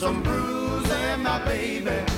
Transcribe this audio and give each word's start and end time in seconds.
Some 0.00 0.22
brews 0.22 0.90
and 0.90 1.22
my 1.22 1.44
baby. 1.44 2.09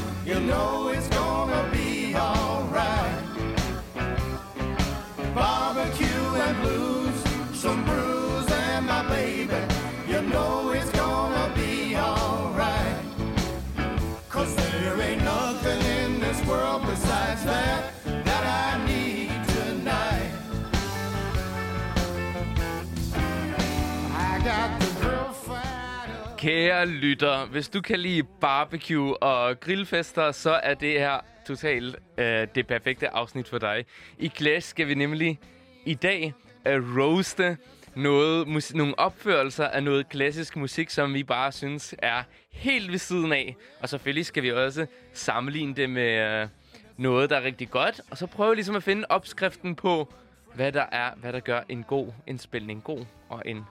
Kære 26.43 26.87
lytter, 26.87 27.47
hvis 27.47 27.69
du 27.69 27.81
kan 27.81 28.01
lide 28.01 28.23
barbecue 28.23 29.23
og 29.23 29.61
grillfester, 29.61 30.33
så 30.33 30.61
er 30.63 30.75
det 30.75 30.93
her 30.93 31.21
totalt 31.47 31.97
øh, 32.19 32.47
det 32.55 32.67
perfekte 32.67 33.09
afsnit 33.09 33.49
for 33.49 33.59
dig. 33.59 33.85
I 34.19 34.29
Clash 34.29 34.69
skal 34.69 34.89
vi 34.89 34.95
nemlig 34.95 35.39
i 35.87 35.95
dag 35.95 36.35
øh, 36.67 36.99
roaste 36.99 37.57
noget, 37.95 38.49
mus- 38.49 38.75
nogle 38.75 38.99
opførelser 38.99 39.69
af 39.69 39.83
noget 39.83 40.09
klassisk 40.09 40.57
musik, 40.57 40.91
som 40.91 41.15
vi 41.15 41.23
bare 41.23 41.53
synes 41.53 41.95
er 41.99 42.23
helt 42.51 42.93
ved 42.93 42.99
siden 42.99 43.33
af. 43.33 43.57
Og 43.81 43.89
selvfølgelig 43.89 44.27
skal 44.27 44.43
vi 44.43 44.53
også 44.53 44.87
sammenligne 45.13 45.75
det 45.75 45.91
med 45.91 46.41
øh, 46.43 46.49
noget, 46.97 47.31
der 47.31 47.37
er 47.37 47.43
rigtig 47.43 47.71
godt. 47.71 48.01
Og 48.11 48.19
så 48.19 48.27
prøve 48.27 48.55
ligesom 48.55 48.77
at 48.77 48.83
finde 48.83 49.05
opskriften 49.09 49.75
på, 49.75 50.15
hvad 50.55 50.73
der 50.73 50.87
er, 50.93 51.11
hvad 51.17 51.33
der 51.33 51.41
gør 51.41 51.61
en 51.69 51.83
god 51.83 52.13
indspilning 52.27 52.85
god 52.85 53.05
og 53.29 53.43
en 53.47 53.65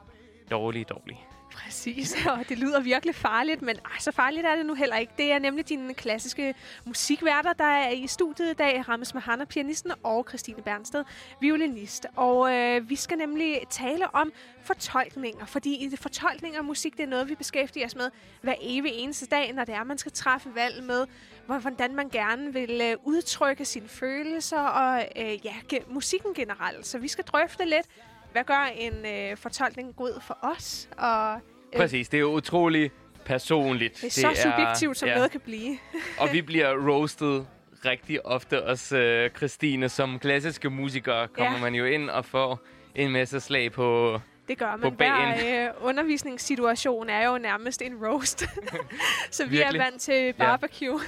dårlig 0.52 0.90
dårlig. 0.90 1.31
Præcis, 1.54 2.16
og 2.32 2.50
det 2.50 2.58
lyder 2.58 2.80
virkelig 2.80 3.16
farligt, 3.16 3.62
men 3.62 3.76
ej, 3.76 4.00
så 4.00 4.12
farligt 4.12 4.46
er 4.46 4.56
det 4.56 4.66
nu 4.66 4.74
heller 4.74 4.96
ikke. 4.96 5.14
Det 5.18 5.32
er 5.32 5.40
nemlig 5.40 5.70
dine 5.70 5.94
klassiske 5.94 6.56
musikværter, 6.86 7.54
der 7.54 7.64
er 7.64 7.90
i 7.90 8.08
studiet 8.08 8.52
i 8.52 8.54
dag. 8.54 8.90
Rammes 8.90 9.14
Mahana, 9.14 9.46
pianisten, 9.46 9.92
og 10.04 10.26
Christine 10.30 10.62
Bernsted, 10.62 11.04
violinist. 11.42 12.08
Og 12.16 12.54
øh, 12.54 12.90
vi 12.90 12.96
skal 12.96 13.18
nemlig 13.18 13.62
tale 13.70 14.16
om 14.16 14.32
fortolkninger, 14.64 15.46
fordi 15.46 15.86
i 15.86 15.96
fortolkninger 15.96 16.60
af 16.60 16.66
musik, 16.66 16.98
det 16.98 17.04
er 17.04 17.08
noget, 17.08 17.30
vi 17.30 17.36
beskæftiger 17.36 17.86
os 17.86 17.96
med 17.96 18.10
hver 18.42 18.56
evig 18.62 18.92
eneste 18.96 19.26
dag, 19.26 19.54
når 19.54 19.66
det 19.66 19.76
er, 19.76 19.84
man 19.84 19.98
skal 19.98 20.12
træffe 20.12 20.56
valg 20.56 20.84
med, 20.84 21.06
hvordan 21.46 21.96
man 21.96 22.10
gerne 22.10 22.54
vil 22.54 22.82
øh, 22.82 22.98
udtrykke 23.04 23.66
sine 23.66 23.88
følelser 23.88 24.60
og 24.60 25.06
øh, 25.18 25.46
ja, 25.46 25.54
musikken 25.88 26.34
generelt. 26.34 26.88
Så 26.88 26.98
vi 26.98 27.08
skal 27.08 27.24
drøfte 27.24 27.66
lidt, 27.66 27.86
hvad 28.32 28.44
gør 28.44 28.68
en 28.76 29.06
øh, 29.06 29.38
fortolkning 29.38 29.96
god 29.96 30.22
for 30.28 30.38
os? 30.42 30.90
Og 30.98 31.34
øh, 31.74 31.80
Præcis, 31.80 32.10
det 32.10 32.18
er 32.18 32.22
jo 32.22 32.34
utrolig 32.34 32.92
personligt. 33.26 33.96
det 34.02 34.04
er 34.06 34.10
så 34.34 34.42
subjektivt, 34.44 34.98
som 34.98 35.10
ja. 35.10 35.16
noget 35.16 35.32
kan 35.32 35.40
blive. 35.40 35.78
Og 36.20 36.30
vi 36.32 36.42
bliver 36.42 36.88
roasted 36.90 37.46
rigtig 37.86 38.26
ofte, 38.26 38.64
også 38.66 38.98
øh, 38.98 39.30
Christine. 39.30 39.90
Som 39.90 40.20
klassiske 40.20 40.70
musikere 40.70 41.28
kommer 41.28 41.54
Ja. 41.54 41.62
man 41.62 41.76
jo 41.76 41.86
ind 41.86 42.10
og 42.10 42.26
får 42.26 42.60
en 42.96 43.12
masse 43.12 43.40
slag 43.40 43.72
på... 43.72 44.20
Det 44.48 44.58
gør 44.58 44.76
man. 44.76 44.94
Hver 44.94 45.66
øh, 45.66 45.70
undervisningssituation 45.82 47.10
er 47.10 47.28
jo 47.28 47.38
nærmest 47.38 47.82
en 47.82 48.06
roast. 48.06 48.40
så 49.32 49.46
vi 49.46 49.50
Virkelig. 49.58 49.80
er 49.80 49.84
vant 49.84 50.02
til 50.02 50.34
barbecue. 50.34 51.00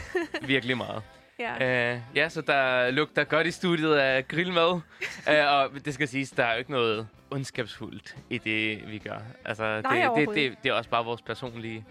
virkelig 0.41 0.77
meget. 0.77 1.03
Ja. 1.39 1.93
Uh, 1.95 2.01
ja, 2.15 2.29
så 2.29 2.41
der 2.41 2.91
lugter 2.91 3.23
godt 3.23 3.47
i 3.47 3.51
studiet 3.51 3.95
af 3.95 4.27
grillmad. 4.27 4.71
uh, 4.71 4.81
og 5.53 5.69
det 5.85 5.93
skal 5.93 6.07
siges, 6.07 6.31
der 6.31 6.43
er 6.45 6.51
jo 6.53 6.59
ikke 6.59 6.71
noget 6.71 7.07
ondskabsfuldt 7.31 8.15
i 8.29 8.37
det, 8.37 8.91
vi 8.91 8.97
gør. 8.97 9.17
Altså, 9.45 9.81
Nej, 9.83 10.09
det, 10.15 10.27
det, 10.27 10.35
det, 10.35 10.57
det 10.63 10.69
er 10.69 10.73
også 10.73 10.89
bare 10.89 11.05
vores 11.05 11.21
personlige... 11.21 11.85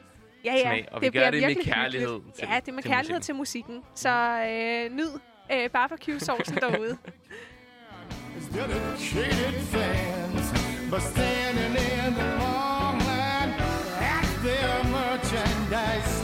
ja, 0.44 0.52
ja. 0.54 0.62
smag, 0.62 0.88
og 0.92 1.00
vi 1.00 1.06
gør 1.06 1.10
bliver 1.10 1.30
det 1.30 1.42
med 1.42 1.64
kærlighed 1.64 2.08
hyggeligt. 2.08 2.34
til- 2.36 2.48
Ja, 2.50 2.60
det 2.60 2.68
er 2.68 2.72
med 2.72 2.82
til 2.82 2.90
kærlighed 2.90 3.18
musikken. 3.18 3.22
til 3.22 3.34
musikken. 3.34 3.82
Så 3.94 4.08
øh, 4.50 4.96
nyd 4.96 5.10
øh, 5.52 5.70
barbecue-sovsen 5.70 6.56
derude. 6.56 6.98
Dedicated 8.52 9.60
fans, 9.72 10.46
but 10.90 11.02
standing 11.02 11.74
in 11.76 12.14
the 12.14 12.30
long 12.38 12.98
line 12.98 13.54
at 14.00 14.26
their 14.44 14.74
merchandise 14.94 16.21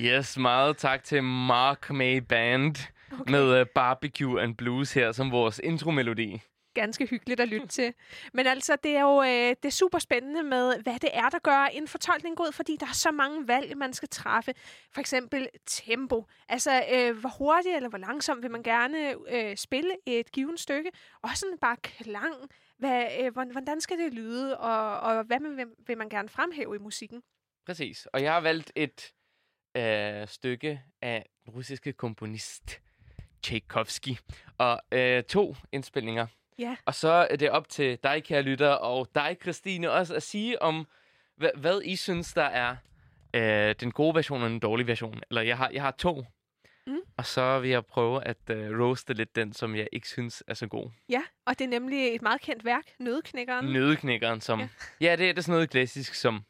Yes, 0.00 0.38
meget 0.38 0.76
tak 0.76 1.04
til 1.04 1.22
Mark 1.22 1.90
May 1.90 2.16
Band 2.16 2.76
okay. 3.12 3.30
med 3.30 3.60
uh, 3.60 3.66
Barbecue 3.74 4.42
and 4.42 4.54
Blues 4.54 4.92
her 4.92 5.12
som 5.12 5.32
vores 5.32 5.60
intromelodi. 5.64 6.40
ganske 6.74 7.06
hyggeligt 7.06 7.40
at 7.40 7.48
lytte 7.48 7.66
til. 7.66 7.94
Men 8.32 8.46
altså, 8.46 8.76
det 8.82 8.96
er 8.96 9.00
jo 9.00 9.22
øh, 9.22 9.56
det 9.62 9.64
er 9.64 9.70
super 9.70 9.98
spændende 9.98 10.42
med, 10.42 10.82
hvad 10.82 10.98
det 10.98 11.10
er, 11.12 11.28
der 11.28 11.38
gør 11.38 11.64
en 11.72 11.88
fortolkning 11.88 12.36
god, 12.36 12.52
fordi 12.52 12.76
der 12.80 12.86
er 12.86 12.92
så 12.94 13.10
mange 13.10 13.48
valg, 13.48 13.76
man 13.76 13.92
skal 13.92 14.08
træffe. 14.08 14.54
For 14.92 15.00
eksempel 15.00 15.48
tempo. 15.66 16.24
Altså, 16.48 16.82
øh, 16.92 17.18
hvor 17.18 17.32
hurtigt 17.38 17.76
eller 17.76 17.88
hvor 17.88 17.98
langsomt 17.98 18.42
vil 18.42 18.50
man 18.50 18.62
gerne 18.62 19.14
øh, 19.30 19.56
spille 19.56 19.90
et 20.06 20.32
givet 20.32 20.60
stykke. 20.60 20.90
Og 21.22 21.30
sådan 21.34 21.58
bare 21.60 21.76
klang. 21.76 22.34
Hvad, 22.78 23.06
øh, 23.20 23.32
hvordan 23.32 23.80
skal 23.80 23.98
det 23.98 24.14
lyde, 24.14 24.58
og, 24.58 25.00
og 25.00 25.24
hvad 25.24 25.38
vil, 25.40 25.66
vil 25.86 25.98
man 25.98 26.08
gerne 26.08 26.28
fremhæve 26.28 26.76
i 26.76 26.78
musikken? 26.78 27.22
Præcis. 27.66 28.06
Og 28.06 28.22
jeg 28.22 28.32
har 28.32 28.40
valgt 28.40 28.72
et 28.76 29.12
øh, 29.78 30.28
stykke 30.28 30.80
af 31.02 31.26
den 31.44 31.54
russiske 31.54 31.92
komponist 31.92 32.80
Tchaikovsky. 33.42 34.16
Og 34.58 34.80
øh, 34.92 35.22
to 35.22 35.56
indspilninger. 35.72 36.26
Ja. 36.58 36.76
Og 36.84 36.94
så 36.94 37.08
er 37.30 37.36
det 37.36 37.50
op 37.50 37.68
til 37.68 37.98
dig, 38.02 38.24
kære 38.24 38.42
lytter, 38.42 38.68
og 38.70 39.08
dig, 39.14 39.36
Christine, 39.42 39.90
også 39.90 40.14
at 40.14 40.22
sige 40.22 40.62
om, 40.62 40.86
hvad, 41.36 41.50
hvad 41.56 41.80
I 41.84 41.96
synes, 41.96 42.32
der 42.34 42.42
er 42.44 42.76
øh, 43.34 43.74
den 43.80 43.90
gode 43.92 44.14
version 44.14 44.42
og 44.42 44.50
den 44.50 44.58
dårlige 44.58 44.86
version. 44.86 45.20
Eller 45.30 45.42
jeg 45.42 45.56
har, 45.56 45.70
jeg 45.72 45.82
har 45.82 45.90
to. 45.90 46.24
Mm. 46.86 46.98
Og 47.16 47.26
så 47.26 47.58
vil 47.60 47.70
jeg 47.70 47.86
prøve 47.86 48.24
at 48.24 48.36
øh, 48.50 48.80
roaste 48.80 49.14
lidt 49.14 49.36
den, 49.36 49.52
som 49.52 49.76
jeg 49.76 49.88
ikke 49.92 50.08
synes 50.08 50.42
er 50.46 50.54
så 50.54 50.66
god. 50.66 50.90
Ja, 51.08 51.22
og 51.46 51.58
det 51.58 51.64
er 51.64 51.68
nemlig 51.68 52.14
et 52.14 52.22
meget 52.22 52.40
kendt 52.40 52.64
værk, 52.64 52.84
Nødeknækkeren. 52.98 53.66
Nødeknækkeren, 53.66 54.40
som... 54.40 54.60
Ja. 54.60 54.68
Ja, 55.00 55.16
det, 55.16 55.28
er- 55.28 55.32
det 55.32 55.38
er 55.38 55.42
sådan 55.42 55.52
noget 55.52 55.70
klassisk, 55.70 56.14
som 56.14 56.44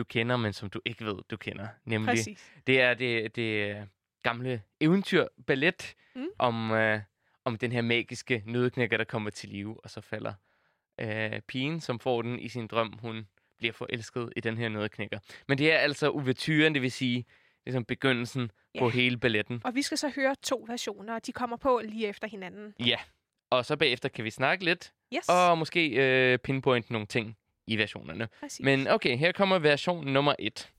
du 0.00 0.04
kender, 0.04 0.36
men 0.36 0.52
som 0.52 0.70
du 0.70 0.80
ikke 0.84 1.04
ved, 1.04 1.14
du 1.30 1.36
kender. 1.36 1.68
Nemlig, 1.84 2.08
Præcis. 2.14 2.52
det 2.66 2.80
er 2.80 2.94
det, 2.94 3.36
det 3.36 3.70
øh, 3.70 3.76
gamle 4.22 4.62
eventyr, 4.80 5.26
ballet, 5.46 5.94
Mm. 6.14 6.26
om, 6.38 6.70
øh, 6.70 7.00
om 7.44 7.56
den 7.58 7.72
her 7.72 7.82
magiske 7.82 8.42
nødeknækker, 8.46 8.96
der 8.96 9.04
kommer 9.04 9.30
til 9.30 9.48
live, 9.48 9.84
og 9.84 9.90
så 9.90 10.00
falder 10.00 10.32
øh, 11.00 11.40
pigen, 11.40 11.80
som 11.80 11.98
får 11.98 12.22
den 12.22 12.38
i 12.38 12.48
sin 12.48 12.66
drøm, 12.66 12.98
hun 13.02 13.26
bliver 13.58 13.72
forelsket 13.72 14.32
i 14.36 14.40
den 14.40 14.58
her 14.58 14.68
nødeknækker. 14.68 15.18
Men 15.48 15.58
det 15.58 15.72
er 15.72 15.76
altså 15.78 16.10
ouverturen, 16.10 16.74
det 16.74 16.82
vil 16.82 16.92
sige, 16.92 17.24
det 17.64 17.70
er 17.70 17.72
som 17.72 17.84
begyndelsen 17.84 18.50
Ja. 18.74 18.78
på 18.80 18.88
hele 18.88 19.16
balletten. 19.16 19.60
Og 19.64 19.74
vi 19.74 19.82
skal 19.82 19.98
så 19.98 20.12
høre 20.16 20.34
to 20.42 20.64
versioner, 20.68 21.14
og 21.14 21.26
de 21.26 21.32
kommer 21.32 21.56
på 21.56 21.80
lige 21.84 22.06
efter 22.08 22.28
hinanden. 22.28 22.74
Ja, 22.86 22.96
og 23.50 23.64
så 23.64 23.76
bagefter 23.76 24.08
kan 24.08 24.24
vi 24.24 24.30
snakke 24.30 24.64
lidt, 24.64 24.92
Yes, 25.14 25.28
og 25.28 25.58
måske 25.58 25.88
øh, 26.32 26.38
pinpoint 26.38 26.90
nogle 26.90 27.06
ting 27.06 27.36
i 27.70 27.76
versionerne. 27.76 28.28
præcis. 28.40 28.64
Men 28.64 28.88
okay, 28.88 29.16
her 29.16 29.32
kommer 29.32 29.58
version 29.58 30.06
nummer 30.06 30.34
et. 30.38 30.70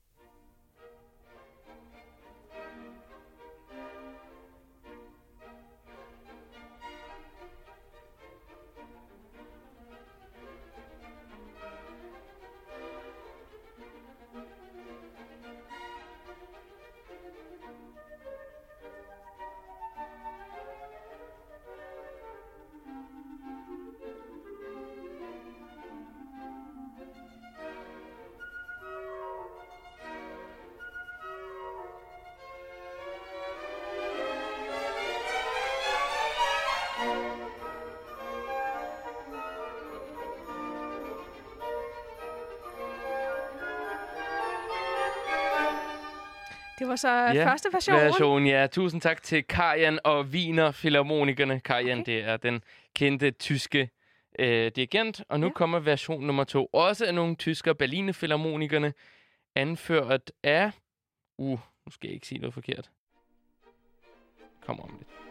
Var 46.92 46.96
så 46.96 47.08
ja, 47.08 47.46
første 47.46 47.68
version. 47.72 47.96
version. 47.96 48.46
Ja, 48.46 48.66
tusind 48.66 49.00
tak 49.00 49.22
til 49.22 49.44
Karian 49.44 49.98
og 50.04 50.20
Wiener 50.24 50.70
Philharmonikerne. 50.72 51.60
Karian, 51.60 52.00
okay. 52.00 52.12
det 52.12 52.24
er 52.24 52.36
den 52.36 52.62
kendte 52.94 53.30
tyske 53.30 53.90
øh, 54.38 54.72
dirigent. 54.76 55.22
Og 55.28 55.40
nu 55.40 55.46
Ja. 55.46 55.52
kommer 55.52 55.78
version 55.78 56.24
nummer 56.24 56.44
to. 56.44 56.66
Også 56.72 57.06
af 57.06 57.14
nogle 57.14 57.36
tyskere, 57.36 57.74
Berliner 57.74 58.12
Philharmonikerne, 58.12 58.92
anført 59.54 60.32
af... 60.42 60.70
Uh, 61.38 61.58
nu 61.86 61.90
skal 61.90 62.08
jeg 62.08 62.14
ikke 62.14 62.26
sige 62.26 62.38
noget 62.38 62.54
forkert. 62.54 62.90
Kommer 64.66 64.82
om 64.82 64.96
lidt. 64.98 65.21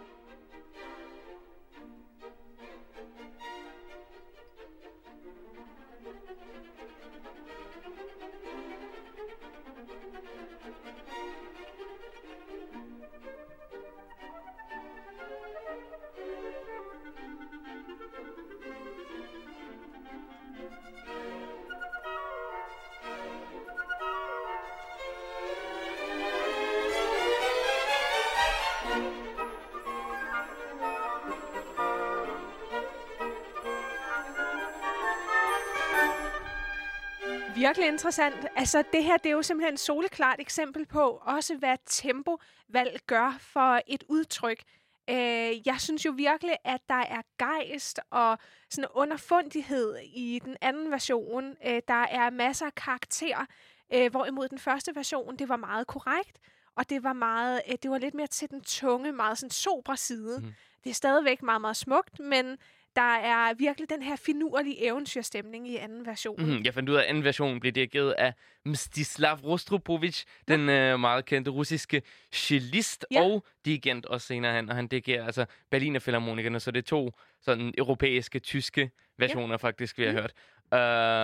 Interessant. 37.92 38.48
Altså, 38.56 38.84
det 38.94 39.04
her 39.04 39.18
det 39.18 39.30
er 39.30 39.34
jo 39.34 39.42
simpelthen 39.42 39.74
et 39.74 39.80
soleklart 39.80 40.40
eksempel 40.40 40.86
på 40.86 41.22
også, 41.22 41.56
hvad 41.56 41.78
tempovalg 41.86 43.00
gør 43.08 43.38
for 43.40 43.82
et 43.88 44.04
udtryk. 44.10 44.64
Øh, 45.10 45.68
jeg 45.68 45.76
synes 45.80 46.06
jo 46.06 46.12
virkelig, 46.12 46.56
at 46.64 46.82
der 46.90 47.04
er 47.04 47.22
gejst 47.38 48.00
og 48.12 48.38
sådan 48.70 48.90
underfundighed 48.94 49.98
i 50.14 50.40
den 50.46 50.58
anden 50.62 50.92
version. 50.92 51.56
Øh, 51.66 51.82
der 51.88 51.94
er 51.94 52.30
masser 52.30 52.66
af 52.66 52.76
karakter, 52.76 53.46
øh, 53.94 54.12
hvorimod 54.12 54.48
den 54.48 54.60
første 54.60 54.96
version, 54.96 55.38
det 55.38 55.50
var 55.50 55.58
meget 55.58 55.88
korrekt, 55.88 56.40
og 56.76 56.90
det 56.90 57.04
var 57.04 57.14
meget, 57.14 57.62
øh, 57.68 57.76
det 57.84 57.92
var 57.92 57.98
lidt 57.98 58.14
mere 58.14 58.28
til 58.28 58.50
den 58.50 58.62
tunge, 58.62 59.12
meget 59.12 59.38
sådan 59.38 59.52
sober 59.52 59.96
side. 59.96 60.40
Mm. 60.40 60.54
Det 60.84 60.90
er 60.90 60.94
stadigvæk 60.94 61.44
meget, 61.44 61.62
meget 61.62 61.78
smukt, 61.78 62.20
men 62.20 62.58
der 62.96 63.02
er 63.16 63.54
virkelig 63.54 63.90
den 63.90 64.02
her 64.02 64.16
finurlige 64.16 64.86
eventyrstemning 64.86 65.68
i 65.70 65.76
anden 65.78 66.06
version. 66.06 66.46
Mm, 66.46 66.62
jeg 66.64 66.74
fandt 66.74 66.90
ud 66.90 66.96
af, 66.96 67.00
at 67.02 67.06
anden 67.08 67.24
version 67.24 67.60
blev 67.60 67.72
dirigeret 67.72 68.12
af 68.12 68.34
Mstislav 68.66 69.36
Rostropovich, 69.44 70.26
den 70.48 70.70
øh, 70.70 71.00
meget 71.00 71.26
kendte 71.26 71.52
russiske 71.52 72.02
cellist 72.34 73.06
Ja. 73.12 73.22
og 73.22 73.46
dirigent 73.66 74.06
også 74.06 74.28
senere 74.28 74.56
hen. 74.56 74.70
Og 74.70 74.76
han 74.76 74.88
dirigerer 74.88 75.26
altså 75.26 75.46
Berliner 75.72 76.00
Philharmonikerne, 76.00 76.60
så 76.60 76.72
det 76.72 76.78
er 76.80 76.84
to 76.88 77.12
sådan 77.42 77.74
europæiske, 77.78 78.40
tyske 78.40 78.92
versioner 79.18 79.58
faktisk, 79.58 79.98
vi 79.98 80.04
har 80.04 80.12
Mm. 80.12 80.18
hørt. 80.18 80.34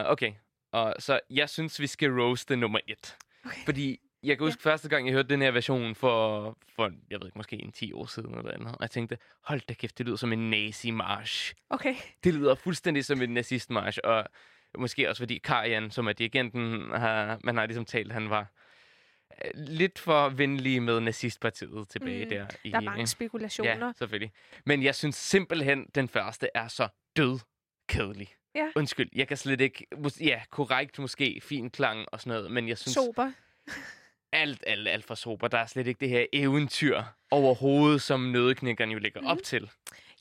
Uh, 0.06 0.12
okay, 0.12 0.32
og 0.72 0.96
så 1.00 1.20
jeg 1.30 1.50
synes, 1.50 1.80
vi 1.80 1.88
skal 1.88 2.12
roaste 2.12 2.56
nummer 2.56 2.80
et. 2.88 3.18
Okay. 3.46 3.66
Fordi 3.66 4.00
jeg 4.28 4.38
kan 4.38 4.46
huske 4.48 4.62
ja. 4.66 4.72
første 4.72 4.90
gang, 4.90 5.08
jeg 5.08 5.14
hørte 5.14 5.30
den 5.30 5.42
her 5.42 5.52
version 5.52 5.96
for, 5.96 6.58
for, 6.76 6.92
jeg 7.10 7.20
ved 7.20 7.28
ikke, 7.28 7.38
måske 7.38 7.56
en 7.56 7.72
10 7.72 7.94
år 7.94 8.06
siden 8.06 8.38
eller 8.38 8.52
andet. 8.52 8.68
Og 8.68 8.78
jeg 8.82 8.92
tænkte, 8.92 9.18
hold 9.44 9.62
da 9.62 9.74
kæft, 9.74 9.98
det 9.98 10.06
lyder 10.06 10.18
som 10.18 10.34
en 10.34 10.50
nazi-march. 10.50 11.54
Okay. 11.70 11.96
Det 12.24 12.34
lyder 12.34 12.56
fuldstændig 12.56 13.06
som 13.06 13.22
en 13.22 13.30
nazistmarch, 13.34 14.00
og 14.04 14.26
måske 14.78 15.10
også 15.10 15.22
fordi 15.22 15.38
Karian, 15.38 15.92
som 15.92 16.08
er 16.08 16.14
dirigenten, 16.14 16.92
har, 16.92 17.40
man 17.44 17.58
har 17.58 17.66
ligesom 17.66 17.86
talt, 17.86 18.12
han 18.12 18.30
var 18.30 18.52
øh, 19.46 19.52
lidt 19.56 20.00
for 20.00 20.30
venlig 20.30 20.84
med 20.84 21.00
nazistpartiet 21.00 21.90
tilbage 21.90 22.24
Mm, 22.24 22.30
der. 22.30 22.48
I, 22.64 22.72
Der 22.72 22.78
er 22.78 22.82
mange 22.82 23.08
spekulationer. 23.08 23.86
Ja, 23.86 23.92
selvfølgelig. 23.98 24.32
Men 24.66 24.84
jeg 24.84 24.96
synes 24.96 25.16
simpelthen, 25.16 25.86
den 25.96 26.08
første 26.08 26.50
er 26.56 26.68
så 26.68 26.88
død 27.16 27.40
kedelig. 27.90 28.30
Ja. 28.56 28.68
Undskyld, 28.76 29.10
jeg 29.16 29.28
kan 29.28 29.38
slet 29.38 29.62
ikke... 29.62 29.86
Ja, 30.22 30.42
korrekt 30.50 31.00
måske, 31.00 31.40
fin 31.44 31.70
klang 31.70 32.06
og 32.12 32.22
sådan 32.22 32.38
noget, 32.38 32.52
men 32.52 32.68
jeg 32.68 32.78
synes 32.78 32.94
Sober. 32.94 33.32
Alt, 34.32 34.64
alt, 34.68 34.88
alt 34.88 35.06
for 35.06 35.16
sober. 35.16 35.48
Der 35.48 35.58
er 35.58 35.66
slet 35.66 35.88
ikke 35.88 36.00
det 36.00 36.10
her 36.10 36.26
eventyr 36.34 37.04
overhovedet, 37.32 38.02
som 38.02 38.20
nødeknækkeren 38.22 38.92
jo 38.92 39.00
lægger 39.00 39.22
Mhm. 39.22 39.30
op 39.30 39.38
til. 39.44 39.72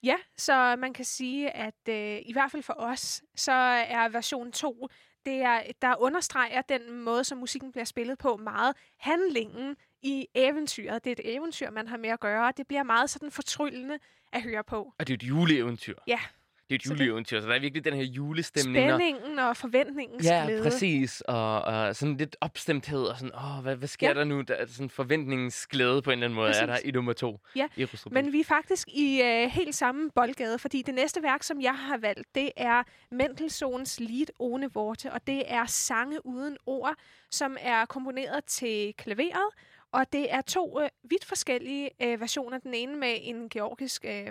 Ja, 0.02 0.16
så 0.36 0.76
man 0.78 0.92
kan 0.92 1.04
sige, 1.04 1.50
at 1.50 1.74
øh, 1.88 2.18
i 2.26 2.32
hvert 2.32 2.50
fald 2.50 2.62
for 2.62 2.74
os, 2.78 3.22
så 3.36 3.52
er 3.88 4.08
version 4.08 4.52
2, 4.52 4.88
det 5.26 5.34
er, 5.34 5.62
der 5.82 5.94
understreger 6.00 6.62
den 6.62 6.92
måde, 7.02 7.24
som 7.24 7.38
musikken 7.38 7.72
bliver 7.72 7.84
spillet 7.84 8.18
på 8.18 8.36
meget. 8.36 8.76
Handlingen 8.98 9.76
i 10.02 10.26
eventyret, 10.34 11.04
det 11.04 11.10
er 11.10 11.14
et 11.24 11.34
eventyr, 11.36 11.70
man 11.70 11.88
har 11.88 11.96
med 11.96 12.08
at 12.10 12.20
gøre. 12.20 12.52
Det 12.56 12.66
bliver 12.66 12.82
meget 12.82 13.10
sådan 13.10 13.30
fortryllende 13.30 13.98
at 14.32 14.42
høre 14.42 14.64
på. 14.64 14.92
Og 14.98 15.06
det 15.06 15.12
er 15.12 15.14
et 15.16 15.22
juleeventyr. 15.22 15.94
Ja. 16.06 16.18
Det 16.70 16.74
er 16.74 16.78
et 16.78 16.86
juleeventyr, 16.86 17.40
så 17.40 17.48
der 17.48 17.54
er 17.54 17.58
virkelig 17.60 17.84
den 17.84 17.94
her 17.94 18.02
julestemning. 18.02 18.92
og- 18.92 19.00
Spændingen 19.00 19.38
og 19.38 19.56
forventningens 19.56 20.24
Ja, 20.24 20.42
glæde. 20.46 20.62
præcis. 20.62 21.20
Og, 21.20 21.62
og 21.62 21.96
sådan 21.96 22.16
lidt 22.16 22.36
opstemthed 22.40 23.02
og 23.04 23.16
sådan, 23.18 23.34
åh, 23.34 23.62
hvad, 23.62 23.76
hvad 23.76 23.88
sker 23.88 24.08
Ja. 24.08 24.14
der 24.14 24.24
nu? 24.24 24.40
Der 24.40 24.54
er 24.54 24.66
sådan 24.66 24.90
forventningsglæde 24.90 26.02
på 26.02 26.10
en 26.10 26.12
eller 26.12 26.26
anden 26.26 26.34
måde, 26.36 26.50
er 26.50 26.66
der 26.66 26.72
Præcis. 26.72 26.88
i 26.88 26.90
nummer 26.90 27.12
to. 27.12 27.40
Ja, 27.56 27.66
I 27.76 27.84
Rustrup 27.84 28.12
Men 28.12 28.32
vi 28.32 28.40
er 28.40 28.44
faktisk 28.44 28.88
i 28.88 29.22
øh, 29.22 29.50
helt 29.50 29.74
samme 29.74 30.10
boldgade, 30.14 30.58
fordi 30.58 30.82
det 30.82 30.94
næste 30.94 31.22
værk, 31.22 31.42
som 31.42 31.60
jeg 31.60 31.74
har 31.74 31.98
valgt, 31.98 32.34
det 32.34 32.50
er 32.56 32.82
Mendelssohns 33.10 34.00
Lied 34.00 34.26
ohne 34.38 34.76
Worte, 34.76 35.12
og 35.12 35.26
det 35.26 35.42
er 35.46 35.66
sange 35.66 36.26
uden 36.26 36.56
ord, 36.66 36.94
som 37.30 37.56
er 37.60 37.84
komponeret 37.84 38.44
til 38.44 38.94
klaveret, 38.98 39.48
og 39.92 40.12
det 40.12 40.32
er 40.32 40.40
to 40.40 40.80
øh, 40.82 40.88
vidt 41.10 41.24
forskellige 41.24 41.90
øh, 42.02 42.20
versioner. 42.20 42.58
Den 42.58 42.74
ene 42.74 42.96
med 42.96 43.14
en 43.20 43.48
georgisk 43.48 44.04
øh, 44.08 44.26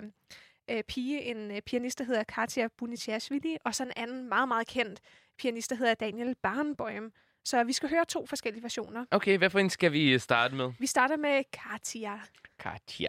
øh, 0.70 0.82
pige, 0.82 1.22
en 1.22 1.50
øh, 1.50 1.60
pianist, 1.62 1.98
der 1.98 2.04
hedder 2.04 2.24
Katja 2.24 2.68
Buniciashvili, 2.78 3.56
og 3.64 3.74
så 3.74 3.82
en 3.82 3.92
anden 3.96 4.28
meget, 4.28 4.48
meget 4.48 4.66
kendt 4.66 5.00
pianist, 5.38 5.70
der 5.70 5.76
hedder 5.76 5.94
Daniel 5.94 6.34
Barenboim. 6.42 7.12
Så 7.44 7.64
vi 7.64 7.72
skal 7.72 7.88
høre 7.90 8.04
to 8.04 8.26
forskellige 8.26 8.62
versioner. 8.62 9.04
Okay, 9.10 9.38
hvad 9.38 9.50
for 9.50 9.58
en 9.58 9.70
skal 9.70 9.92
vi 9.92 10.18
starte 10.18 10.54
med? 10.54 10.72
Vi 10.78 10.86
starter 10.86 11.16
med 11.16 11.42
Katja. 11.52 12.20
Katja. 12.58 13.06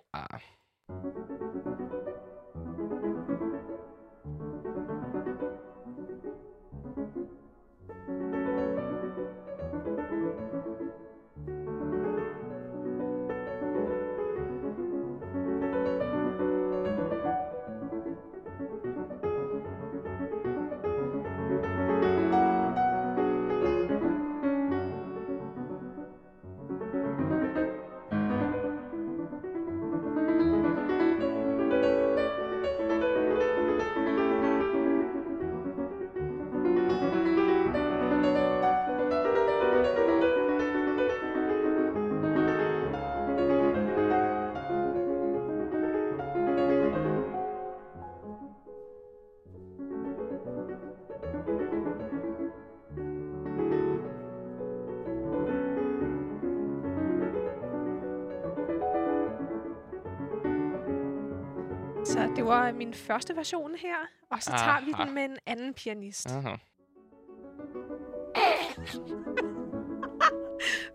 Min 62.78 62.94
første 62.94 63.36
version 63.36 63.76
her, 63.76 63.96
og 64.32 64.44
så 64.44 64.50
tager 64.52 64.86
vi 64.86 64.92
Aha. 64.94 65.04
den 65.06 65.14
med 65.14 65.24
en 65.26 65.38
anden 65.46 65.74
pianist. 65.74 66.32
Aha. 66.32 66.56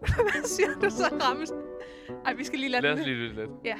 Hvad 0.01 0.45
siger 0.49 0.75
du 0.83 0.91
så, 0.91 1.05
Rammes? 1.23 1.53
Ej, 2.25 2.33
vi 2.35 2.45
skal 2.45 2.59
lige 2.59 2.69
lade 2.71 2.83
Lad 2.83 2.93
os 2.93 2.99
den. 2.99 3.07
lige 3.09 3.17
lytte 3.19 3.37
lidt. 3.37 3.51
Ja. 3.65 3.77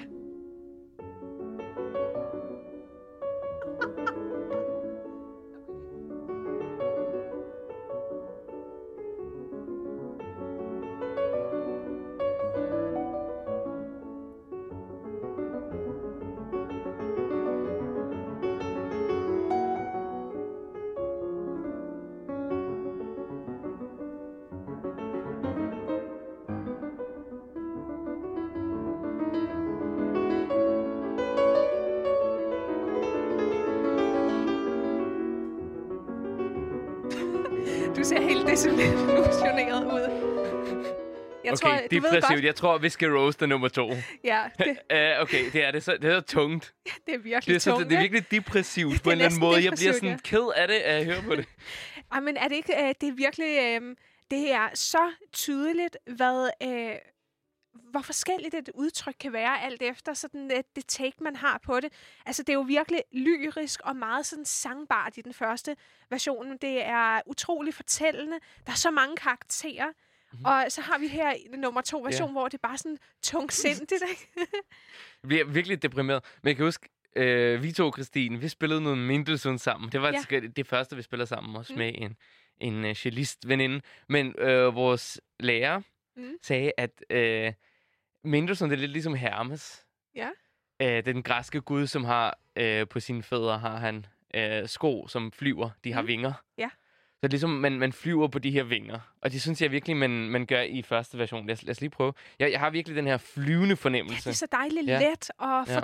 Desillusioneret 38.47 39.85
ud. 39.85 40.23
Jeg 41.45 41.53
okay, 41.53 41.57
tror, 41.63 41.71
du 41.71 41.77
ved 41.83 41.89
depressivt. 41.91 42.23
godt, 42.29 42.45
Jeg 42.45 42.55
tror, 42.55 42.79
vi 42.79 42.89
skal 42.89 43.13
roaste 43.17 43.47
nummer 43.47 43.69
to. 43.69 43.91
ja, 44.25 44.43
det, 44.59 44.67
Uh, 45.17 45.23
okay, 45.23 45.45
det 45.53 45.65
er 45.65 45.71
det. 45.71 45.83
Så, 45.83 45.97
det 46.03 46.11
er 46.11 46.21
så 46.21 46.27
tungt. 46.27 46.75
det 47.07 47.15
er 47.15 47.19
virkelig 47.19 47.47
Det 47.47 47.55
er, 47.55 47.59
så, 47.59 47.71
tungt. 47.71 47.89
det 47.91 47.97
er 47.97 48.01
virkelig 48.01 48.31
depressivt 48.31 48.93
Det 48.95 49.03
på 49.03 49.11
er 49.11 49.13
en 49.13 49.19
eller 49.19 49.25
anden 49.27 49.41
måde. 49.41 49.65
Jeg 49.65 49.73
bliver 49.73 49.93
sådan 49.93 50.19
ked 50.19 50.49
af 50.57 50.69
det 50.69 50.75
at 50.75 51.05
høre 51.05 51.23
på 51.23 51.37
det. 51.37 51.47
Ej, 52.13 52.21
men 52.21 52.37
er 52.37 52.49
det 52.49 52.55
ikke... 52.57 52.73
Øh, 52.83 52.95
det 53.01 53.09
er 53.09 53.13
virkelig... 53.13 53.59
Øh, 53.59 53.97
det 54.31 54.53
er 54.53 54.69
så 54.75 55.11
tydeligt, 55.33 55.97
hvad... 56.17 56.51
Øh, 56.63 56.95
hvor 57.91 58.01
forskelligt 58.01 58.55
et 58.55 58.71
udtryk 58.75 59.15
kan 59.21 59.33
være, 59.33 59.63
alt 59.63 59.83
efter 59.83 60.15
sådan 60.15 60.51
det, 60.51 60.77
det 60.77 60.87
take, 60.87 61.17
man 61.21 61.37
har 61.37 61.61
på 61.65 61.81
det. 61.81 61.93
Altså, 62.27 62.43
det 62.43 62.49
er 62.49 62.55
jo 62.55 62.61
virkelig 62.61 63.03
lyrisk 63.13 63.81
og 63.85 63.97
meget 63.97 64.27
sådan 64.27 64.45
sangbart 64.45 65.17
i 65.17 65.21
den 65.21 65.35
første 65.35 65.77
version. 66.11 66.57
Det 66.59 66.85
er 66.85 67.21
utrolig 67.27 67.75
fortællende. 67.75 68.39
Der 68.67 68.73
er 68.73 68.77
så 68.77 68.91
mange 68.91 69.17
karakterer. 69.17 69.87
Mm-hmm. 69.87 70.45
Og 70.45 70.65
så 70.69 70.81
har 70.81 70.99
vi 70.99 71.09
her 71.09 71.35
nummer 71.57 71.81
to 71.81 72.03
version, 72.03 72.29
Ja. 72.29 72.33
hvor 72.33 72.49
det 72.49 72.55
er 72.55 72.69
bare 72.69 72.79
sådan 72.79 72.99
tungsindigt, 73.23 74.03
ikke? 74.11 74.29
Jeg 75.23 75.29
bliver 75.29 75.45
virkelig 75.45 75.83
deprimeret. 75.83 76.25
Men 76.43 76.49
jeg 76.49 76.57
kan 76.57 76.65
huske, 76.65 76.89
øh, 77.17 77.63
vi 77.63 77.73
to, 77.73 77.93
Christine, 77.93 78.41
vi 78.41 78.49
spillede 78.49 78.81
noget 78.81 78.99
Mendelssohn 78.99 79.59
sammen. 79.59 79.93
Det 79.93 80.03
var 80.03 80.09
Ja. 80.09 80.23
ja. 80.31 80.41
det 80.41 80.67
første, 80.67 80.97
vi 80.97 81.03
spillede 81.03 81.27
sammen, 81.27 81.57
også 81.57 81.73
Mm. 81.73 81.79
med 81.79 81.93
en, 81.95 82.17
en 82.61 82.85
uh, 82.85 82.93
cellist-veninde. 82.93 83.81
Men 84.09 84.35
øh, 84.39 84.75
vores 84.75 85.21
lærer 85.41 85.81
Mm. 86.17 86.33
sagde, 86.43 86.73
at 86.77 86.91
øh, 87.11 87.53
Mendelssohn 88.25 88.71
det 88.71 88.77
er 88.77 88.81
lidt 88.81 88.91
ligesom 88.93 89.15
Hermes. 89.15 89.85
Ja. 90.15 90.29
Øh, 90.83 91.05
den 91.05 91.23
græske 91.23 91.61
gud, 91.61 91.87
som 91.87 92.05
har 92.05 92.39
øh, 92.57 92.89
på 92.89 93.01
sine 93.01 93.23
fødder, 93.23 93.59
har 93.59 93.77
han 93.77 94.07
øh, 94.35 94.69
sko, 94.69 95.07
som 95.09 95.33
flyver. 95.33 95.71
De 95.85 95.93
har 95.93 96.03
Mm. 96.03 96.09
vinger. 96.09 96.33
Ja. 96.59 96.69
Så 97.21 97.29
ligesom, 97.29 97.51
man, 97.51 97.73
man 97.79 97.93
flyver 97.93 98.29
på 98.29 98.39
de 98.39 98.51
her 98.51 98.63
vinger. 98.63 98.99
Og 99.21 99.33
det 99.33 99.43
synes 99.43 99.63
jeg 99.63 99.71
virkelig, 99.71 99.97
man, 99.97 100.11
man 100.11 100.47
gør 100.47 100.61
i 100.61 100.83
første 100.83 101.19
version. 101.19 101.47
Lad 101.47 101.53
os, 101.53 101.63
lad 101.63 101.71
os 101.71 101.81
lige 101.81 101.91
prøve. 101.91 102.13
Jeg, 102.39 102.53
jeg 102.53 102.61
har 102.61 102.71
virkelig 102.71 102.97
den 102.97 103.07
her 103.07 103.17
flyvende 103.17 103.69
Ja, 103.69 103.75
fornemmelse. 103.75 104.25
det 104.25 104.31
er 104.31 104.35
så 104.35 104.47
dejligt 104.53 104.87
Ja. 104.87 105.11
let 105.11 105.31
og 105.39 105.65
Ja. 105.69 105.81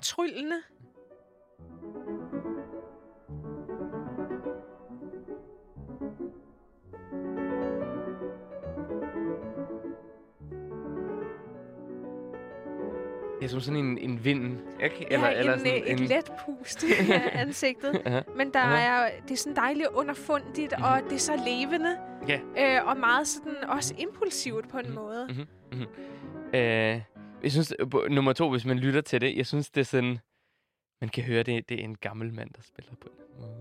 Det 13.38 13.44
er 13.44 13.48
som 13.48 13.60
sådan 13.60 13.84
en, 13.84 13.98
en 13.98 14.24
vind, 14.24 14.58
ikke? 14.82 15.06
Eller, 15.12 15.28
ja, 15.30 15.52
en, 15.52 15.58
sådan 15.58 15.82
en, 15.86 15.94
et 15.94 16.00
let 16.00 16.30
pust 16.46 16.84
af 16.84 17.30
ansigtet. 17.42 18.02
Men 18.36 18.52
der 18.52 18.60
er, 18.60 19.10
det 19.22 19.30
er 19.30 19.36
sådan 19.36 19.56
dejligt 19.56 19.88
underfundigt, 19.88 20.72
mm-hmm. 20.78 20.84
og 20.92 21.02
det 21.04 21.12
er 21.12 21.18
så 21.18 21.32
levende. 21.46 21.96
Ja. 22.28 22.40
Øh, 22.78 22.88
og 22.88 22.96
meget 22.96 23.26
sådan 23.28 23.64
også 23.68 23.94
impulsivt 23.98 24.68
på 24.68 24.78
en 24.78 24.86
Mhm. 24.86 24.94
måde. 24.94 25.26
Mhm. 25.30 25.46
Mhm. 25.72 25.86
Øh, 26.54 27.00
jeg 27.42 27.52
synes, 27.52 27.74
øh, 27.78 28.10
nummer 28.10 28.32
to, 28.32 28.50
hvis 28.50 28.64
man 28.64 28.78
lytter 28.78 29.00
til 29.00 29.20
det, 29.20 29.36
jeg 29.36 29.46
synes, 29.46 29.70
det 29.70 29.80
er 29.80 29.84
sådan... 29.84 30.18
Man 31.00 31.08
kan 31.10 31.24
høre, 31.24 31.42
det, 31.42 31.68
det 31.68 31.80
er 31.80 31.84
en 31.84 31.96
gammel 31.96 32.34
mand, 32.34 32.50
der 32.54 32.62
spiller 32.62 32.92
på 33.00 33.08
den 33.08 33.40
måde. 33.40 33.54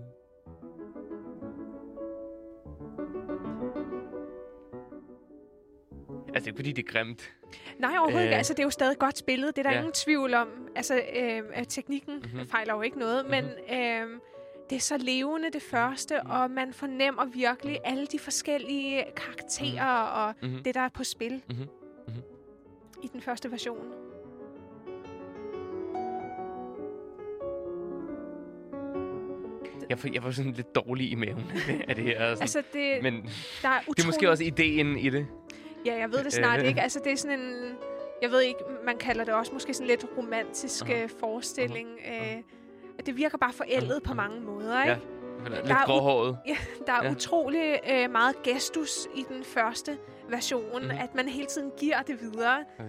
Altså, 6.34 6.50
ikke 6.50 6.56
fordi 6.58 6.72
det 6.72 6.84
er 6.88 6.92
grimt. 6.92 7.32
Nej, 7.78 7.90
overhovedet 7.90 8.22
ikke. 8.22 8.32
Øh. 8.34 8.38
Altså, 8.38 8.52
det 8.52 8.58
er 8.60 8.64
jo 8.64 8.70
stadig 8.70 8.98
godt 8.98 9.18
spillet. 9.18 9.56
Det 9.56 9.58
er 9.66 9.68
der 9.70 9.74
Ja. 9.76 9.78
ingen 9.80 9.92
tvivl 9.92 10.34
om. 10.34 10.48
Altså, 10.76 10.94
øh, 11.16 11.42
at 11.52 11.68
teknikken 11.68 12.14
Mhm. 12.16 12.24
mm-hmm. 12.32 12.48
fejler 12.48 12.74
jo 12.74 12.82
ikke 12.82 12.98
noget, 12.98 13.26
men 13.30 13.44
øh, 13.44 14.20
det 14.70 14.76
er 14.76 14.80
så 14.80 14.96
levende 14.96 15.50
det 15.52 15.62
første, 15.62 16.14
Mhm. 16.24 16.30
og 16.30 16.50
man 16.50 16.72
fornemmer 16.72 17.24
virkelig 17.24 17.78
alle 17.84 18.06
de 18.06 18.18
forskellige 18.18 19.04
karakterer 19.16 20.02
og 20.02 20.34
Mhm. 20.42 20.62
det, 20.62 20.74
der 20.74 20.80
er 20.80 20.88
på 20.88 21.04
spil 21.04 21.42
Mhm. 21.48 21.58
Mhm. 22.08 22.16
i 23.02 23.06
den 23.12 23.20
første 23.20 23.50
version. 23.50 23.84
Jeg 29.90 29.98
får, 29.98 30.08
jeg 30.14 30.22
får 30.22 30.30
sådan 30.30 30.52
lidt 30.52 30.74
dårlig 30.74 31.10
i 31.10 31.14
maven 31.14 31.52
af 31.88 31.94
det 31.96 32.04
her. 32.04 32.18
Sådan. 32.18 32.40
Altså, 32.40 32.62
det, 32.72 33.02
Men 33.02 33.14
der 33.62 33.68
er 33.68 33.80
utrolig... 33.80 33.96
det 33.96 34.02
er 34.02 34.06
måske 34.06 34.30
også 34.30 34.44
ideen 34.44 34.98
i 34.98 35.10
det. 35.10 35.26
Ja, 35.86 35.98
jeg 35.98 36.12
ved 36.12 36.24
det 36.24 36.32
snart 36.32 36.60
Øh. 36.60 36.66
ikke. 36.66 36.80
Altså, 36.80 37.00
det 37.04 37.12
er 37.12 37.16
sådan 37.16 37.40
en... 37.40 37.74
Jeg 38.22 38.30
ved 38.30 38.40
ikke, 38.40 38.60
man 38.84 38.96
kalder 38.98 39.24
det 39.24 39.34
også 39.34 39.52
måske 39.52 39.74
sådan 39.74 39.86
lidt 39.86 40.04
romantisk 40.18 40.84
uh 40.84 41.10
forestilling. 41.20 41.88
Uh, 42.08 43.06
det 43.06 43.16
virker 43.16 43.38
bare 43.38 43.52
forældet 43.52 44.02
på 44.02 44.14
mange 44.14 44.40
måder, 44.40 44.78
Ja. 44.78 44.94
ikke? 44.94 45.06
Lidt 45.50 45.64
Der 45.64 45.74
er 45.74 45.78
u- 45.82 45.86
gråhåret. 45.86 46.38
Der 46.86 46.92
er 46.92 47.04
Ja. 47.04 47.10
utrolig 47.10 47.80
uh, 48.04 48.10
meget 48.10 48.42
gestus 48.42 49.08
i 49.14 49.24
den 49.28 49.44
første 49.44 49.98
version, 50.30 50.82
mm-hmm. 50.82 50.98
at 50.98 51.14
man 51.14 51.28
hele 51.28 51.46
tiden 51.46 51.70
giver 51.78 52.02
det 52.02 52.20
videre. 52.20 52.58
Uh, 52.80 52.84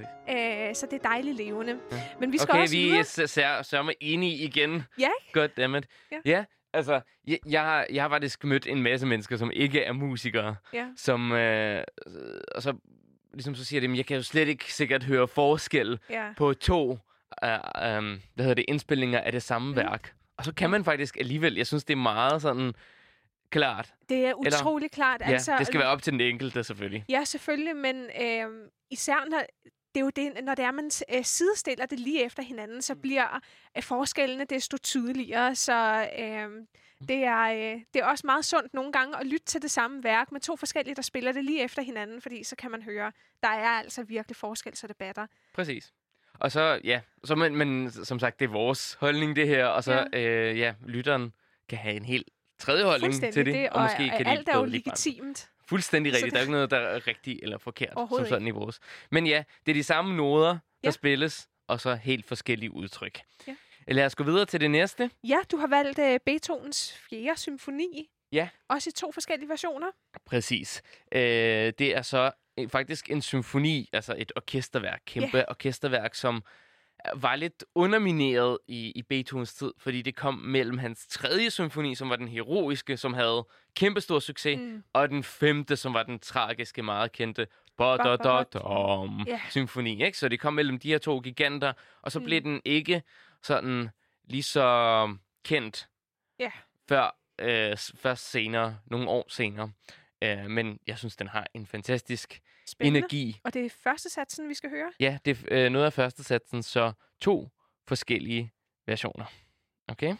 så 0.73 0.85
det 0.91 0.93
er 0.93 1.07
dejligt 1.09 1.37
levende. 1.37 1.79
Ja. 1.91 2.01
Men 2.19 2.31
vi 2.31 2.37
skal 2.37 2.51
Okay, 2.51 2.61
også 2.61 2.75
vi 2.75 2.81
videre. 2.83 3.57
er 3.57 3.61
sørme 3.61 3.93
enige 4.01 4.35
igen. 4.43 4.83
Ja, 4.99 5.09
Goddammit. 5.33 5.85
Ja. 6.11 6.17
ja 6.25 6.43
altså, 6.73 7.01
jeg, 7.27 7.39
jeg, 7.49 7.61
har, 7.61 7.85
jeg 7.93 8.03
har 8.03 8.09
faktisk 8.09 8.43
mødt 8.43 8.67
en 8.67 8.83
masse 8.83 9.05
mennesker, 9.07 9.37
som 9.37 9.51
ikke 9.53 9.83
er 9.83 9.93
musikere, 9.93 10.55
Ja. 10.73 10.87
som, 10.95 11.31
øh, 11.31 11.83
og 12.55 12.61
så 12.61 12.73
ligesom 13.33 13.55
så 13.55 13.65
siger 13.65 13.81
de, 13.81 13.87
"Men 13.87 13.97
jeg 13.97 14.05
kan 14.05 14.17
jo 14.17 14.23
slet 14.23 14.47
ikke 14.47 14.73
sikkert 14.73 15.03
høre 15.03 15.27
forskel 15.27 15.99
Ja. 16.09 16.33
på 16.37 16.53
to 16.53 16.91
øh, 17.43 17.49
øh, 17.53 17.59
hvad 17.75 18.19
hedder 18.37 18.53
det, 18.53 18.65
indspilninger 18.67 19.21
af 19.21 19.31
det 19.31 19.43
samme 19.43 19.69
Mm. 19.69 19.75
værk. 19.75 20.13
Og 20.37 20.45
så 20.45 20.53
kan 20.53 20.69
man 20.69 20.83
faktisk 20.83 21.17
alligevel, 21.17 21.55
jeg 21.55 21.67
synes, 21.67 21.83
det 21.83 21.93
er 21.93 21.97
meget 21.97 22.41
sådan 22.41 22.73
klart. 23.49 23.93
Det 24.09 24.25
er 24.25 24.33
utrolig 24.33 24.91
klart. 24.91 25.21
Ja, 25.21 25.25
altså, 25.31 25.55
det 25.59 25.67
skal 25.67 25.79
være 25.79 25.89
op 25.89 26.01
til 26.01 26.13
den 26.13 26.21
enkelte 26.21 26.63
selvfølgelig. 26.63 27.05
Ja, 27.09 27.23
selvfølgelig, 27.23 27.75
men 27.75 27.95
øh, 28.21 28.45
især 28.91 29.29
når, 29.29 29.41
det 29.95 29.99
er 29.99 30.03
jo 30.03 30.09
det, 30.09 30.43
når 30.43 30.55
det 30.55 30.65
er, 30.65 30.71
man 30.71 30.91
øh, 31.13 31.23
sidestiller 31.23 31.85
det 31.85 31.99
lige 31.99 32.25
efter 32.25 32.43
hinanden, 32.43 32.81
så 32.81 32.95
bliver 32.95 33.39
øh, 33.77 33.83
forskellene 33.83 34.45
desto 34.45 34.77
tydeligere. 34.77 35.55
Så 35.55 36.07
øh, 36.19 36.49
det, 37.07 37.23
er, 37.23 37.41
øh, 37.41 37.81
det 37.93 38.01
er 38.01 38.05
også 38.05 38.27
meget 38.27 38.45
sundt 38.45 38.73
nogle 38.73 38.91
gange 38.91 39.19
at 39.19 39.25
lytte 39.25 39.45
til 39.45 39.61
det 39.61 39.71
samme 39.71 40.03
værk 40.03 40.31
med 40.31 40.41
to 40.41 40.55
forskellige, 40.55 40.95
der 40.95 41.01
spiller 41.01 41.31
det 41.31 41.45
lige 41.45 41.63
efter 41.63 41.81
hinanden, 41.81 42.21
fordi 42.21 42.43
så 42.43 42.55
kan 42.55 42.71
man 42.71 42.81
høre, 42.81 43.11
der 43.43 43.49
er 43.49 43.69
altså 43.69 44.03
virkelig 44.03 44.35
forskel, 44.35 44.77
så 44.77 44.87
det 44.87 44.97
batter. 44.97 45.27
Præcis. 45.53 45.93
Og 46.33 46.51
så, 46.51 46.79
ja, 46.83 47.01
så, 47.23 47.35
men, 47.35 47.55
men 47.55 47.91
som 47.91 48.19
sagt, 48.19 48.39
det 48.39 48.45
er 48.45 48.49
vores 48.49 48.93
holdning, 48.93 49.35
det 49.35 49.47
her, 49.47 49.65
og 49.65 49.83
så, 49.83 50.07
ja, 50.13 50.19
øh, 50.19 50.59
ja 50.59 50.73
lytteren 50.85 51.33
kan 51.69 51.77
have 51.77 51.95
en 51.95 52.05
helt 52.05 52.29
tredje 52.59 52.83
holdning 52.83 53.13
til 53.13 53.35
det, 53.35 53.45
det, 53.45 53.69
og 53.69 53.81
måske 53.81 54.09
kan 54.17 54.25
de 54.25 54.31
alt 54.31 54.49
er 54.49 54.57
jo 54.57 54.65
legitimt. 54.65 55.49
Fuldstændig 55.69 56.11
Så 56.13 56.15
rigtigt. 56.15 56.25
det- 56.25 56.33
Der 56.33 56.39
er 56.39 56.41
ikke 56.41 56.51
noget, 56.51 56.71
der 56.71 56.77
er 56.77 57.07
rigtigt 57.07 57.39
eller 57.43 57.57
forkert, 57.57 57.93
som 57.93 58.25
sådan 58.25 58.47
i 58.47 58.51
vores. 58.51 58.79
Men 59.11 59.27
ja, 59.27 59.43
det 59.65 59.71
er 59.71 59.73
de 59.75 59.83
samme 59.83 60.17
noder, 60.17 60.51
der 60.51 60.59
Ja. 60.83 60.91
spilles, 60.91 61.47
og 61.67 61.79
så 61.81 61.95
helt 61.95 62.25
forskellige 62.25 62.71
udtryk. 62.73 63.19
Ja. 63.47 63.55
Lad 63.87 64.05
os 64.05 64.15
gå 64.15 64.23
videre 64.23 64.45
til 64.45 64.61
det 64.61 64.71
næste. 64.71 65.11
Ja, 65.23 65.37
du 65.51 65.57
har 65.57 65.67
valgt 65.67 65.99
øh, 65.99 66.19
Beethovens 66.25 66.93
4. 67.09 67.37
symfoni. 67.37 68.09
Ja. 68.31 68.49
Også 68.69 68.89
i 68.89 68.93
to 68.93 69.11
forskellige 69.11 69.49
versioner. 69.49 69.87
Præcis. 70.25 70.81
Øh, 71.11 71.21
det 71.79 71.81
er 71.95 72.01
så 72.01 72.31
øh, 72.59 72.69
faktisk 72.69 73.09
en 73.11 73.21
symfoni, 73.21 73.89
altså 73.93 74.15
et 74.17 74.31
orkesterværk, 74.35 75.01
kæmpe 75.05 75.37
Ja. 75.37 75.43
orkesterværk, 75.47 76.15
som 76.15 76.43
var 77.15 77.35
lidt 77.35 77.65
undermineret 77.75 78.57
i, 78.67 78.91
i 78.95 79.01
Beethovens 79.01 79.53
tid, 79.53 79.71
fordi 79.77 80.01
det 80.01 80.15
kom 80.15 80.33
mellem 80.33 80.77
hans 80.77 81.07
tredje 81.07 81.49
symfoni, 81.49 81.95
som 81.95 82.09
var 82.09 82.15
den 82.15 82.27
heroiske, 82.27 82.97
som 82.97 83.13
havde 83.13 83.47
kæmpe 83.75 84.01
stor 84.01 84.19
succes, 84.19 84.59
Mm. 84.59 84.83
og 84.93 85.09
den 85.09 85.23
femte, 85.23 85.75
som 85.75 85.93
var 85.93 86.03
den 86.03 86.19
tragiske, 86.19 86.83
meget 86.83 87.11
kendte 87.11 87.47
symfoni. 89.49 90.05
Ikke? 90.05 90.17
Så 90.17 90.29
det 90.29 90.39
kom 90.39 90.53
mellem 90.53 90.79
de 90.79 90.87
her 90.87 90.97
to 90.97 91.19
giganter, 91.19 91.73
og 92.01 92.11
så 92.11 92.19
Mm. 92.19 92.25
blev 92.25 92.41
den 92.41 92.61
ikke 92.65 93.03
sådan 93.43 93.89
lige 94.23 94.43
så 94.43 95.17
kendt 95.45 95.87
Ja. 96.39 96.51
før 96.89 97.15
øh, 97.39 97.77
først 97.95 98.31
senere, 98.31 98.77
nogle 98.85 99.09
år 99.09 99.25
senere. 99.29 99.71
Øh, 100.21 100.49
men 100.49 100.79
jeg 100.87 100.97
synes, 100.97 101.15
den 101.15 101.27
har 101.27 101.47
en 101.53 101.65
fantastisk 101.65 102.41
Spændende. 102.67 102.97
energi. 102.99 103.39
Og 103.43 103.53
det 103.53 103.65
er 103.65 103.69
første 103.69 104.09
satsen, 104.09 104.49
vi 104.49 104.53
skal 104.53 104.69
høre. 104.69 104.91
Ja, 104.99 105.17
det 105.25 105.45
er 105.51 105.65
øh, 105.65 105.71
noget 105.71 105.85
af 105.85 105.93
første 105.93 106.23
satsen, 106.23 106.63
så 106.63 106.91
to 107.21 107.49
forskellige 107.87 108.51
versioner. 108.87 109.25
Okay? 109.87 110.15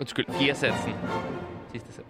Undskyld, 0.00 0.26
fjerde 0.26 0.58
satsen. 0.58 0.92
Sidste 1.72 1.92
sats. 1.92 2.08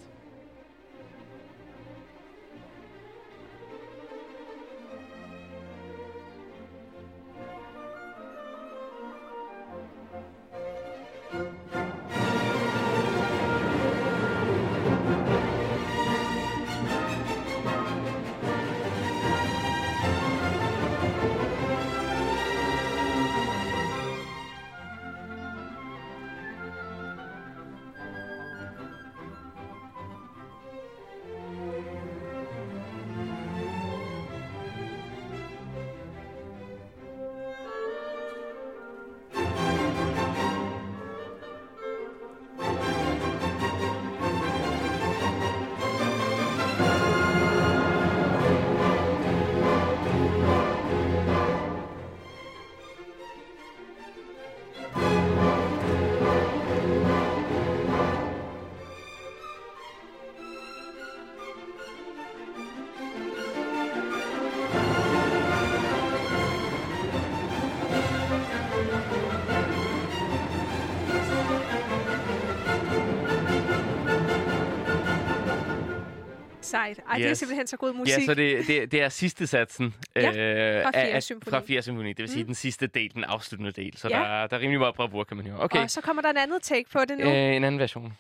Sejt. 76.70 77.00
Ej, 77.10 77.16
det 77.16 77.24
er 77.24 77.30
Yes. 77.30 77.38
simpelthen 77.38 77.66
så 77.66 77.76
god 77.76 77.92
musik. 77.92 78.18
Ja, 78.18 78.24
så 78.26 78.34
det, 78.34 78.66
det, 78.66 78.92
det 78.92 79.02
er 79.02 79.08
sidste 79.08 79.46
satsen 79.46 79.94
Ja, 80.16 80.28
øh, 80.28 80.34
fra 80.82 80.88
af- 80.88 80.94
Fjerde 80.94 81.10
af- 81.12 81.22
Symfoni. 81.22 81.50
fra 81.50 81.60
4. 81.66 81.82
symfoni. 81.82 82.08
Det 82.08 82.18
vil 82.18 82.28
sige 82.28 82.42
Mm. 82.42 82.46
den 82.46 82.54
sidste 82.54 82.86
del, 82.86 83.14
den 83.14 83.24
afsluttende 83.24 83.72
del. 83.72 83.96
Så 83.96 84.08
Ja. 84.08 84.14
der, 84.16 84.20
er- 84.22 84.46
der 84.46 84.56
er 84.56 84.60
rimelig 84.60 84.78
meget 84.80 84.94
bravur, 84.94 85.24
kan 85.24 85.36
man 85.36 85.46
høre. 85.46 85.60
Okay, 85.60 85.78
Og 85.82 85.90
så 85.90 86.00
kommer 86.00 86.22
der 86.22 86.30
en 86.30 86.36
andet 86.36 86.62
take 86.62 86.90
på 86.92 86.98
det 87.08 87.18
nu. 87.18 87.24
øh, 87.24 87.56
en 87.56 87.64
anden 87.64 87.78
version. 87.78 88.12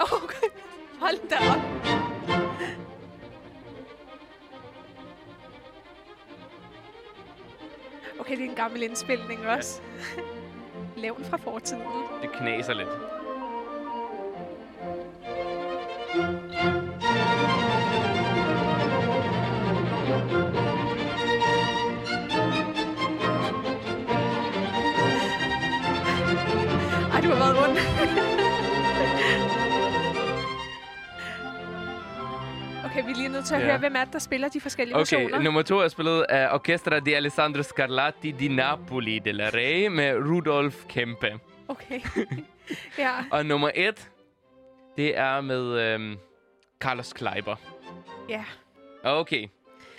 Okay. 0.00 0.46
Hold 1.00 1.28
da 1.30 1.36
op. 1.36 1.86
Okay, 8.20 8.36
det 8.36 8.44
er 8.44 8.48
en 8.50 8.54
gammel 8.56 8.82
indspilning 8.82 9.46
også. 9.46 9.80
Levn 10.96 11.24
fra 11.24 11.36
fortiden. 11.36 11.82
Det 12.22 12.32
knaser 12.32 12.74
lidt. 12.74 12.88
Ej, 16.14 16.26
du 16.32 16.45
rundt. 27.66 27.80
okay, 32.84 33.04
vi 33.04 33.10
er 33.10 33.16
lige 33.16 33.28
nødt 33.28 33.44
til 33.44 33.54
at 33.54 33.60
Ja. 33.60 33.66
høre, 33.66 33.78
hvem 33.78 33.96
er 33.96 34.04
det, 34.04 34.12
der 34.12 34.18
spiller 34.18 34.48
de 34.48 34.60
forskellige 34.60 34.94
Okay, 34.96 35.00
versioner. 35.16 35.38
nummer 35.42 35.62
to 35.62 35.78
er 35.78 35.88
spillet 35.88 36.22
af 36.28 36.54
Orchestra 36.54 36.98
di 37.00 37.12
Alessandro 37.14 37.62
Scarlatti 37.62 38.30
di 38.30 38.48
Napoli 38.48 39.18
della 39.18 39.50
Re 39.54 39.88
med 39.88 40.14
Rudolf 40.14 40.84
Kempe. 40.88 41.38
Okay. 41.68 42.00
ja. 42.98 43.10
Og 43.30 43.46
nummer 43.46 43.70
et, 43.74 44.10
det 44.96 45.18
er 45.18 45.40
med 45.40 45.62
øhm, 45.80 46.16
Carlos 46.80 47.12
Kleiber. 47.12 47.56
ja. 48.28 48.44
Okay. 49.04 49.46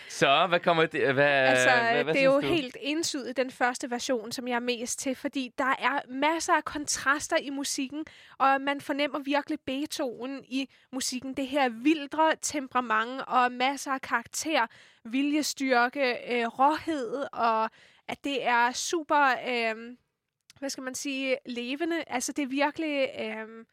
Så, 0.10 0.48
hvad 0.48 0.60
kommer 0.60 0.86
det? 0.86 1.14
Hvad, 1.14 1.26
Altså, 1.26 1.70
hvad, 1.70 2.04
hvad 2.04 2.14
det 2.14 2.22
er 2.22 2.26
jo 2.26 2.42
du? 2.42 2.48
helt 2.48 2.78
ensydigt 2.82 3.38
den 3.38 3.52
første 3.52 3.92
version, 3.92 4.32
som 4.32 4.48
jeg 4.48 4.56
er 4.56 4.60
mest 4.60 5.00
til, 5.00 5.16
fordi 5.16 5.54
der 5.58 5.76
er 5.80 6.02
masser 6.10 6.54
af 6.54 6.66
kontraster 6.66 7.38
i 7.38 7.50
musikken, 7.50 8.06
og 8.38 8.62
man 8.62 8.82
fornemmer 8.82 9.20
virkelig 9.20 9.60
Beethoven 9.66 10.44
i 10.46 10.70
musikken. 10.92 11.34
Det 11.34 11.48
her 11.48 11.70
vildre 11.70 12.36
temperament 12.42 13.22
og 13.28 13.52
masser 13.52 13.92
af 13.92 14.02
karakter, 14.02 14.68
viljestyrke, 15.04 16.18
øh, 16.34 16.48
råhed, 16.48 17.26
og 17.34 17.70
at 18.08 18.24
det 18.24 18.46
er 18.48 18.72
super, 18.72 19.36
øh, 19.48 19.96
hvad 20.60 20.70
skal 20.70 20.84
man 20.84 20.96
sige, 20.96 21.38
levende. 21.46 22.04
Altså, 22.08 22.32
det 22.32 22.44
er 22.44 22.48
virkelig, 22.48 23.10
øh, 23.20 23.66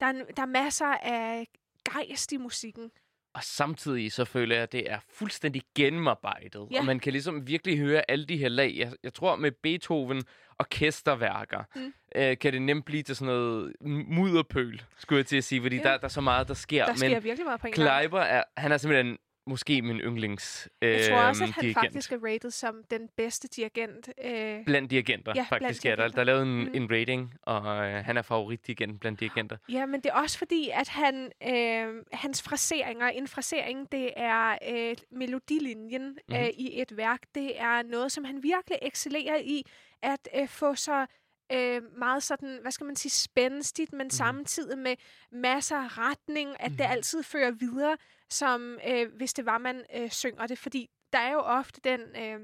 der, 0.00 0.06
er, 0.06 0.12
der 0.36 0.42
er 0.42 0.46
masser 0.46 0.96
af 1.02 1.46
gejst 1.92 2.32
i 2.32 2.36
musikken. 2.36 2.90
Og 3.34 3.42
samtidig 3.44 4.12
så 4.12 4.24
føler 4.24 4.54
jeg, 4.54 4.62
at 4.62 4.72
det 4.72 4.90
er 4.92 4.98
fuldstændig 5.14 5.62
gennemarbejdet. 5.76 6.68
Ja. 6.72 6.78
Og 6.78 6.84
man 6.84 7.00
kan 7.00 7.12
ligesom 7.12 7.46
virkelig 7.46 7.78
høre 7.78 8.02
alle 8.10 8.26
de 8.26 8.36
her 8.36 8.48
lag. 8.48 8.74
Jeg, 8.76 8.92
jeg 9.02 9.14
tror 9.14 9.36
med 9.36 9.52
Beethoven 9.62 10.22
orkesterværker, 10.58 11.62
Mm. 11.76 11.92
øh, 12.16 12.38
kan 12.38 12.52
det 12.52 12.62
nemt 12.62 12.84
blive 12.84 13.02
til 13.02 13.16
sådan 13.16 13.34
noget 13.34 13.72
mudderpøl, 14.08 14.82
skulle 14.98 15.18
jeg 15.18 15.26
til 15.26 15.36
at 15.36 15.44
sige. 15.44 15.62
Fordi 15.62 15.76
Ja. 15.76 15.82
der, 15.82 15.96
der 15.96 16.04
er 16.04 16.08
så 16.08 16.20
meget, 16.20 16.48
der 16.48 16.54
sker. 16.54 16.86
Der 16.86 16.94
sker 16.94 17.08
Men 17.08 17.24
virkelig 17.24 17.44
meget 17.46 17.60
på 17.60 17.66
en. 17.66 17.72
Kleiber, 17.72 18.20
er, 18.20 18.42
han 18.56 18.72
er 18.72 18.76
simpelthen 18.76 19.18
måske 19.46 19.82
min 19.82 19.96
yndlings 20.00 20.68
øh, 20.82 20.90
Jeg 20.90 21.08
tror 21.08 21.16
også, 21.16 21.44
at 21.44 21.50
han 21.50 21.62
dirigent. 21.62 21.84
faktisk 21.84 22.12
er 22.12 22.18
rated 22.24 22.50
som 22.50 22.74
den 22.90 23.08
bedste 23.16 23.48
dirigent. 23.48 24.08
Øh, 24.24 24.64
Blandt 24.64 24.90
dirigenter, 24.90 25.32
Ja, 25.36 25.46
faktisk. 25.48 25.82
blandt 25.82 25.98
Ja, 25.98 26.02
der, 26.02 26.08
der 26.08 26.20
er 26.20 26.24
lavet 26.24 26.42
en, 26.42 26.60
Mm. 26.64 26.70
en 26.74 26.90
rating, 26.90 27.34
og 27.42 27.86
øh, 27.86 28.04
han 28.04 28.16
er 28.16 28.22
favoritdirigent 28.22 29.00
blandt 29.00 29.20
dirigenter. 29.20 29.56
ja, 29.68 29.86
men 29.86 30.00
det 30.00 30.10
er 30.10 30.14
også 30.14 30.38
fordi, 30.38 30.70
at 30.72 30.88
han, 30.88 31.30
øh, 31.48 32.02
hans 32.12 32.42
fraseringer, 32.42 33.06
en 33.08 33.28
frasering, 33.28 33.92
det 33.92 34.10
er 34.16 34.58
øh, 34.70 34.96
melodilinjen 35.12 36.18
mm. 36.28 36.34
øh, 36.34 36.48
i 36.48 36.80
et 36.80 36.96
værk. 36.96 37.20
Det 37.34 37.60
er 37.60 37.82
noget, 37.82 38.12
som 38.12 38.24
han 38.24 38.42
virkelig 38.42 38.78
excellerer 38.82 39.36
i, 39.38 39.62
at 40.02 40.28
øh, 40.36 40.48
få 40.48 40.74
så 40.74 41.06
øh, 41.52 41.82
meget 41.98 42.22
sådan, 42.22 42.58
hvad 42.62 42.70
skal 42.72 42.84
man 42.86 42.96
sige, 42.96 43.10
spændstigt, 43.12 43.92
men 43.92 44.04
mm. 44.06 44.10
samtidig 44.10 44.78
med 44.78 44.96
masser 45.32 45.76
af 45.76 45.98
retning, 45.98 46.56
at 46.60 46.70
mm. 46.70 46.76
det 46.76 46.86
Mhm. 46.86 46.92
altid 46.92 47.22
fører 47.22 47.50
videre, 47.50 47.96
som 48.30 48.78
øh, 48.88 49.14
hvis 49.16 49.32
det 49.34 49.46
var, 49.46 49.58
man 49.58 49.84
øh, 49.94 50.10
synger 50.10 50.46
det. 50.46 50.58
Fordi 50.58 50.90
der 51.12 51.18
er 51.18 51.32
jo 51.32 51.38
ofte 51.40 51.80
den... 51.84 52.00
Øh, 52.00 52.40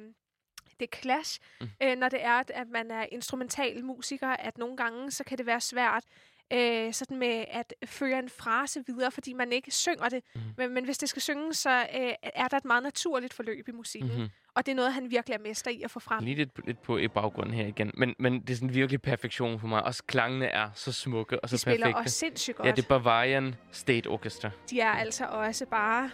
det 0.81 0.89
clash, 0.97 1.41
Mm. 1.61 1.69
øh, 1.83 1.97
når 1.97 2.09
det 2.09 2.25
er, 2.25 2.43
at 2.55 2.69
man 2.69 2.91
er 2.91 3.07
instrumental 3.13 3.85
musiker, 3.85 4.29
at 4.29 4.59
nogle 4.59 4.77
gange, 4.77 5.11
så 5.11 5.25
kan 5.25 5.39
det 5.39 5.47
være 5.47 5.61
svært 5.61 6.05
øh, 6.53 6.93
sådan 6.93 7.17
med 7.17 7.45
at 7.51 7.75
føre 7.87 8.19
en 8.19 8.29
frase 8.29 8.85
videre, 8.87 9.11
fordi 9.11 9.33
man 9.33 9.53
ikke 9.53 9.71
synger 9.71 10.09
det. 10.09 10.23
Mhm. 10.35 10.45
Mm. 10.45 10.51
Men, 10.57 10.75
men 10.75 10.85
hvis 10.85 10.99
det 10.99 11.09
skal 11.09 11.23
synges, 11.23 11.59
så 11.59 11.71
øh, 11.71 12.13
er 12.23 12.49
der 12.49 12.57
et 12.57 12.65
meget 12.65 12.83
naturligt 12.83 13.35
forløb 13.35 13.69
i 13.69 13.73
musikken. 13.73 14.11
Mm. 14.11 14.17
Mm-hmm. 14.17 14.31
Og 14.55 14.67
det 14.67 14.73
er 14.73 14.77
noget, 14.77 14.93
han 14.93 15.11
virkelig 15.11 15.35
er 15.35 15.39
mester 15.39 15.71
i 15.71 15.83
at 15.83 15.91
få 15.91 16.01
frem. 16.01 16.25
Lige 16.25 16.37
lidt, 16.37 16.67
lidt 16.67 16.83
på 16.83 16.99
i 16.99 17.09
baggrunden 17.09 17.55
her 17.55 17.67
igen. 17.67 17.91
Men, 17.95 18.15
men 18.19 18.41
det 18.41 18.51
er 18.51 18.55
sådan 18.55 18.75
virkelig 18.75 19.03
perfektion 19.03 19.61
for 19.61 19.67
mig. 19.67 19.83
Også 19.83 20.03
klangene 20.07 20.47
er 20.47 20.71
så 20.75 20.93
smukke 20.93 21.41
og 21.41 21.49
så 21.49 21.57
De 21.57 21.61
spiller 21.61 21.87
perfekte. 21.87 21.99
også 21.99 22.19
sindssygt 22.19 22.57
godt. 22.57 22.67
Ja, 22.67 22.73
det 22.73 22.85
er 22.85 22.89
Bavarian 22.89 23.55
State 23.73 24.07
Orchestra. 24.07 24.51
De 24.71 24.81
er 24.81 24.91
altså 24.91 25.25
også 25.25 25.67
bare 25.67 26.11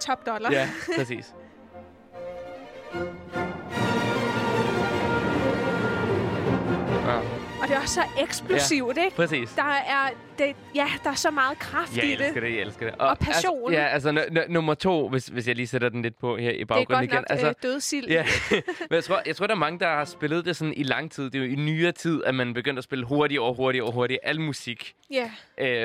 top 0.00 0.26
dollar. 0.26 0.52
Ja, 0.52 0.70
præcis. 0.98 1.34
Ja, 7.06 7.16
Og 7.16 7.24
det 7.70 7.76
er 7.76 7.80
også 7.80 7.94
så 7.94 8.02
eksplosivt, 8.22 8.96
ja. 8.96 9.04
ikke? 9.04 9.16
præcis. 9.16 9.52
Der 9.52 9.62
er, 9.62 10.08
det, 10.38 10.56
ja, 10.74 10.86
der 11.04 11.10
er 11.10 11.14
så 11.14 11.30
meget 11.30 11.58
kraft 11.58 11.96
Jeg 11.96 12.04
i 12.04 12.10
det. 12.10 12.20
elsker 12.20 12.40
det, 12.40 12.50
jeg 12.52 12.58
elsker 12.60 12.86
det. 12.90 12.94
Og 12.98 13.18
passion. 13.18 13.72
Altså, 13.72 13.80
ja, 13.80 13.86
altså 13.86 14.10
n- 14.10 14.38
n- 14.38 14.52
nummer 14.52 14.74
to, 14.74 15.08
hvis, 15.08 15.26
hvis 15.26 15.48
jeg 15.48 15.56
lige 15.56 15.66
sætter 15.66 15.88
den 15.88 16.02
lidt 16.02 16.18
på 16.18 16.36
her 16.36 16.50
i 16.50 16.52
Det 16.52 16.60
er 16.60 16.64
baggrunden 16.64 16.94
godt 16.96 17.04
igen. 17.04 17.14
nok 17.16 17.24
altså, 17.30 17.48
øh, 17.48 17.54
dødsild. 17.62 18.08
Ja, 18.08 18.24
men 18.90 18.94
jeg 18.94 19.04
tror, 19.04 19.20
jeg 19.26 19.36
tror, 19.36 19.46
der 19.46 19.54
er 19.54 19.58
mange, 19.58 19.78
der 19.78 19.86
har 19.86 20.04
spillet 20.04 20.44
det 20.44 20.56
sådan 20.56 20.74
i 20.76 20.82
lang 20.82 21.10
tid. 21.12 21.24
Det 21.30 21.34
er 21.34 21.38
jo 21.46 21.52
i 21.52 21.54
nyere 21.54 21.92
tid, 21.92 22.24
at 22.24 22.34
man 22.34 22.54
begyndte 22.54 22.78
at 22.80 22.84
spille 22.84 23.04
hurtigere 23.04 23.44
og 23.44 23.54
hurtigere 23.54 23.86
og 23.86 23.92
hurtigere. 23.92 24.20
Al 24.24 24.40
musik, 24.40 24.94
ja. 25.10 25.30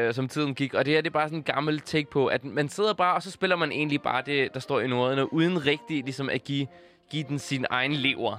øh, 0.07 0.13
som 0.13 0.27
tiden 0.27 0.55
gik. 0.55 0.73
Og 0.73 0.85
det 0.85 0.93
her, 0.93 1.01
det 1.01 1.09
er 1.09 1.13
bare 1.13 1.27
sådan 1.27 1.39
en 1.39 1.43
gammel 1.43 1.79
take 1.79 2.09
på, 2.09 2.25
at 2.27 2.43
man 2.43 2.69
sidder 2.69 2.93
bare, 2.93 3.15
og 3.15 3.23
så 3.23 3.31
spiller 3.31 3.55
man 3.55 3.71
egentlig 3.71 4.01
bare 4.01 4.21
det, 4.25 4.53
der 4.53 4.59
står 4.59 4.79
i 4.79 4.87
noderne, 4.87 5.33
uden 5.33 5.65
rigtig 5.65 6.03
ligesom 6.03 6.29
at 6.29 6.43
give, 6.43 6.67
give 7.09 7.23
den 7.23 7.39
sin 7.39 7.65
egen 7.69 7.93
lever. 7.93 8.37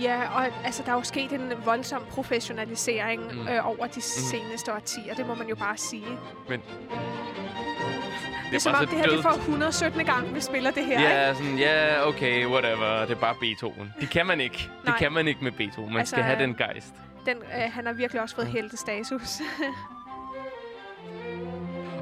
Ja, 0.00 0.20
og 0.34 0.46
altså, 0.64 0.82
der 0.86 0.92
er 0.92 0.96
jo 0.96 1.02
sket 1.02 1.32
en 1.32 1.52
voldsom 1.64 2.02
professionalisering 2.10 3.22
Mm. 3.32 3.38
mm. 3.38 3.48
øh, 3.48 3.66
over 3.68 3.86
de 3.86 4.00
seneste 4.00 4.72
årtier. 4.74 5.14
Det 5.14 5.26
må 5.26 5.34
man 5.34 5.48
jo 5.48 5.54
bare 5.56 5.76
sige. 5.76 6.04
Det 6.48 6.48
Men 6.48 6.60
er, 8.54 8.58
som 8.58 8.74
om 8.74 8.86
det 8.86 8.98
her 8.98 9.06
det 9.06 9.18
er 9.18 9.22
for 9.22 9.28
117. 9.30 10.04
gang, 10.04 10.34
vi 10.34 10.40
spiller 10.40 10.70
det 10.70 10.84
her, 10.84 10.98
ikke? 10.98 11.10
Ja, 11.10 11.34
sådan, 11.34 11.58
ja, 11.58 12.08
okay, 12.08 12.46
whatever. 12.46 13.00
Det 13.00 13.10
er 13.10 13.20
bare 13.20 13.34
Beethoven. 13.40 13.94
Det 14.00 14.10
kan 14.10 14.26
man 14.26 14.40
ikke. 14.40 14.56
Det 14.56 14.86
Nej. 14.88 14.98
kan 14.98 15.12
man 15.12 15.28
ikke 15.28 15.44
med 15.44 15.52
Beethoven. 15.52 15.90
Man 15.90 15.98
Altså, 15.98 16.12
skal 16.14 16.24
have 16.24 16.42
den 16.42 16.54
gejst. 16.54 16.94
Den, 17.26 17.36
øh, 17.36 17.72
han 17.72 17.86
har 17.86 17.92
virkelig 17.92 18.22
også 18.22 18.34
fået 18.34 18.46
heltestatus. 18.46 19.40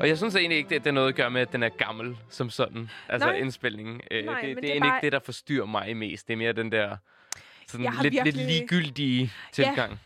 Og 0.01 0.09
jeg 0.09 0.17
synes 0.19 0.37
egentlig 0.37 0.59
ikke, 0.59 0.75
at 0.75 0.85
det 0.85 0.91
er 0.91 0.95
noget 0.95 1.09
at 1.09 1.15
gøre 1.15 1.31
med, 1.31 1.41
at 1.41 1.53
den 1.53 1.63
er 1.63 1.69
gammel 1.69 2.17
som 2.31 2.51
sådan. 2.51 2.91
Altså 3.09 3.29
Nej. 3.29 3.37
indspillingen. 3.39 4.01
Øh, 4.11 4.25
Nej, 4.25 4.41
det, 4.41 4.49
det, 4.49 4.57
det 4.57 4.65
er 4.65 4.73
egentlig 4.73 4.89
bare- 4.91 4.97
ikke 4.99 5.05
det, 5.05 5.13
der 5.13 5.19
forstyrrer 5.19 5.67
mig 5.67 5.97
mest. 5.97 6.27
Det 6.29 6.33
er 6.33 6.37
mere 6.37 6.53
den 6.53 6.73
der 6.73 6.97
sådan 7.67 7.85
Jeg 7.85 7.93
lidt, 8.03 8.15
lidt 8.15 8.25
virkelig- 8.25 8.47
ligegyldige 8.47 9.33
tilgang. 9.53 10.01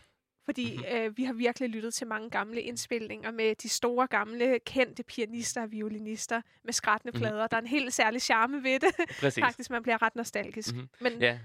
Fordi 0.45 0.75
Mhm. 0.77 0.85
øh, 0.97 1.17
vi 1.17 1.23
har 1.23 1.33
virkelig 1.33 1.69
lyttet 1.69 1.93
til 1.93 2.07
mange 2.07 2.29
gamle 2.29 2.61
indspilninger 2.61 3.31
med 3.31 3.55
de 3.55 3.69
store, 3.69 4.07
gamle, 4.07 4.59
kendte 4.65 5.03
pianister 5.03 5.61
og 5.61 5.71
violinister 5.71 6.41
med 6.63 6.73
skrættende 6.73 7.11
Mhm. 7.11 7.21
plader. 7.21 7.47
Der 7.47 7.57
er 7.57 7.61
en 7.61 7.67
helt 7.67 7.93
særlig 7.93 8.21
charme 8.21 8.63
ved 8.63 8.79
det. 8.79 8.91
Præcis. 9.19 9.43
Faktisk, 9.45 9.69
man 9.69 9.83
bliver 9.83 10.01
ret 10.01 10.15
nostalgisk. 10.15 10.75
Mhm. 10.75 10.89
Men 11.01 11.11
Ja. 11.21 11.39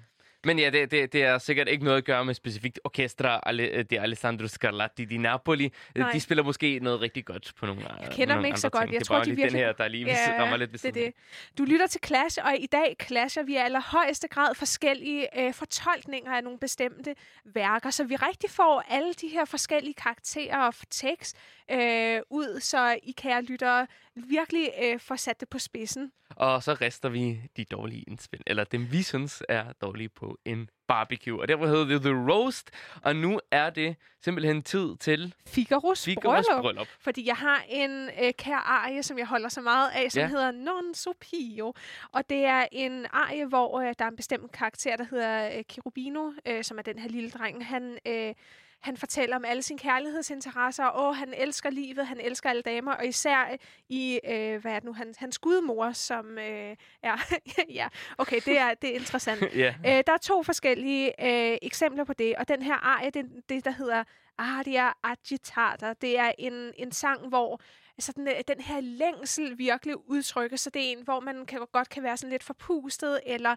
Men 0.44 0.58
ja, 0.58 0.70
det, 0.70 0.90
det, 0.90 1.12
det 1.12 1.22
er 1.22 1.38
sikkert 1.38 1.68
ikke 1.68 1.84
noget 1.84 1.96
at 1.98 2.04
gøre 2.04 2.24
med 2.24 2.34
specifikt 2.34 2.80
Orchestra 2.84 3.40
Ale- 3.46 3.82
de 3.82 4.00
Alessandro 4.00 4.46
Scarlatti 4.46 5.04
di 5.04 5.16
Napoli. 5.16 5.72
Nej. 5.96 6.12
De 6.12 6.20
spiller 6.20 6.44
måske 6.44 6.78
noget 6.82 7.00
rigtig 7.00 7.24
godt 7.24 7.52
på 7.56 7.66
nogle 7.66 7.82
Jeg 8.00 8.10
kender 8.12 8.34
dem 8.34 8.44
ikke 8.44 8.60
så 8.60 8.68
godt. 8.70 8.82
Jeg 8.82 8.90
det 8.90 9.00
er 9.00 9.04
tror, 9.04 9.18
de 9.22 9.30
virkelig- 9.30 9.50
den 9.50 9.58
her, 9.58 9.72
der 9.72 9.88
lige 9.88 10.04
ja, 10.06 10.36
rammer 10.42 10.56
lidt 10.56 10.72
ved 10.72 10.78
det 10.78 10.88
er 10.88 10.92
siden. 10.94 11.06
det. 11.06 11.58
Du 11.58 11.64
lytter 11.64 11.86
til 11.86 12.00
Clash, 12.06 12.38
og 12.44 12.54
i 12.58 12.66
dag 12.66 12.96
clasher 13.02 13.42
vi 13.42 13.52
i 13.52 13.56
allerhøjeste 13.56 14.28
grad 14.28 14.54
forskellige 14.54 15.40
øh, 15.40 15.54
fortolkninger 15.54 16.32
af 16.32 16.44
nogle 16.44 16.58
bestemte 16.58 17.14
værker, 17.44 17.90
så 17.90 18.04
vi 18.04 18.16
rigtig 18.16 18.50
får 18.50 18.84
alle 18.88 19.12
de 19.14 19.28
her 19.28 19.44
forskellige 19.44 19.94
karakterer 19.94 20.58
og 20.66 20.74
tekst 20.90 21.36
øh, 21.72 22.20
ud, 22.30 22.60
så 22.60 22.98
I 23.02 23.14
kære 23.16 23.42
lyttere 23.42 23.86
virkelig 24.14 24.70
øh, 24.82 25.00
får 25.00 25.16
sat 25.16 25.40
det 25.40 25.48
på 25.48 25.58
spidsen. 25.58 26.12
Og 26.36 26.62
så 26.62 26.74
rester 26.74 27.08
vi 27.08 27.40
de 27.56 27.64
dårlige 27.64 28.02
indspil, 28.08 28.42
eller 28.46 28.64
dem 28.64 28.92
vi 28.92 29.02
synes 29.02 29.42
er 29.48 29.64
dårlige 29.80 30.08
på 30.08 30.38
en 30.44 30.70
barbecue. 30.88 31.40
Og 31.40 31.48
derfor 31.48 31.66
hedder 31.66 31.84
det 31.84 32.02
The 32.02 32.32
Roast, 32.32 32.70
og 33.02 33.16
nu 33.16 33.40
er 33.50 33.70
det 33.70 33.96
simpelthen 34.24 34.62
tid 34.62 34.96
til 34.96 35.34
Figaros, 35.46 36.08
Figaro's 36.08 36.22
bryllup. 36.22 36.62
bryllup. 36.62 36.86
Fordi 37.00 37.26
jeg 37.26 37.36
har 37.36 37.64
en 37.68 38.10
øh, 38.22 38.32
kær 38.38 38.56
arie, 38.56 39.02
som 39.02 39.18
jeg 39.18 39.26
holder 39.26 39.48
så 39.48 39.60
meget 39.60 39.90
af, 39.94 40.12
som 40.12 40.20
Ja. 40.20 40.26
hedder 40.28 40.50
Non 40.50 40.94
so 40.94 41.12
pio. 41.20 41.74
Og 42.12 42.30
det 42.30 42.44
er 42.44 42.66
en 42.72 43.06
arie, 43.12 43.46
hvor 43.46 43.80
øh, 43.80 43.94
der 43.98 44.04
er 44.04 44.08
en 44.08 44.16
bestemt 44.16 44.52
karakter, 44.52 44.96
der 44.96 45.04
hedder 45.10 45.56
øh, 45.58 45.62
Cherubino, 45.70 46.32
øh, 46.46 46.64
som 46.64 46.78
er 46.78 46.82
den 46.82 46.98
her 46.98 47.08
lille 47.08 47.30
dreng. 47.30 47.66
Han, 47.66 47.98
øh, 48.06 48.34
han 48.80 48.96
fortæller 48.96 49.36
om 49.36 49.44
alle 49.44 49.62
sine 49.62 49.78
kærlighedsinteresser, 49.78 50.84
og 50.84 51.08
åh, 51.08 51.16
han 51.16 51.34
elsker 51.36 51.70
livet, 51.70 52.06
han 52.06 52.20
elsker 52.20 52.50
alle 52.50 52.62
damer, 52.62 52.92
og 52.92 53.06
især 53.06 53.56
i, 53.88 54.20
øh, 54.24 54.60
hvad 54.60 54.72
er 54.72 54.78
det 54.78 54.84
nu, 54.84 54.92
han, 54.92 55.14
hans 55.18 55.38
gudmor, 55.38 55.92
som 55.92 56.38
øh, 56.38 56.76
er, 57.02 57.34
ja, 57.80 57.88
okay, 58.18 58.40
det 58.44 58.58
er, 58.58 58.74
det 58.74 58.90
er 58.90 58.94
interessant. 58.94 59.40
Ja. 59.60 59.74
Øh, 59.86 60.04
der 60.06 60.12
er 60.12 60.18
to 60.22 60.42
forskellige 60.42 61.06
øh, 61.06 61.58
eksempler 61.62 62.04
på 62.04 62.12
det, 62.12 62.36
og 62.36 62.48
den 62.48 62.62
her 62.62 62.74
arie, 62.74 63.10
det, 63.10 63.26
det 63.48 63.64
der 63.64 63.70
hedder 63.70 64.04
Aria 64.38 64.92
Agitata, 65.02 65.92
det 66.00 66.18
er 66.18 66.32
en, 66.38 66.72
en 66.76 66.92
sang, 66.92 67.28
hvor 67.28 67.60
altså 68.00 68.12
den, 68.16 68.28
øh, 68.28 68.34
den 68.48 68.60
her 68.60 68.80
længsel 68.80 69.58
virkelig 69.58 70.10
udtrykkes, 70.10 70.60
så 70.60 70.70
det 70.70 70.86
er 70.88 70.92
en, 70.92 71.04
hvor 71.04 71.20
man 71.20 71.46
kan, 71.46 71.66
godt 71.72 71.88
kan 71.88 72.02
være 72.02 72.16
sådan 72.16 72.30
lidt 72.30 72.42
forpustet, 72.42 73.20
eller 73.26 73.56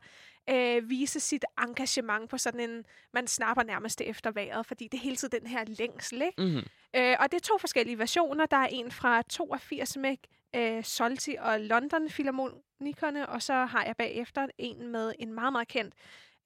øh, 0.49 0.89
vise 0.89 1.19
sit 1.19 1.45
engagement 1.59 2.29
på 2.29 2.37
sådan 2.37 2.69
en, 2.69 2.85
man 3.13 3.27
snapper 3.27 3.63
nærmest 3.63 4.01
efter 4.01 4.31
vejret, 4.31 4.65
fordi 4.65 4.87
det 4.87 4.97
er 4.97 5.01
hele 5.01 5.15
tiden 5.15 5.41
den 5.41 5.47
her 5.47 5.63
længsel, 5.67 6.21
ikke? 6.21 6.41
Mm-hmm. 6.41 6.63
Øh, 6.95 7.15
og 7.19 7.31
det 7.31 7.37
er 7.37 7.41
to 7.41 7.57
forskellige 7.57 7.99
versioner. 7.99 8.45
Der 8.45 8.57
er 8.57 8.67
en 8.71 8.91
fra 8.91 9.21
82 9.21 9.97
med 9.97 10.17
øh, 10.55 10.83
Solti 10.83 11.35
og 11.39 11.59
London 11.59 12.09
Philharmonikerne, 12.09 13.29
og 13.29 13.41
så 13.41 13.53
har 13.53 13.85
jeg 13.85 13.95
bagefter 13.97 14.47
en 14.57 14.87
med 14.87 15.13
en 15.19 15.33
meget, 15.33 15.51
meget 15.51 15.67
kendt, 15.67 15.93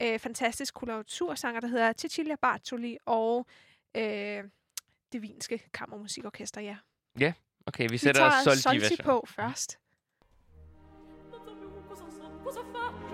øh, 0.01 0.19
fantastisk 0.19 0.73
koloratursanger, 0.73 1.61
der 1.61 1.67
hedder 1.67 1.93
Cecilia 1.93 2.35
Bartoli 2.35 2.97
og 3.05 3.47
øh, 3.97 4.43
det 5.11 5.21
Vinske 5.21 5.63
Kammermusikorkester, 5.73 6.61
ja. 6.61 6.77
Okay, 7.67 7.83
vi 7.83 7.91
Vi 7.91 7.97
sætter 7.97 8.21
tager 8.21 8.43
Solti 8.43 8.61
Solti 8.61 9.03
på 9.03 9.25
først. 9.27 9.77
Cosa 12.43 12.61
so, 12.61 13.06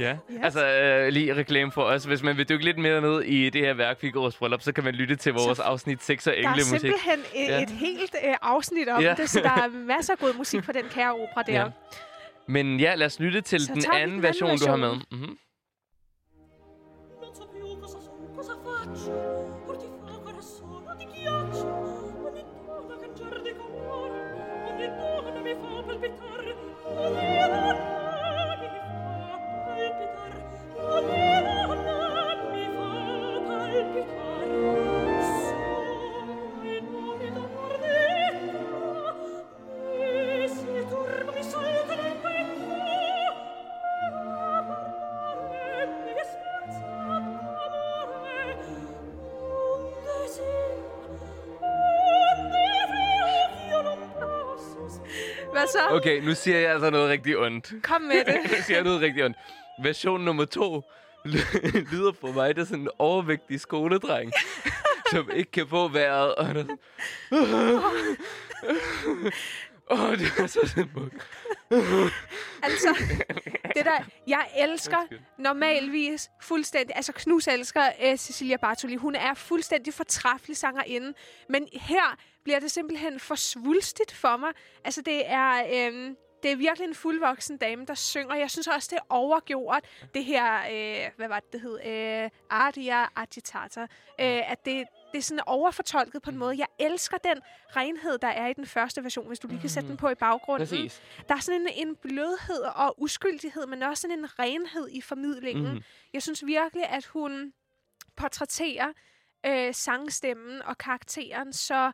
Ja, 0.00 0.06
Ja. 0.06 0.16
altså 0.42 0.66
øh, 0.66 1.08
lige 1.08 1.34
reklame 1.34 1.72
for 1.72 1.82
os. 1.82 2.04
Hvis 2.04 2.22
man 2.22 2.36
vil 2.36 2.48
dykke 2.48 2.64
lidt 2.64 2.78
mere 2.78 3.00
ned 3.00 3.22
i 3.22 3.50
det 3.50 3.60
her 3.60 3.74
værk, 3.74 3.96
Figaro's 4.04 4.38
Bryllup, 4.38 4.62
så 4.62 4.72
kan 4.72 4.84
man 4.84 4.94
lytte 4.94 5.16
til 5.16 5.32
vores 5.32 5.56
Så- 5.56 5.62
afsnit 5.62 6.02
6 6.04 6.26
af 6.26 6.32
Der 6.32 6.48
er 6.48 6.52
Englemusik. 6.52 6.80
simpelthen 6.80 7.18
et, 7.34 7.48
Ja. 7.48 7.62
et 7.62 7.70
helt 7.70 8.14
øh, 8.28 8.34
afsnit 8.42 8.88
om 8.88 9.02
Ja. 9.02 9.14
det, 9.18 9.30
så 9.30 9.40
der 9.40 9.50
er 9.50 9.68
masser 9.86 10.12
af 10.12 10.18
god 10.18 10.34
musik 10.34 10.62
på 10.62 10.72
den 10.72 10.82
kære 10.90 11.12
opera 11.12 11.42
der. 11.52 11.52
Ja. 11.60 11.64
Men 12.48 12.80
ja, 12.80 12.94
lad 12.94 13.06
os 13.06 13.20
lytte 13.20 13.40
til 13.40 13.60
Så 13.60 13.66
den 13.72 13.76
vi 13.76 13.82
anden 13.86 13.92
den 14.00 14.02
anden 14.08 14.22
version, 14.22 14.58
du 14.58 14.66
har 14.68 14.76
med. 14.76 14.94
Okay, 55.96 56.20
nu 56.20 56.34
siger 56.34 56.58
jeg 56.58 56.70
altså 56.72 56.90
noget 56.90 57.10
rigtig 57.10 57.38
ondt. 57.38 57.74
Kom 57.82 58.02
med 58.02 58.24
det. 58.24 58.36
nu 58.50 58.56
siger 58.66 58.76
jeg 58.76 58.84
noget 58.84 59.00
rigtig 59.00 59.24
ondt. 59.24 59.36
Version 59.82 60.20
nummer 60.20 60.44
to 60.44 60.90
ly- 61.24 61.66
lyder 61.92 62.12
for 62.20 62.32
mig, 62.32 62.56
det 62.56 62.62
er 62.62 62.66
sådan 62.66 62.80
en 62.82 62.88
overvægtig 62.98 63.60
skoledreng, 63.60 64.32
som 65.12 65.30
ikke 65.34 65.50
kan 65.50 65.68
få 65.68 65.88
vejret. 65.88 66.34
Og 66.34 66.46
er 66.46 66.54
sådan... 66.54 66.78
Åh, 69.90 70.02
oh, 70.04 70.18
det 70.18 70.32
er 70.38 70.46
så 70.46 70.60
smukt. 70.66 71.26
Altså, 72.62 72.88
der, 73.86 74.04
jeg 74.26 74.48
elsker 74.56 74.98
normalvis 75.38 76.30
fuldstændig, 76.42 76.96
altså 76.96 77.12
Knus 77.12 77.46
elsker 77.46 77.88
uh, 78.04 78.16
Cecilia 78.16 78.56
Bartoli, 78.56 78.96
hun 78.96 79.14
er 79.14 79.34
fuldstændig 79.34 79.94
fortræffelig 79.94 80.56
sangerinde, 80.56 81.14
men 81.48 81.68
her 81.72 82.16
bliver 82.44 82.60
det 82.60 82.70
simpelthen 82.70 83.20
for 83.20 83.34
svulstigt 83.34 84.12
for 84.12 84.36
mig. 84.36 84.50
Altså, 84.84 85.02
det 85.02 85.22
er... 85.26 85.66
Øhm, 85.72 86.16
det 86.42 86.52
er 86.52 86.56
virkelig 86.56 86.88
en 86.88 86.94
fuldvoksen 86.94 87.56
dame, 87.56 87.86
der 87.86 87.94
synger. 87.94 88.34
Jeg 88.34 88.50
synes 88.50 88.66
også, 88.66 88.88
det 88.90 88.96
er 88.96 89.06
overgjort, 89.08 89.84
det 90.14 90.24
her, 90.24 90.54
øh, 90.56 91.10
hvad 91.16 91.28
var 91.28 91.40
det, 91.40 91.52
det 91.52 91.60
hed? 91.60 91.80
Øh, 91.86 92.30
Aria 92.50 93.04
Agitata. 93.16 93.80
Øh, 94.20 94.50
at 94.50 94.64
det, 94.64 94.86
det 95.12 95.18
er 95.18 95.22
sådan 95.22 95.40
overfortolket 95.46 96.22
på 96.22 96.30
en 96.30 96.36
måde. 96.36 96.58
Jeg 96.58 96.66
elsker 96.78 97.16
den 97.16 97.42
renhed, 97.76 98.18
der 98.18 98.28
er 98.28 98.46
i 98.46 98.52
den 98.52 98.66
første 98.66 99.04
version, 99.04 99.26
hvis 99.26 99.38
du 99.38 99.48
lige 99.48 99.60
kan 99.60 99.70
sætte 99.70 99.88
den 99.88 99.96
på 99.96 100.08
i 100.08 100.14
baggrunden. 100.14 100.68
Præcis. 100.68 101.02
Der 101.28 101.34
er 101.34 101.40
sådan 101.40 101.60
en, 101.60 101.88
en 101.88 101.96
blødhed 101.96 102.62
og 102.74 103.02
uskyldighed, 103.02 103.66
men 103.66 103.82
også 103.82 104.00
sådan 104.00 104.18
en 104.18 104.38
renhed 104.38 104.88
i 104.90 105.00
formidlingen. 105.00 105.74
Mm. 105.74 105.82
Jeg 106.12 106.22
synes 106.22 106.46
virkelig, 106.46 106.88
at 106.88 107.06
hun 107.06 107.52
portrætterer 108.16 108.88
øh, 109.46 109.74
sangstemmen 109.74 110.62
og 110.62 110.78
karakteren 110.78 111.52
så 111.52 111.92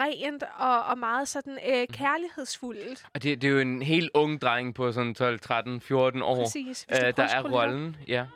rent 0.00 0.44
og, 0.58 0.84
og 0.84 0.98
meget 0.98 1.28
sådan 1.28 1.58
øh, 1.68 1.86
kærlighedsfuldt. 1.86 3.06
Og 3.14 3.22
det, 3.22 3.42
det 3.42 3.48
er 3.48 3.52
jo 3.52 3.58
en 3.58 3.82
helt 3.82 4.10
ung 4.14 4.40
dreng 4.40 4.74
på 4.74 4.92
sådan 4.92 5.14
12, 5.14 5.40
13, 5.40 5.80
14 5.80 6.22
år, 6.22 6.44
Præcis. 6.44 6.86
Øh, 6.90 7.16
der 7.16 7.22
er 7.22 7.42
rollen. 7.42 7.96
Ja. 8.08 8.26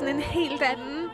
Sådan 0.00 0.16
en 0.16 0.22
helt 0.22 0.62
anden 0.62 1.10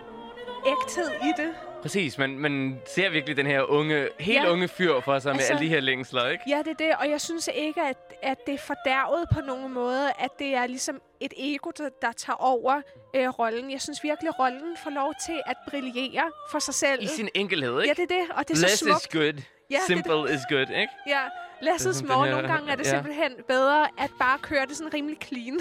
ægthed 0.66 1.11
i 1.22 1.33
det. 1.42 1.55
Præcis, 1.83 2.18
man, 2.18 2.38
man 2.38 2.81
ser 2.94 3.11
virkelig 3.11 3.37
den 3.37 3.46
her 3.46 3.62
unge, 3.62 4.09
helt 4.20 4.44
Ja. 4.44 4.51
unge 4.53 4.68
fyr 4.68 5.01
for 5.01 5.18
sig 5.18 5.33
med 5.33 5.40
Altså- 5.40 5.53
alle 5.53 5.64
de 5.64 5.68
her 5.68 5.81
længsler, 5.81 6.29
ikke? 6.29 6.44
Ja, 6.49 6.59
det 6.59 6.68
er 6.68 6.75
det, 6.75 6.92
og 7.01 7.11
jeg 7.11 7.20
synes 7.20 7.49
ikke, 7.55 7.81
at, 7.81 7.96
at 8.22 8.46
det 8.46 8.55
er 8.55 8.59
fordærvet 8.59 9.29
på 9.33 9.40
nogen 9.40 9.72
måde, 9.75 10.09
at 10.18 10.31
det 10.38 10.55
er 10.55 10.66
ligesom 10.66 11.01
et 11.20 11.33
ego, 11.37 11.70
der, 11.79 11.88
der 12.03 12.12
tager 12.12 12.37
over 12.37 12.81
øh, 13.16 13.29
rollen. 13.29 13.70
Jeg 13.70 13.81
synes 13.81 14.03
virkelig, 14.03 14.38
rollen 14.38 14.77
får 14.85 14.90
lov 14.90 15.12
til 15.27 15.42
at 15.46 15.57
brillere 15.70 16.31
for 16.51 16.59
sig 16.59 16.75
selv. 16.75 17.03
I 17.03 17.07
sin 17.07 17.29
enkelhed, 17.35 17.81
ikke? 17.83 17.94
Ja, 17.99 18.03
det 18.03 18.12
er 18.12 18.14
det, 18.22 18.31
og 18.37 18.49
det 18.49 18.55
er 18.55 18.59
så 18.59 18.62
Less 18.66 18.79
smukt. 18.79 19.01
is 19.03 19.09
good. 19.09 19.22
Ja, 19.25 19.31
det 19.70 19.77
er 19.77 19.81
Simple 19.87 20.35
is 20.35 20.40
good, 20.51 20.70
ikke? 20.81 20.92
Ja, 21.09 21.20
less 21.62 21.85
Det 21.85 21.90
is 21.94 22.03
more. 22.03 22.31
Nogle 22.31 22.49
gange 22.49 22.72
er 22.72 22.77
det 22.77 22.85
ja. 22.87 22.90
simpelthen 22.90 23.33
bedre 23.49 23.88
at 23.99 24.11
bare 24.20 24.38
køre 24.38 24.66
det 24.66 24.77
sådan 24.77 24.94
rimelig 24.94 25.18
clean. 25.25 25.61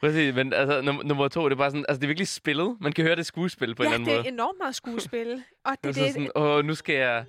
Præcis, 0.00 0.34
men 0.34 0.52
altså, 0.52 0.80
num- 0.80 1.02
nummer 1.06 1.28
to, 1.28 1.44
det 1.44 1.52
er 1.52 1.56
bare 1.56 1.70
sådan, 1.70 1.84
altså 1.88 1.98
det 2.00 2.04
er 2.04 2.08
virkelig 2.08 2.28
spillet. 2.28 2.76
Man 2.80 2.92
kan 2.92 3.04
høre 3.04 3.16
det 3.16 3.26
skuespil 3.26 3.74
på 3.74 3.82
en 3.82 3.88
ja, 3.88 3.94
eller 3.94 4.04
det 4.04 4.12
anden 4.12 4.18
er 4.18 4.22
måde. 4.22 4.28
enormt 4.34 4.58
meget 4.58 4.74
skuespil. 4.74 5.42
Og 5.64 5.72
det, 5.72 5.94
Det 5.94 6.00
er 6.00 6.04
det, 6.04 6.12
sådan, 6.12 6.30
åh, 6.34 6.64
nu 6.64 6.74
skal 6.74 6.94
jeg... 6.94 7.24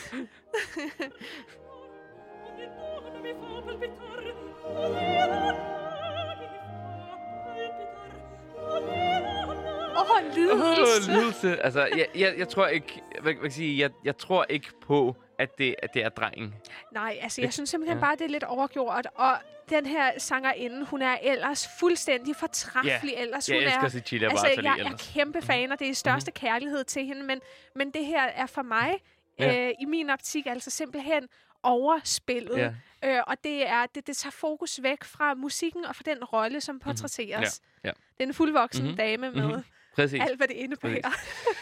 Åh, 9.96 10.10
Åh, 10.10 10.34
lidelse. 10.34 11.10
lidelse. 11.12 11.62
Altså, 11.62 11.80
jeg, 11.96 12.06
jeg, 12.14 12.34
jeg 12.38 12.48
tror 12.48 12.66
ikke... 12.66 13.00
Hvad, 13.10 13.22
hvad 13.22 13.34
kan 13.34 13.42
jeg 13.44 13.52
sige? 13.52 13.78
Jeg, 13.78 13.90
jeg 14.04 14.16
tror 14.16 14.46
ikke 14.48 14.68
på, 14.80 15.16
at 15.38 15.58
det, 15.58 15.74
at 15.82 15.94
det 15.94 16.04
er 16.04 16.08
drengen. 16.08 16.54
Nej, 16.92 17.18
altså 17.20 17.40
jeg 17.42 17.52
synes 17.52 17.70
simpelthen 17.70 17.98
Ja. 17.98 18.04
bare, 18.04 18.16
det 18.16 18.24
er 18.24 18.28
lidt 18.28 18.44
overgjort. 18.44 19.06
Og 19.14 19.38
den 19.70 19.86
her 19.86 20.18
sangerinde, 20.18 20.84
hun 20.86 21.02
er 21.02 21.16
ellers 21.22 21.68
fuldstændig 21.80 22.36
fortræffelig. 22.36 23.14
Ellers, 23.16 23.48
Jeg 23.48 23.56
hun 23.56 23.62
elsker 23.64 23.82
er, 23.82 23.88
Cecilia 23.88 24.28
altså, 24.30 24.46
Bartoli 24.46 24.66
jeg 24.66 24.72
er 24.78 24.84
ellers. 24.84 25.10
kæmpe 25.14 25.42
fan, 25.42 25.72
og 25.72 25.78
det 25.78 25.88
er 25.88 25.94
største 25.94 26.30
kærlighed 26.30 26.84
til 26.84 27.06
hende. 27.06 27.22
Men, 27.22 27.40
men 27.74 27.90
det 27.90 28.06
her 28.06 28.22
er 28.22 28.46
for 28.46 28.62
mig, 28.62 28.90
Ja. 29.38 29.68
øh, 29.68 29.74
i 29.80 29.84
min 29.84 30.10
optik, 30.10 30.46
altså 30.46 30.70
simpelthen 30.70 31.28
overspillet. 31.62 32.56
Ja. 32.58 32.70
Øh, 33.04 33.22
og 33.26 33.36
det 33.44 33.68
er 33.68 33.86
det, 33.94 34.06
det 34.06 34.16
tager 34.16 34.30
fokus 34.30 34.82
væk 34.82 35.04
fra 35.04 35.34
musikken 35.34 35.84
og 35.84 35.96
fra 35.96 36.02
den 36.06 36.24
rolle, 36.24 36.60
som 36.60 36.78
portrætteres. 36.78 37.60
Ja, 37.84 37.88
ja. 37.88 37.92
Det 38.18 38.22
er 38.24 38.28
en 38.28 38.34
fuldvoksen 38.34 38.82
Mhm. 38.82 38.88
mm-hmm. 38.88 38.96
dame 38.96 39.30
med 39.30 39.30
Mhm. 39.30 39.46
mm-hmm. 39.46 39.64
Præcis. 39.94 40.20
alt, 40.22 40.36
hvad 40.36 40.48
det 40.48 40.54
indebærer. 40.56 41.12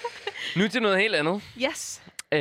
Nu 0.59 0.69
til 0.69 0.83
noget 0.83 0.99
helt 0.99 1.15
andet. 1.15 1.43
Yes. 1.63 2.03
Øh, 2.35 2.41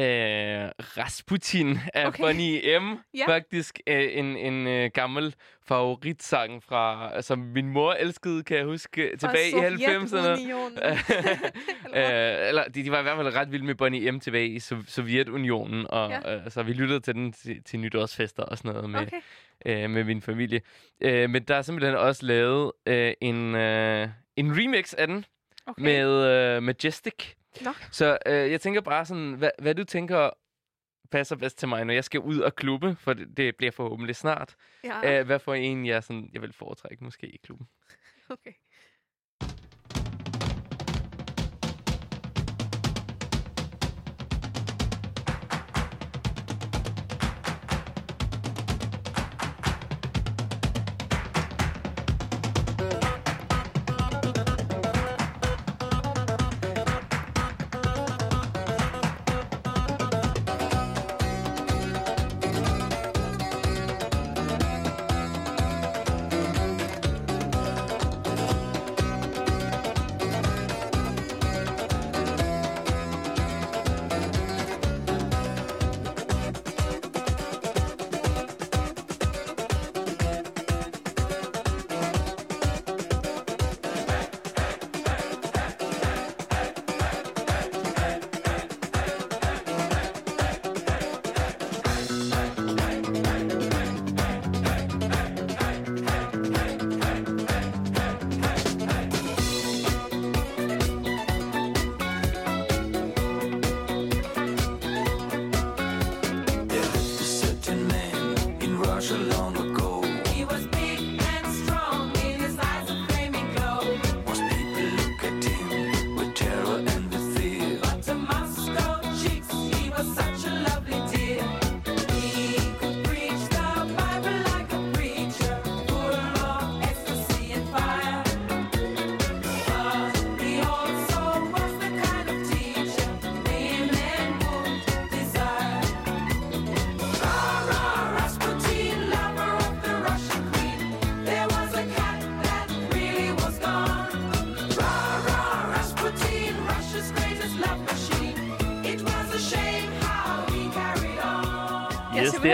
Rasputin 0.98 1.78
af 1.94 2.08
Okay. 2.08 2.24
Bonnie 2.24 2.80
M. 2.80 2.84
Ja. 3.18 3.28
Faktisk 3.28 3.80
øh, 3.88 4.10
en, 4.12 4.26
en 4.38 4.68
øh, 4.68 4.90
gammel 4.94 5.36
favoritsang 5.68 6.64
fra, 6.64 7.22
som 7.22 7.40
min 7.40 7.68
mor 7.70 7.94
elskede, 7.94 8.44
kan 8.44 8.58
jeg 8.58 8.66
huske, 8.66 9.18
tilbage 9.18 9.50
i 9.50 9.54
90'erne. 9.54 10.08
Sovjetunionen. 10.08 10.78
Øh, 11.96 12.48
eller 12.48 12.64
de, 12.64 12.84
de 12.84 12.92
var 12.92 13.00
i 13.00 13.04
hvert 13.04 13.16
fald 13.18 13.36
ret 13.36 13.52
vilde 13.52 13.66
med 13.66 13.76
Bonnie 13.76 14.12
M 14.12 14.20
tilbage 14.20 14.48
i 14.48 14.60
Sov- 14.60 14.86
Sovjetunionen, 14.88 15.86
og 15.90 16.10
ja. 16.10 16.36
øh, 16.36 16.52
så 16.52 16.64
vi 16.64 16.74
lyttede 16.74 17.00
til 17.00 17.14
den 17.16 17.32
til, 17.34 17.64
til 17.64 17.80
nytårsfester 17.80 18.44
og 18.44 18.58
sådan 18.58 18.74
noget 18.74 18.90
med, 18.90 19.00
Okay. 19.02 19.84
øh, 19.84 19.90
med 19.90 20.04
min 20.04 20.22
familie. 20.22 20.62
Øh, 21.02 21.30
men 21.30 21.44
der 21.44 21.56
er 21.56 21.62
simpelthen 21.62 21.96
også 21.96 22.26
lavet 22.26 22.72
øh, 22.86 23.14
en, 23.22 23.56
øh, 23.56 24.08
en 24.36 24.52
remix 24.62 24.94
af 24.94 25.08
den 25.08 25.26
okay. 25.68 25.82
med 25.84 26.26
øh, 26.56 26.64
Majestic. 26.64 27.14
Nå. 27.62 27.74
Så 27.92 28.18
øh, 28.26 28.52
jeg 28.52 28.62
tænker 28.62 28.82
bare 28.82 29.06
sådan, 29.06 29.34
hvad, 29.34 29.52
hvad 29.60 29.76
du 29.76 29.84
tænker 29.84 30.30
passer 31.12 31.36
bedst 31.36 31.58
til 31.58 31.68
mig, 31.68 31.86
når 31.86 31.94
jeg 31.94 32.04
skal 32.04 32.20
ud 32.20 32.40
og 32.40 32.56
klubbe, 32.56 32.96
for 33.00 33.14
det, 33.14 33.38
det 33.38 33.56
bliver 33.56 33.72
forhåbentlig 33.72 34.16
snart. 34.16 34.56
Ja, 34.84 35.00
Ja. 35.12 35.24
hvad 35.24 35.40
for 35.40 35.54
en, 35.54 35.86
jeg, 35.86 36.04
sådan, 36.04 36.30
jeg 36.34 36.42
vil 36.42 36.54
foretrække 36.54 37.04
måske 37.04 37.28
i 37.28 37.38
klubben? 37.44 37.68
okay. 38.30 38.52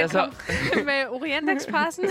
Er 0.03 0.07
så, 0.07 0.31
med 0.89 1.07
Orientekspressen. 1.09 2.05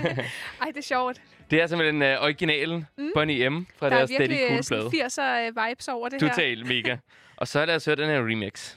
Ej, 0.62 0.66
det 0.68 0.76
er 0.76 0.82
sjovt. 0.82 1.20
det 1.50 1.62
er 1.62 1.66
simpelthen 1.66 2.02
øh, 2.02 2.22
originalen, 2.22 2.86
mm. 2.98 3.10
Bonnie 3.14 3.50
M. 3.50 3.66
fra 3.76 3.90
Der 3.90 3.94
er 3.94 3.98
deres 3.98 4.10
Steady 4.10 4.28
virkelig 4.28 4.46
Cool 4.48 4.58
øh, 4.58 4.64
sådan 4.64 4.90
plade. 4.90 5.50
80'er 5.54 5.68
vibes 5.68 5.88
over 5.88 6.08
det 6.08 6.22
her. 6.22 6.28
Total 6.28 6.66
mega. 6.66 6.96
Og 7.36 7.48
så 7.48 7.60
er 7.60 7.66
der 7.66 7.84
hørt 7.86 7.98
den 7.98 8.08
her 8.08 8.18
remix. 8.18 8.74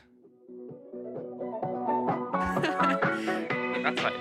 Ret 3.86 4.00
sejt. 4.00 4.14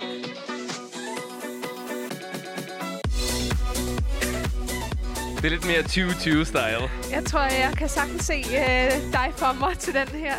Det 5.44 5.52
er 5.52 5.56
lidt 5.56 5.66
mere 5.66 5.80
2020-style. 5.80 7.10
Jeg 7.10 7.24
tror, 7.24 7.40
jeg 7.40 7.74
kan 7.78 7.88
sagtens 7.88 8.22
se 8.24 8.34
øh, 8.34 9.12
dig 9.12 9.32
for 9.36 9.52
mig 9.60 9.78
til 9.78 9.94
den 9.94 10.08
her. 10.08 10.34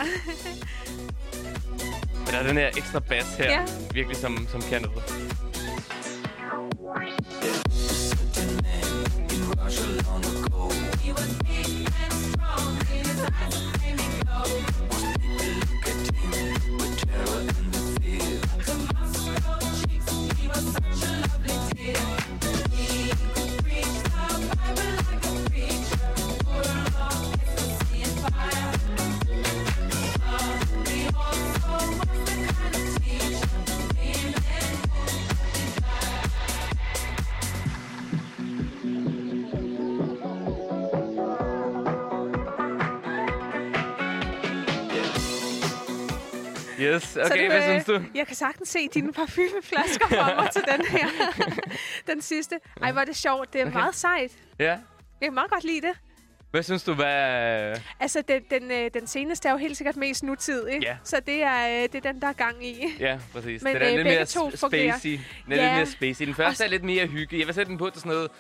Men 2.26 2.34
der 2.34 2.40
er 2.40 2.48
den 2.48 2.58
her 2.58 2.68
ekstra 2.68 3.00
bass 3.00 3.36
her, 3.36 3.52
Ja. 3.52 3.66
virkelig 3.94 4.18
som, 4.18 4.48
som 4.52 4.62
kan 4.62 4.82
noget. 4.82 5.04
Yes, 47.20 47.28
Så 47.28 47.34
okay, 47.34 47.44
det, 47.44 47.52
hvad 47.52 47.58
øh, 47.58 47.64
synes 47.64 47.86
du? 47.86 48.02
Jeg 48.16 48.28
kan 48.28 48.36
sagtens 48.36 48.70
se 48.70 48.88
dine 48.94 49.14
parfumeflasker 49.14 50.08
for 50.24 50.36
mig 50.42 50.50
til 50.52 50.62
den 50.78 50.86
her. 50.86 51.08
den 52.14 52.22
sidste. 52.22 52.56
Ej, 52.82 52.92
hvor 52.92 53.02
er 53.02 53.06
det 53.06 53.16
sjovt. 53.16 53.54
Det 53.54 53.62
er 53.62 53.66
Okay. 53.66 53.74
meget 53.78 53.96
sejt. 53.96 54.32
Ja. 54.60 54.66
Jeg 54.66 54.80
kan 55.24 55.34
meget 55.34 55.50
godt 55.52 55.64
lide 55.64 55.82
det. 55.82 55.92
Hvad 56.52 56.64
synes 56.64 56.84
du, 56.84 56.94
hvad... 56.94 57.76
Altså, 58.00 58.24
den, 58.28 58.42
den, 58.52 58.72
øh, 58.72 58.90
den 58.94 59.08
seneste 59.08 59.48
er 59.48 59.52
jo 59.52 59.58
helt 59.58 59.78
sikkert 59.78 59.96
mest 59.98 60.24
nutidig. 60.24 60.80
Ja. 60.82 60.98
Så 61.04 61.20
det 61.26 61.44
er, 61.44 61.68
øh, 61.68 61.84
det 61.84 61.96
er 62.06 62.12
den, 62.12 62.22
der 62.22 62.28
er 62.28 62.34
gang 62.34 62.66
i. 62.66 62.86
Ja, 63.00 63.20
præcis. 63.34 63.62
Men, 63.64 63.74
den 63.76 63.82
er 63.82 63.88
øh, 63.90 63.96
lidt 63.96 64.08
mere 64.08 64.26
to 64.26 64.52
spacey. 64.56 65.20
Den 65.46 65.52
er 65.52 65.56
Ja. 65.56 65.64
lidt 65.64 65.74
mere 65.76 65.86
spacey. 65.86 66.26
Den 66.26 66.36
første 66.36 66.52
Også- 66.52 66.64
er 66.64 66.68
lidt 66.68 66.84
mere 66.84 67.08
hygge. 67.08 67.40
Jeg 67.40 67.48
vil 67.48 67.56
sætte 67.56 67.70
den 67.70 67.78
på 67.78 67.90
til 67.90 68.00
sådan 68.02 68.12
noget 68.12 68.32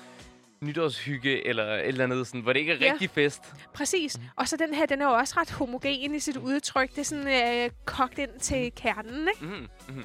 nytårshygge 0.61 1.47
eller 1.47 1.73
et 1.73 1.87
eller 1.87 2.03
andet, 2.03 2.27
sådan, 2.27 2.41
hvor 2.41 2.53
det 2.53 2.59
ikke 2.59 2.71
er 2.73 2.77
Ja. 2.77 2.91
rigtig 2.91 3.09
fest. 3.09 3.41
Præcis. 3.73 4.17
Og 4.35 4.47
så 4.47 4.57
den 4.57 4.73
her, 4.73 4.85
den 4.85 5.01
er 5.01 5.05
jo 5.05 5.11
også 5.13 5.33
ret 5.37 5.51
homogen 5.51 6.15
i 6.15 6.19
sit 6.19 6.37
udtryk. 6.37 6.89
Det 6.89 6.97
er 6.99 7.03
sådan 7.03 7.63
øh, 7.63 7.69
kogt 7.85 8.17
ind 8.19 8.39
til 8.39 8.71
kernen, 8.75 9.27
ikke? 9.27 9.45
Mm, 9.45 9.67
mm. 9.95 10.03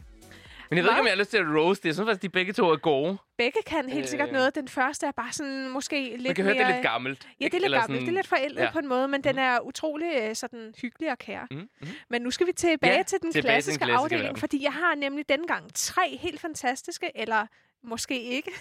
Men 0.70 0.76
jeg 0.76 0.84
ved 0.84 0.90
ikke, 0.90 0.94
Hvad? 0.94 1.00
om 1.00 1.06
jeg 1.06 1.12
har 1.12 1.18
lyst 1.18 1.30
til 1.30 1.36
at 1.38 1.44
roast 1.56 1.82
det. 1.82 1.86
Jeg 1.86 1.94
synes 1.94 2.06
faktisk, 2.08 2.22
de 2.22 2.28
begge 2.28 2.52
to 2.52 2.70
er 2.70 2.76
gode. 2.76 3.18
Begge 3.38 3.58
kan 3.66 3.88
helt 3.88 4.08
sikkert 4.08 4.28
Øh. 4.28 4.32
noget. 4.34 4.54
Den 4.54 4.68
første 4.68 5.06
er 5.06 5.10
bare 5.10 5.32
sådan 5.32 5.68
måske 5.70 6.10
lidt 6.16 6.22
Man 6.26 6.34
kan 6.34 6.44
høre, 6.44 6.54
mere... 6.54 6.64
det 6.64 6.70
er 6.70 6.76
lidt 6.76 6.86
gammelt. 6.86 7.24
Ja, 7.24 7.28
det 7.28 7.44
ikke? 7.44 7.56
er 7.56 7.58
lidt 7.58 7.64
Eller 7.64 7.80
gammelt. 7.80 8.00
Det 8.00 8.08
er 8.08 8.12
lidt 8.12 8.26
forældet 8.26 8.62
ja. 8.62 8.70
på 8.72 8.78
en 8.78 8.88
måde, 8.88 9.08
men 9.08 9.24
den 9.24 9.38
er 9.38 9.60
utrolig 9.60 10.08
øh, 10.22 10.34
sådan 10.36 10.74
hyggelig 10.82 11.10
og 11.10 11.18
kær. 11.18 11.46
Mm, 11.50 11.56
mm. 11.56 11.88
Men 12.10 12.22
nu 12.22 12.30
skal 12.30 12.46
vi 12.46 12.52
tilbage 12.52 12.96
Ja, 12.96 13.02
til 13.02 13.18
den 13.22 13.32
tilbage 13.32 13.32
til 13.32 13.42
den 13.42 13.42
klassiske 13.42 13.78
klassiske 13.84 14.02
afdeling, 14.02 14.24
verden. 14.24 14.40
fordi 14.40 14.62
jeg 14.64 14.72
har 14.72 14.94
nemlig 14.94 15.28
dengang 15.28 15.74
tre 15.74 16.18
helt 16.20 16.40
fantastiske, 16.40 17.10
eller 17.14 17.46
måske 17.82 18.22
ikke, 18.22 18.52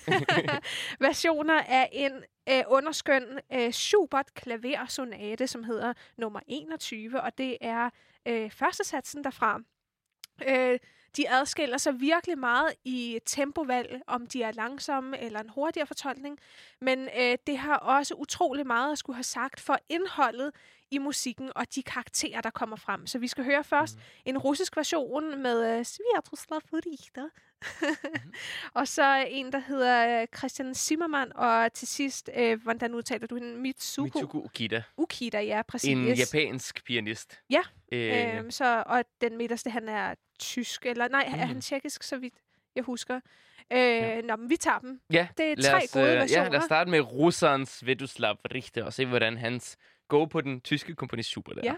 versioner 0.99 1.61
af 1.61 1.89
en 1.91 2.11
øh, 2.49 2.63
underskøn 2.67 3.39
øh, 3.53 3.71
Schubert 3.71 4.33
klaversonate, 4.33 5.47
som 5.47 5.63
hedder 5.63 5.93
nummer 6.17 6.39
21, 6.47 7.21
og 7.21 7.37
det 7.37 7.57
er 7.61 7.89
øh, 8.27 8.51
første 8.51 8.83
satsen 8.83 9.23
derfra. 9.23 9.61
Øh, 10.47 10.79
De 11.17 11.29
adskiller 11.29 11.77
sig 11.77 11.99
virkelig 11.99 12.37
meget 12.37 12.73
i 12.85 13.19
tempovalg, 13.25 14.01
om 14.07 14.27
de 14.27 14.43
er 14.43 14.51
langsomme 14.51 15.19
eller 15.19 15.39
en 15.39 15.49
hurtigere 15.49 15.87
fortolkning. 15.87 16.39
Men 16.81 17.09
øh, 17.19 17.37
det 17.47 17.57
har 17.57 17.75
også 17.75 18.13
utrolig 18.15 18.67
meget 18.67 18.91
at 18.91 18.97
skulle 18.97 19.15
have 19.15 19.23
sagt 19.23 19.59
for 19.59 19.77
indholdet 19.89 20.51
i 20.91 20.97
musikken 20.97 21.51
og 21.55 21.75
de 21.75 21.83
karakterer, 21.83 22.41
der 22.41 22.49
kommer 22.49 22.75
frem. 22.75 23.07
Så 23.07 23.19
vi 23.19 23.27
skal 23.27 23.43
høre 23.43 23.63
først 23.63 23.95
mm. 23.95 24.01
en 24.25 24.37
russisk 24.37 24.77
version 24.77 25.41
med 25.41 25.77
øh, 25.79 25.85
Sviatoslav 25.85 26.61
Richter. 26.73 27.29
og 28.79 28.87
så 28.87 29.25
en, 29.29 29.51
der 29.51 29.59
hedder 29.59 30.21
øh, 30.21 30.27
Christian 30.37 30.75
Zimmermann, 30.75 31.31
og 31.35 31.73
til 31.73 31.87
sidst, 31.87 32.29
øh, 32.35 32.63
hvordan 32.63 32.93
udtaler 32.93 33.27
du 33.27 33.35
hende? 33.35 33.55
Mitsuko, 33.59 34.03
Mitsuko 34.05 34.37
Ukida. 34.43 34.83
Ukida, 34.97 35.39
ja, 35.41 35.61
præcis. 35.61 35.89
En 35.89 36.07
japansk 36.07 36.83
pianist. 36.85 37.39
Ja, 37.49 37.61
Øh, 37.91 38.37
Øhm, 38.37 38.51
så, 38.51 38.83
og 38.85 39.03
den 39.21 39.37
midterste, 39.37 39.69
han 39.69 39.89
er 39.89 40.15
tysk, 40.39 40.85
eller 40.85 41.07
nej, 41.07 41.25
mm. 41.27 41.33
er 41.33 41.45
han 41.45 41.55
Mm. 41.55 41.61
tjekkisk, 41.61 42.03
så 42.03 42.17
vidt 42.17 42.33
jeg 42.75 42.83
husker. 42.83 43.19
Øh, 43.71 43.79
ja. 43.79 44.21
Nå, 44.21 44.35
men 44.35 44.49
vi 44.49 44.57
tager 44.57 44.79
dem. 44.79 45.01
ja, 45.13 45.27
Det 45.37 45.51
er 45.51 45.55
tre 45.71 45.83
os, 45.83 45.91
gode 45.91 46.05
øh, 46.05 46.11
Ja, 46.13 46.19
versioner. 46.19 46.49
lad 46.49 46.59
os 46.59 46.63
starte 46.65 46.89
med 46.91 46.99
russerens 46.99 47.69
Svedoslav 47.69 48.37
Richter 48.53 48.83
og 48.83 48.93
se, 48.93 49.05
hvordan 49.05 49.37
hans 49.37 49.77
gå 50.09 50.25
på 50.25 50.41
den 50.41 50.61
tyske 50.61 50.95
komponist 50.95 51.29
super 51.29 51.53
der. 51.53 51.61
Ja. 51.63 51.75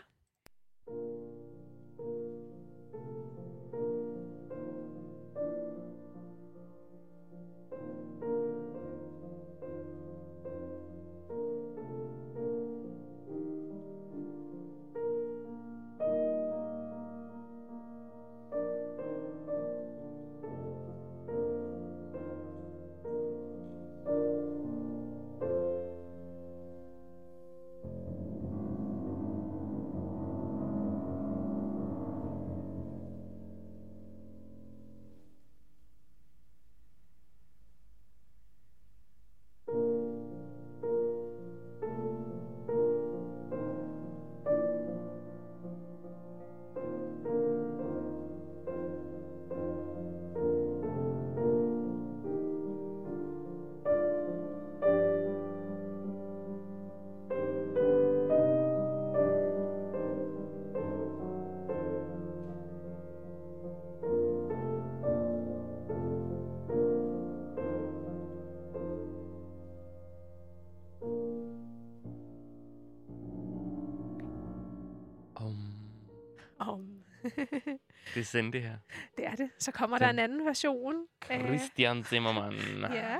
Det 78.14 78.20
er 78.22 78.24
sådan 78.26 78.54
det 78.54 78.62
her. 78.62 78.78
det 79.18 79.26
er 79.26 79.36
det. 79.36 79.50
Så 79.60 79.72
kommer 79.72 79.98
der 79.98 80.06
Den- 80.08 80.16
en 80.16 80.20
anden 80.20 80.46
version. 80.46 80.96
Christian 81.26 82.04
Zimmermann. 82.04 82.56
ja, 82.94 83.18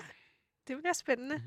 det 0.68 0.78
bliver 0.78 0.94
spændende. 0.94 1.36
Okay. 1.36 1.46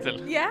Gang 0.00 0.18
til. 0.18 0.28
Ja, 0.30 0.44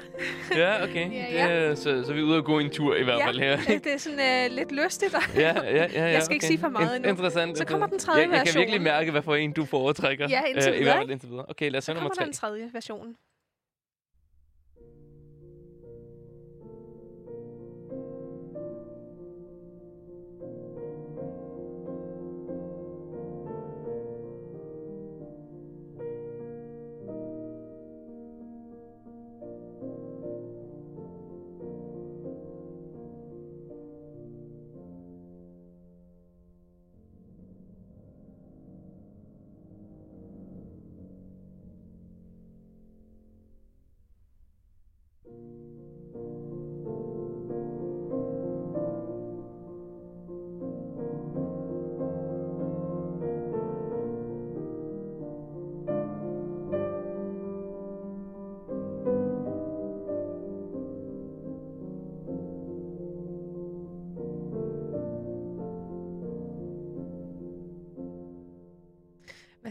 Ja, 0.58 0.84
okay. 0.84 1.12
Ja, 1.12 1.18
Det 1.18 1.34
ja. 1.34 1.48
er, 1.48 1.76
så, 1.76 2.04
så 2.06 2.12
er 2.12 2.16
vi 2.16 2.22
ude 2.22 2.38
og 2.38 2.46
gå 2.46 2.60
en 2.60 2.70
tur 2.70 2.96
i 2.96 3.04
hvert 3.04 3.20
ja. 3.20 3.28
fald 3.28 3.40
her. 3.40 3.54
øh, 3.54 3.68
det 3.84 3.94
er 3.94 3.98
sådan 3.98 4.20
øh, 4.52 4.56
lidt 4.58 4.72
lystigt. 4.72 5.16
Ja, 5.36 5.42
ja, 5.42 5.54
ja, 5.64 5.86
ja, 5.94 6.04
Jeg 6.04 6.24
skal 6.24 6.34
ikke 6.36 6.44
okay. 6.44 6.48
sige 6.52 6.60
for 6.60 6.70
meget 6.70 6.96
endnu. 6.96 7.10
Interessant. 7.10 7.58
Så 7.58 7.66
kommer 7.66 7.88
den 7.88 8.00
tredje 8.00 8.22
jeg, 8.22 8.30
jeg 8.32 8.38
kan 8.46 8.60
virkelig 8.60 8.80
version. 8.80 8.84
mærke, 8.84 9.12
hvad 9.12 9.22
for 9.22 9.36
en 9.36 9.52
du 9.54 9.66
foretrækker. 9.66 10.28
Ja, 10.30 10.42
indtil 10.44 10.70
Øh, 10.72 10.76
I 10.76 10.80
videre, 10.80 10.84
hvert 10.84 10.96
fald 10.96 11.02
ikke? 11.04 11.12
indtil 11.14 11.30
videre. 11.30 11.46
Okay, 11.50 11.70
lad 11.72 11.78
os 11.78 11.84
Så 11.84 11.92
høre 11.92 11.96
nummer 11.96 12.10
kommer 12.10 12.16
der 12.16 12.22
tre. 12.22 12.50
en 12.50 12.58
tredje 12.58 12.70
version. 12.74 13.16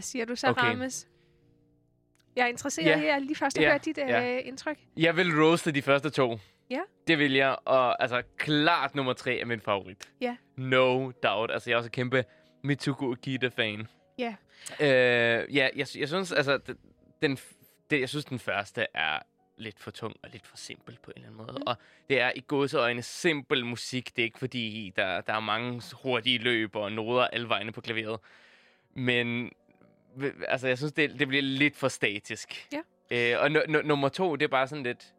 Siger 0.03 0.25
du 0.25 0.35
så, 0.35 0.47
Okay. 0.47 0.61
Rammes? 0.61 1.07
Jeg 2.35 2.43
er 2.43 2.47
interesseret 2.47 2.87
Ja. 2.87 3.01
i 3.01 3.07
at 3.07 3.21
lige 3.21 3.35
først 3.35 3.57
at 3.57 3.63
Ja. 3.63 3.69
høre 3.69 3.77
dit 3.77 3.97
øh, 3.97 4.09
Ja. 4.09 4.37
indtryk. 4.39 4.77
Jeg 4.97 5.17
vil 5.17 5.41
roaste 5.43 5.71
de 5.71 5.81
første 5.81 6.09
to. 6.09 6.39
Ja. 6.69 6.79
Det 7.07 7.19
vil 7.19 7.33
jeg, 7.33 7.55
og 7.65 8.01
altså 8.01 8.21
klart 8.37 8.95
nummer 8.95 9.13
tre 9.13 9.39
er 9.39 9.45
min 9.45 9.59
favorit. 9.61 10.09
Ja. 10.21 10.35
No 10.57 11.11
doubt. 11.23 11.51
Altså 11.51 11.69
jeg 11.69 11.73
er 11.73 11.77
også 11.77 11.91
kæmpe 11.91 12.25
Mitsuko 12.63 13.05
Ukida-fan. 13.05 13.87
Ja. 14.17 14.35
Øh, 14.79 15.55
ja, 15.55 15.69
jeg, 15.75 15.87
jeg 15.97 16.07
synes 16.07 16.31
altså, 16.31 16.57
den, 16.57 16.77
den, 17.21 17.37
det, 17.89 17.99
jeg 17.99 18.09
synes 18.09 18.25
den 18.25 18.39
første 18.39 18.85
er 18.93 19.19
lidt 19.57 19.79
for 19.79 19.91
tung 19.91 20.15
og 20.23 20.29
lidt 20.29 20.47
for 20.47 20.57
simpel 20.57 20.97
på 21.03 21.11
en 21.11 21.23
eller 21.23 21.27
anden 21.27 21.37
måde. 21.47 21.57
Mm. 21.57 21.63
Og 21.67 21.75
det 22.09 22.21
er 22.21 22.31
i 22.35 22.39
gåseøjne 22.47 23.01
simpel 23.01 23.65
musik. 23.65 24.15
Det 24.15 24.21
er 24.21 24.23
ikke 24.25 24.39
fordi, 24.39 24.93
der, 24.95 25.21
der 25.21 25.33
er 25.33 25.39
mange 25.39 25.81
hurtige 26.03 26.37
løb 26.37 26.75
og 26.75 26.91
noder 26.91 27.27
alle 27.27 27.49
vegne 27.49 27.71
på 27.71 27.81
klaveret. 27.81 28.19
Men 28.95 29.51
altså, 30.47 30.67
jeg 30.67 30.77
synes, 30.77 30.93
det, 30.93 31.19
det 31.19 31.27
bliver 31.27 31.43
lidt 31.43 31.75
for 31.75 31.87
statisk. 31.87 32.67
Ja. 32.71 33.33
Øh, 33.35 33.41
og 33.41 33.47
n- 33.47 33.69
n- 33.75 33.81
nummer 33.87 34.09
to, 34.09 34.35
det 34.35 34.43
er 34.45 34.49
bare 34.49 34.67
sådan 34.67 34.83
lidt... 34.83 35.13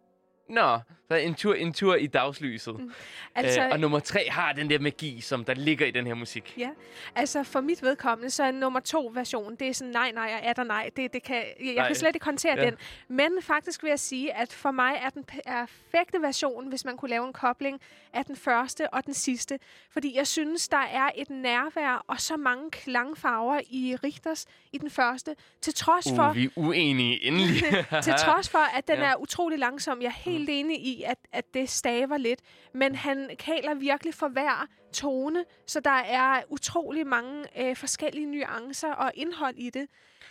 Nå, 0.48 0.78
så 1.08 1.14
en 1.14 1.34
tur, 1.34 1.54
en 1.54 1.72
tur 1.72 1.94
i 1.94 2.06
dagslyset. 2.06 2.80
Mm. 2.80 2.92
Altså, 3.34 3.60
Øh, 3.62 3.68
og 3.72 3.80
nummer 3.80 3.98
tre 3.98 4.30
har 4.30 4.52
den 4.52 4.70
der 4.70 4.78
magi, 4.78 5.20
som 5.20 5.44
der 5.44 5.54
ligger 5.54 5.86
i 5.86 5.90
den 5.90 6.06
her 6.06 6.14
musik. 6.14 6.54
Ja, 6.58 6.68
altså 7.14 7.42
for 7.42 7.60
mit 7.60 7.82
vedkommende, 7.82 8.30
så 8.30 8.44
er 8.44 8.50
nummer 8.50 8.80
to 8.80 9.10
version, 9.14 9.56
det 9.56 9.68
er 9.68 9.72
sådan 9.74 9.92
nej, 9.92 10.12
nej 10.12 10.32
og 10.34 10.48
er 10.48 10.52
der 10.52 10.64
nej. 10.64 10.90
Det, 10.96 11.12
det 11.12 11.22
kan, 11.22 11.36
jeg, 11.64 11.74
jeg 11.74 11.86
kan 11.86 11.96
slet 11.96 12.14
ikke 12.14 12.24
håndtere 12.24 12.54
Ja. 12.58 12.64
den. 12.66 12.74
Men 13.08 13.30
faktisk 13.42 13.82
vil 13.82 13.88
jeg 13.88 13.98
sige, 14.00 14.34
at 14.36 14.52
for 14.52 14.70
mig 14.70 15.00
er 15.02 15.10
den 15.10 15.24
perfekte 15.24 16.22
version, 16.22 16.68
hvis 16.68 16.84
man 16.84 16.96
kunne 16.96 17.08
lave 17.10 17.26
en 17.26 17.32
kobling 17.32 17.80
af 18.12 18.24
den 18.24 18.36
første 18.36 18.90
og 18.94 19.06
den 19.06 19.14
sidste. 19.14 19.58
Fordi 19.90 20.16
jeg 20.16 20.26
synes, 20.26 20.68
der 20.68 20.76
er 20.92 21.10
et 21.16 21.30
nærvær 21.30 22.04
og 22.08 22.20
så 22.20 22.36
mange 22.36 22.70
klangfarver 22.70 23.60
i 23.70 23.96
Richters 24.04 24.46
i 24.72 24.78
den 24.78 24.90
første, 24.90 25.36
til 25.60 25.74
trods 25.74 26.08
for, 26.16 26.28
Uh, 26.28 26.36
vi 26.36 26.44
er 26.44 26.48
uenige 26.56 27.24
endelig. 27.24 27.62
til 28.04 28.12
trods 28.18 28.48
for, 28.48 28.76
at 28.76 28.88
den 28.88 28.98
Ja. 29.04 29.04
er 29.04 29.14
utrolig 29.20 29.58
langsom. 29.58 30.00
Jeg 30.02 30.06
er 30.08 30.30
helt 30.30 30.48
enig 30.52 30.76
i, 30.86 30.93
fordi, 30.94 31.02
at, 31.02 31.18
at 31.32 31.54
det 31.54 31.68
staver 31.70 32.16
lidt. 32.16 32.40
Men 32.72 32.94
han 32.94 33.30
kaler 33.38 33.74
virkelig 33.74 34.14
for 34.14 34.28
hver 34.28 34.66
tone, 34.94 35.44
så 35.66 35.80
der 35.80 35.90
er 35.90 36.42
utrolig 36.48 37.06
mange 37.06 37.44
øh, 37.60 37.76
forskellige 37.76 38.26
nuancer 38.26 38.92
og 38.92 39.12
indhold 39.14 39.54
i 39.56 39.70
det. 39.70 39.88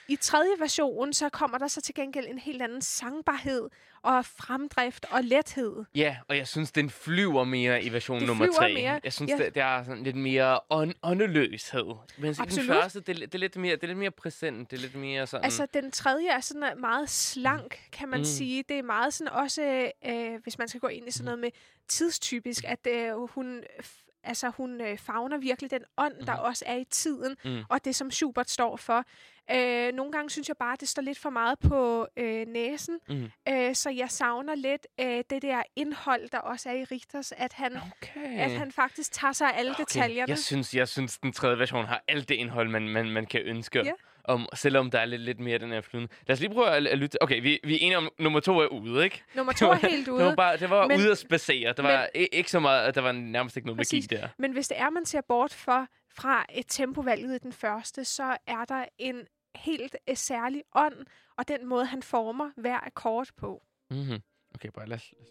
I 0.08 0.16
tredje 0.16 0.52
version, 0.60 1.14
så 1.14 1.30
kommer 1.30 1.58
der 1.58 1.68
så 1.68 1.82
til 1.82 1.96
gengæld 1.96 2.28
en 2.28 2.38
helt 2.40 2.62
anden 2.62 2.82
sangbarhed 2.82 3.70
og 4.02 4.26
fremdrift 4.26 5.06
og 5.12 5.24
lethed. 5.24 5.84
Ja, 5.96 6.18
og 6.28 6.38
jeg 6.38 6.48
synes, 6.48 6.72
den 6.72 6.90
flyver 6.90 7.44
mere 7.44 7.84
i 7.84 7.94
version 7.94 8.20
Det 8.20 8.28
nummer 8.28 8.46
flyver 8.46 8.58
3. 8.60 8.74
mere. 8.74 9.00
Jeg 9.04 9.14
synes, 9.14 9.32
Ja. 9.32 9.38
det, 9.38 9.56
det 9.56 9.62
er 9.64 9.84
sådan 9.84 10.04
lidt 10.04 10.16
mere 10.16 10.60
ånd, 10.70 10.94
åndeløshed. 11.04 11.84
Men 12.18 12.32
i 12.32 12.34
den 12.34 12.42
Absolut. 12.42 12.68
første, 12.68 13.00
det, 13.00 13.20
lidt- 13.20 13.32
det, 13.32 13.38
er 13.38 13.40
lidt 13.40 13.56
mere, 13.56 13.76
det 13.76 13.84
er 13.84 13.88
lidt 13.88 13.98
mere 14.00 14.12
præsent. 14.12 14.72
Det 14.72 14.78
er 14.78 14.82
lidt 14.82 14.96
mere 14.96 15.28
sådan... 15.28 15.44
Altså, 15.44 15.68
den 15.74 15.92
tredje 15.92 16.28
er 16.30 16.40
sådan 16.40 16.64
øh, 16.64 16.78
meget 16.80 17.10
slank, 17.10 17.80
kan 17.92 18.10
man 18.10 18.18
Mm. 18.20 18.22
mm. 18.22 18.26
sige. 18.26 18.64
Det 18.70 18.80
er 18.80 18.84
meget 18.84 19.14
sådan 19.14 19.34
også, 19.34 19.92
øh, 20.06 20.42
hvis 20.44 20.58
man 20.58 20.68
skal 20.68 20.80
gå 20.82 20.88
ind 20.88 21.08
i 21.08 21.12
sådan 21.12 21.26
noget 21.26 21.40
med 21.40 21.50
tidstypisk, 21.88 22.64
at 22.68 22.88
øh, 22.90 23.14
hun, 23.30 23.64
altså, 24.24 24.50
hun 24.58 24.82
øh, 24.82 24.98
fagner 24.98 25.38
virkelig 25.38 25.72
den 25.72 25.82
ånd, 25.98 26.14
der 26.28 26.34
også 26.34 26.64
er 26.68 26.76
i 26.76 26.84
tiden, 26.84 27.36
Mm. 27.46 27.64
og 27.70 27.86
det, 27.86 27.96
som 27.96 28.12
Schubert 28.12 28.50
står 28.50 28.78
for. 28.78 29.06
Øh, 29.52 29.94
nogle 29.94 30.12
gange 30.12 30.30
synes 30.30 30.48
jeg 30.48 30.58
bare, 30.58 30.74
at 30.74 30.80
det 30.82 30.90
står 30.90 31.02
lidt 31.02 31.20
for 31.20 31.30
meget 31.30 31.60
på 31.60 32.08
øh, 32.18 32.48
næsen, 32.48 33.00
Mm. 33.10 33.32
øh, 33.50 33.76
så 33.76 33.90
jeg 33.90 34.12
savner 34.12 34.56
lidt 34.56 34.88
øh, 35.00 35.24
det 35.30 35.42
der 35.42 35.64
indhold, 35.76 36.30
der 36.30 36.38
også 36.40 36.70
er 36.70 36.74
i 36.74 36.84
Richters, 36.84 37.32
at 37.38 37.54
han, 37.54 37.78
Okay. 38.02 38.40
at 38.40 38.52
han 38.52 38.72
faktisk 38.72 39.12
tager 39.12 39.32
sig 39.32 39.48
af 39.54 39.60
alle 39.60 39.72
okay. 39.72 39.84
detaljerne. 39.84 40.30
Jeg 40.30 40.38
synes, 40.40 40.74
jeg 40.76 40.88
synes, 40.88 41.18
den 41.18 41.34
tredje 41.34 41.58
version 41.60 41.86
har 41.86 42.04
alt 42.08 42.30
det 42.30 42.36
indhold, 42.36 42.70
man, 42.70 42.90
man, 42.90 43.10
man 43.10 43.26
kan 43.26 43.42
ønske. 43.42 43.80
Ja. 43.86 43.92
Om, 44.26 44.48
selvom 44.56 44.92
der 44.92 45.00
er 45.00 45.06
lidt, 45.06 45.22
lidt 45.22 45.40
mere 45.40 45.58
den 45.58 45.70
her 45.72 45.82
flydende. 45.82 46.14
Lad 46.28 46.34
os 46.34 46.40
lige 46.40 46.54
prøve 46.54 46.70
at, 46.70 46.88
at 46.88 46.98
lytte. 46.98 47.24
Okay, 47.24 47.42
vi, 47.42 47.60
vi 47.64 47.74
er 47.74 47.78
enige 47.82 47.98
om, 47.98 48.10
nummer 48.20 48.40
to 48.40 48.60
er 48.60 48.68
ude, 48.68 49.04
ikke? 49.04 49.24
Nummer 49.36 49.54
to 49.54 49.66
er 49.70 49.76
helt 49.90 50.06
Det 50.06 50.14
var, 50.14 50.28
ude. 50.28 50.36
bare, 50.36 50.58
det 50.58 50.70
var 50.70 50.88
Men- 50.88 50.98
ude 51.00 51.12
at 51.12 51.18
spacere. 51.18 51.74
Der 51.78 51.84
var 51.84 52.08
i- 52.16 52.28
ikke 52.32 52.52
så 52.52 52.60
meget, 52.60 52.96
der 52.96 53.02
var 53.02 53.12
nærmest 53.12 53.58
ikke 53.58 53.66
noget 53.68 53.78
Præcis. 53.78 54.12
magi 54.12 54.22
der. 54.22 54.28
Men 54.38 54.52
hvis 54.52 54.68
det 54.68 54.80
er, 54.80 54.90
man 54.90 55.06
ser 55.06 55.22
bort 55.28 55.54
for, 55.54 55.88
fra 56.16 56.46
et 56.54 56.66
tempovalget 56.70 57.36
i 57.36 57.38
den 57.40 57.54
første, 57.54 58.06
så 58.06 58.38
er 58.48 58.66
der 58.66 58.86
en 58.98 59.22
helt 59.56 59.96
øh, 60.10 60.16
særlig 60.16 60.64
ånd, 60.76 60.96
og 61.38 61.48
den 61.48 61.66
måde, 61.68 61.86
han 61.86 62.04
former 62.04 62.50
hver 62.58 62.86
akkord 62.88 63.28
på. 63.38 63.64
Mm-hmm. 63.92 64.22
Okay, 64.56 64.70
bare 64.76 64.88
lad 64.88 64.98
os... 64.98 65.14
lad 65.20 65.22
os- 65.28 65.30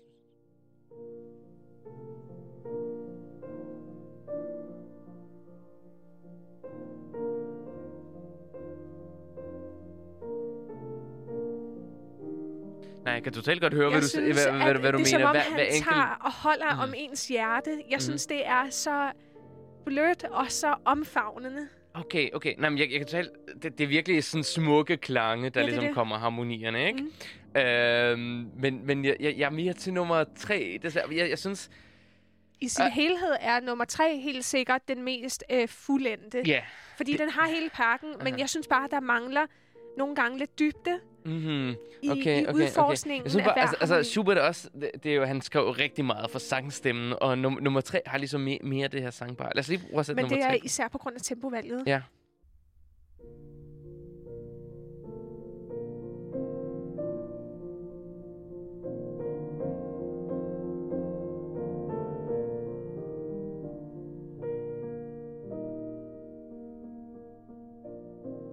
Nej, 13.04 13.14
jeg 13.14 13.22
kan 13.22 13.32
totalt 13.32 13.60
godt 13.60 13.74
høre, 13.74 13.88
hvad 13.88 13.96
jeg 13.98 14.02
du, 14.02 14.08
synes, 14.08 14.42
hvad, 14.44 14.52
hvad, 14.52 14.66
at 14.70 14.80
hvad 14.80 14.92
du 14.92 14.98
det 14.98 15.12
er 15.14 15.18
mener. 15.18 15.18
som 15.18 15.22
om, 15.22 15.30
Hver, 15.30 15.40
han 15.40 15.52
hver 15.52 15.62
enkelt... 15.64 15.84
tager 15.84 16.18
og 16.24 16.32
holder 16.32 16.72
Mhm. 16.74 16.80
om 16.82 16.94
ens 16.96 17.28
hjerte. 17.28 17.70
Jeg 17.70 17.96
Mhm. 17.96 18.00
synes, 18.00 18.26
det 18.26 18.46
er 18.46 18.70
så 18.70 19.10
blødt 19.86 20.24
og 20.24 20.50
så 20.50 20.74
omfavnende. 20.84 21.68
Okay, 21.94 22.30
okay. 22.32 22.54
Nej, 22.58 22.68
men 22.70 22.78
jeg, 22.78 22.90
jeg 22.90 22.98
kan 23.00 23.06
totalt... 23.06 23.30
Det, 23.62 23.78
det 23.78 23.84
er 23.84 23.88
virkelig 23.88 24.24
sådan 24.24 24.44
smukke 24.44 24.96
klange, 24.96 25.50
der 25.50 25.60
Ja, 25.60 25.66
det 25.66 25.66
er 25.66 25.66
ligesom 25.66 25.84
det. 25.84 25.94
kommer 25.94 26.18
harmonierne, 26.18 26.86
ikke? 26.86 27.02
Mm. 27.02 27.60
Øhm, 27.60 28.50
men 28.60 28.86
men 28.86 29.04
jeg, 29.04 29.16
jeg, 29.20 29.34
jeg 29.38 29.46
er 29.46 29.50
mere 29.50 29.72
til 29.72 29.92
nummer 29.92 30.24
tre. 30.38 30.78
Desværre. 30.82 31.06
Jeg, 31.16 31.30
jeg 31.30 31.38
synes... 31.38 31.70
I 32.60 32.68
sin 32.68 32.84
Ah. 32.84 32.90
helhed 32.92 33.32
er 33.40 33.60
nummer 33.60 33.84
tre 33.84 34.18
helt 34.20 34.44
sikkert 34.44 34.88
den 34.88 35.02
mest 35.02 35.44
øh, 35.50 35.68
fuldendte. 35.68 36.42
Ja. 36.46 36.60
Fordi 36.96 37.16
den 37.16 37.28
har 37.28 37.48
hele 37.48 37.70
pakken, 37.70 38.08
men 38.18 38.26
Aha. 38.26 38.36
jeg 38.38 38.48
synes 38.48 38.66
bare, 38.68 38.88
der 38.90 39.00
mangler 39.00 39.46
nogle 39.98 40.14
gange 40.14 40.38
lidt 40.38 40.58
dybde 40.58 41.00
Mm-hmm. 41.24 41.74
i, 42.02 42.10
Okay, 42.10 42.42
i 42.42 42.46
okay, 42.46 42.54
udforskningen 42.64 43.24
Jeg 43.24 43.30
synes 43.30 43.46
af 43.46 43.54
bare, 43.54 43.60
altså, 43.60 43.76
altså. 43.80 44.10
Schubert 44.10 44.38
er 44.38 44.42
også, 44.42 44.68
det, 44.80 44.90
det 45.02 45.12
er 45.12 45.16
jo, 45.16 45.24
han 45.24 45.40
skrev 45.40 45.64
rigtig 45.70 46.04
meget 46.04 46.30
for 46.30 46.38
sangstemmen, 46.38 47.14
og 47.20 47.32
num- 47.32 47.60
nummer 47.60 47.80
tre 47.80 48.00
har 48.06 48.18
ligesom 48.18 48.40
mere, 48.40 48.58
mere 48.62 48.88
det 48.88 49.02
her 49.02 49.10
sangbar. 49.10 49.52
Lad 49.54 49.58
os 49.58 49.68
lige 49.68 49.78
prøve 49.90 50.00
at 50.00 50.06
sætte 50.06 50.22
Men 50.22 50.30
nummer 50.30 50.36
det 50.36 50.44
er 50.54 50.58
tre. 50.58 50.60
især 50.64 50.88
på 50.88 50.98
grund 50.98 51.16
af 51.16 51.22
tempovalget. 51.22 51.82
Ja. 51.86 52.00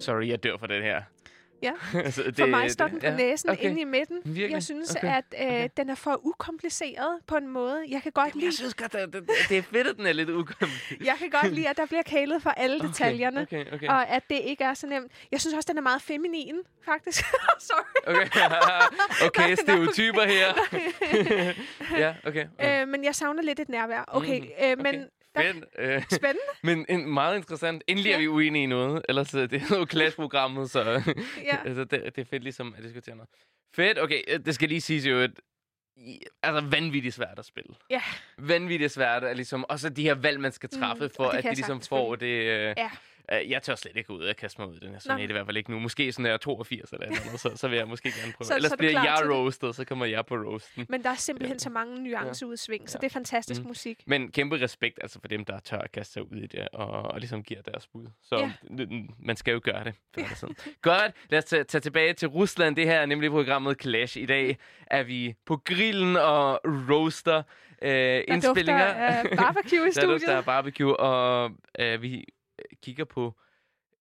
Sorry, 0.00 0.28
jeg 0.28 0.42
dør 0.42 0.56
for 0.56 0.66
den 0.66 0.82
her. 0.82 1.02
Ja. 1.62 1.72
altså, 2.04 2.22
det, 2.22 2.36
For 2.38 2.46
mig 2.46 2.70
står 2.70 2.88
den 2.88 3.00
på 3.00 3.06
ja, 3.06 3.16
næsen 3.16 3.50
okay. 3.50 3.62
inde 3.70 3.80
i 3.80 3.84
midten. 3.84 4.16
Virkelig? 4.24 4.50
Jeg 4.52 4.62
synes, 4.62 4.96
Okay, 4.96 5.08
at 5.16 5.24
øh, 5.40 5.46
okay. 5.46 5.68
den 5.76 5.90
er 5.90 5.94
for 5.94 6.20
ukompliceret 6.26 7.18
på 7.26 7.36
en 7.36 7.48
måde. 7.48 7.84
Jeg 7.88 8.02
kan 8.02 8.12
godt 8.12 8.26
Jamen, 8.28 8.38
lide, 8.40 8.46
jeg 8.46 8.52
synes 8.52 8.74
godt, 8.74 8.92
det, 8.92 9.12
det, 9.12 9.28
det 9.48 9.58
er 9.58 9.62
fedt, 9.62 9.86
at 9.86 9.96
den 9.96 10.06
er 10.06 10.12
lidt 10.12 10.30
ukommet. 10.30 10.76
jeg 11.04 11.16
kan 11.18 11.30
godt 11.30 11.52
lide, 11.52 11.68
at 11.68 11.76
der 11.76 11.86
bliver 11.86 12.02
kælet 12.02 12.42
for 12.42 12.50
alle 12.50 12.80
detaljerne. 12.80 13.40
Okay, 13.40 13.64
okay. 13.72 13.88
Og 13.88 14.08
at 14.08 14.22
det 14.30 14.40
ikke 14.44 14.64
er 14.64 14.74
så 14.74 14.86
nemt. 14.86 15.12
Jeg 15.32 15.40
synes 15.40 15.54
også, 15.54 15.66
den 15.68 15.78
er 15.78 15.82
meget 15.82 16.02
feminin, 16.02 16.56
faktisk. 16.84 17.24
Sorry. 17.68 18.14
Okay, 18.16 18.40
okay 19.26 19.54
stereotyper 19.54 20.22
her. 20.26 20.46
ja, 21.98 22.14
okay. 22.24 22.46
okay. 22.58 22.82
Øh, 22.82 22.88
men 22.88 23.04
jeg 23.04 23.14
savner 23.14 23.42
lidt 23.42 23.60
et 23.60 23.68
nærvær. 23.68 24.04
Okay, 24.08 24.38
Mhm, 24.40 24.48
øh, 24.64 24.78
men 24.78 24.86
okay. 24.86 25.04
Øh, 25.78 26.02
spændende. 26.10 26.40
men 26.62 26.86
en, 26.88 27.10
meget 27.14 27.36
interessant. 27.36 27.84
Endelig 27.86 28.10
er 28.10 28.14
Ja. 28.16 28.20
vi 28.20 28.28
uenige 28.28 28.62
i 28.62 28.66
noget. 28.66 29.02
Ellers 29.08 29.34
øh, 29.34 29.50
det 29.50 29.62
er 29.62 29.76
jo 29.78 29.84
klassprogrammet, 29.84 30.70
så 30.70 30.82
Ja. 31.44 31.56
altså, 31.66 31.84
det, 31.84 32.16
det 32.16 32.18
er 32.18 32.24
fedt 32.24 32.42
ligesom 32.42 32.74
at 32.78 32.84
diskutere 32.84 33.16
noget. 33.16 33.28
Fedt. 33.76 33.98
Okay, 33.98 34.22
øh, 34.28 34.40
det 34.44 34.54
skal 34.54 34.68
lige 34.68 34.80
siges 34.80 35.06
jo, 35.06 35.20
at 35.20 35.30
altså 36.42 36.60
vanvittigt 36.70 37.14
svært 37.14 37.38
at 37.38 37.44
spille. 37.44 37.74
Ja. 37.90 38.02
Vanvittigt 38.38 38.92
svært 38.92 39.24
at 39.24 39.36
ligesom, 39.36 39.64
og 39.68 39.78
så 39.78 39.88
de 39.88 40.02
her 40.02 40.14
valg, 40.14 40.40
man 40.40 40.52
skal 40.52 40.68
træffe, 40.68 41.04
Mm, 41.04 41.10
for 41.16 41.28
at 41.28 41.44
de 41.44 41.48
ligesom 41.54 41.80
får 41.80 42.16
det... 42.16 42.26
Øh, 42.26 42.74
Ja. 42.76 42.90
Øh, 43.32 43.50
jeg 43.50 43.62
tør 43.62 43.74
slet 43.74 43.96
ikke 43.96 44.10
ud 44.12 44.20
og 44.24 44.36
kaste 44.36 44.60
mig 44.60 44.70
ud 44.70 44.76
i 44.76 44.78
den 44.80 44.90
her 44.90 44.98
sonate, 44.98 45.24
i 45.24 45.32
hvert 45.32 45.46
fald 45.46 45.56
ikke 45.56 45.70
nu. 45.70 45.78
Måske 45.78 46.12
sådan 46.12 46.24
der 46.24 46.36
82 46.36 46.90
eller 46.92 47.06
noget, 47.08 47.40
så, 47.40 47.52
så 47.56 47.68
vil 47.68 47.76
jeg 47.78 47.88
måske 47.88 48.12
gerne 48.20 48.32
prøve. 48.32 48.46
Så- 48.46 48.54
Ellers 48.54 48.68
så 48.70 48.74
er 48.74 48.76
bliver 48.76 49.02
jeg 49.02 49.30
roasted, 49.30 49.72
så 49.72 49.84
kommer 49.84 50.06
jeg 50.06 50.26
på 50.26 50.34
roasten. 50.34 50.86
Men 50.88 51.02
der 51.02 51.10
er 51.10 51.14
simpelthen 51.14 51.58
så 51.58 51.70
mange 51.70 52.02
nuanceudsving, 52.10 52.90
så 52.90 52.98
det 52.98 53.06
er 53.06 53.10
fantastisk 53.10 53.60
Mm. 53.60 53.66
musik. 53.68 54.02
Men 54.06 54.32
kæmpe 54.32 54.60
respekt 54.60 54.98
altså 55.02 55.20
for 55.20 55.28
dem, 55.28 55.44
der 55.44 55.58
tør 55.60 55.78
at 55.78 55.92
kaste 55.92 56.12
sig 56.12 56.32
ud 56.32 56.36
i 56.36 56.46
det, 56.46 56.68
og, 56.72 56.86
og 57.02 57.20
ligesom 57.20 57.42
giver 57.42 57.62
deres 57.62 57.86
bud. 57.86 58.06
Så 58.22 58.36
Ja. 58.36 58.52
ja. 58.78 58.86
man 59.18 59.36
skal 59.36 59.52
jo 59.52 59.60
gøre 59.64 59.84
det. 59.84 59.94
Før 60.14 60.22
eller 60.22 60.36
siden. 60.36 60.56
Godt, 60.82 61.12
lad 61.30 61.38
os 61.38 61.44
tage, 61.44 61.64
tage 61.64 61.80
tilbage 61.80 62.12
til 62.12 62.28
Rusland. 62.28 62.76
Det 62.76 62.84
her 62.86 63.00
er 63.00 63.06
nemlig 63.06 63.30
programmet 63.30 63.82
Clash. 63.82 64.18
I 64.18 64.26
dag 64.26 64.56
er 64.86 65.02
vi 65.02 65.34
på 65.46 65.56
grillen 65.56 66.16
og 66.16 66.60
roaster 66.64 67.42
øh, 67.82 67.90
Der 67.90 68.22
indspillinger. 68.28 68.86
dufter 68.86 69.30
af 69.30 69.36
barbecue 69.36 69.78
i 69.88 69.90
der 69.94 70.06
dufter 70.06 70.18
studiet. 70.18 70.28
af 70.36 70.44
barbecue, 70.44 70.96
og 71.00 71.50
øh, 71.78 72.02
vi 72.02 72.24
kigger 72.82 73.04
på 73.04 73.34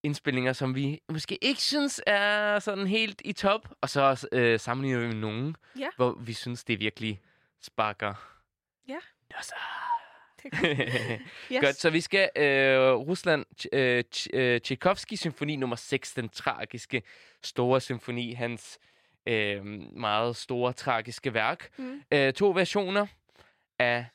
indspillinger, 0.04 0.54
som 0.54 0.76
vi 0.76 1.00
måske 1.10 1.38
ikke 1.42 1.62
synes 1.62 2.02
er 2.08 2.60
sådan 2.60 2.88
helt 2.88 3.22
i 3.26 3.34
top, 3.34 3.70
og 3.82 3.90
så 3.90 4.28
øh, 4.32 4.60
sammenligner 4.60 5.00
vi 5.00 5.08
med 5.08 5.16
nogen, 5.16 5.56
Ja. 5.80 5.88
hvor 5.96 6.18
vi 6.22 6.34
synes, 6.34 6.64
det 6.64 6.80
virkelig 6.80 7.22
sparker. 7.62 8.14
Ja. 8.88 8.98
Er 9.30 9.34
godt. 9.36 9.52
Yes. 11.52 11.62
Godt, 11.62 11.76
så 11.76 11.90
vi 11.90 12.02
skal 12.02 12.30
øh, 12.36 12.92
Rusland, 12.94 13.46
øh, 13.74 14.04
Ch- 14.16 14.28
øh, 14.34 14.62
Tchaikovsky 14.62 15.14
symfoni 15.14 15.56
nummer 15.56 15.76
6, 15.76 16.14
den 16.14 16.30
tragiske 16.30 17.04
store 17.44 17.82
symfoni, 17.82 18.34
hans 18.34 18.80
øh, 19.26 19.66
meget 19.96 20.36
store 20.36 20.74
tragiske 20.74 21.34
værk. 21.34 21.70
Mm. 21.78 22.02
Øh, 22.12 22.34
to 22.34 22.50
versioner 22.52 23.08
af, 23.80 24.06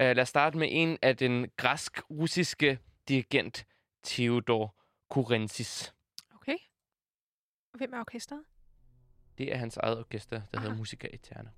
øh, 0.00 0.06
lad 0.16 0.18
os 0.20 0.28
starte 0.28 0.58
med 0.58 0.68
en 0.70 0.98
af 1.02 1.16
den 1.16 1.50
græsk-russiske 1.56 2.78
dirigent 3.08 3.66
Theodor 4.08 4.74
Kurensis. 5.10 5.94
Okay. 6.34 6.56
Og 7.72 7.78
hvem 7.78 7.92
er 7.94 7.98
orkestret? 8.00 8.44
Det 9.38 9.52
er 9.52 9.56
hans 9.56 9.76
eget 9.76 9.98
orkester, 9.98 10.42
der 10.54 10.60
hedder 10.60 10.72
Aha. 10.72 10.78
Musica 10.78 11.08
Eterna. 11.12 11.50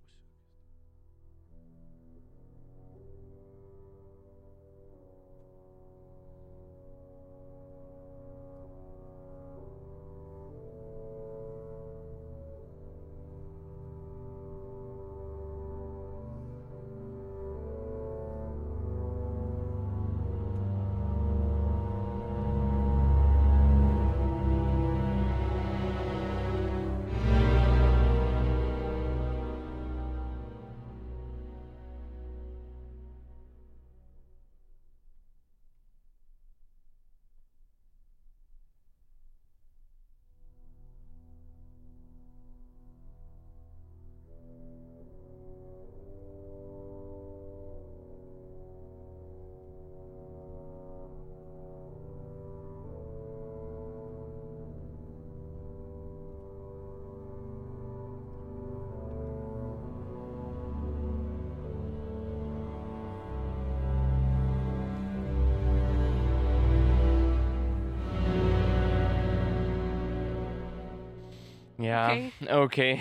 Ja, 71.80 72.10
Okay. 72.10 72.30
okay. 72.50 72.98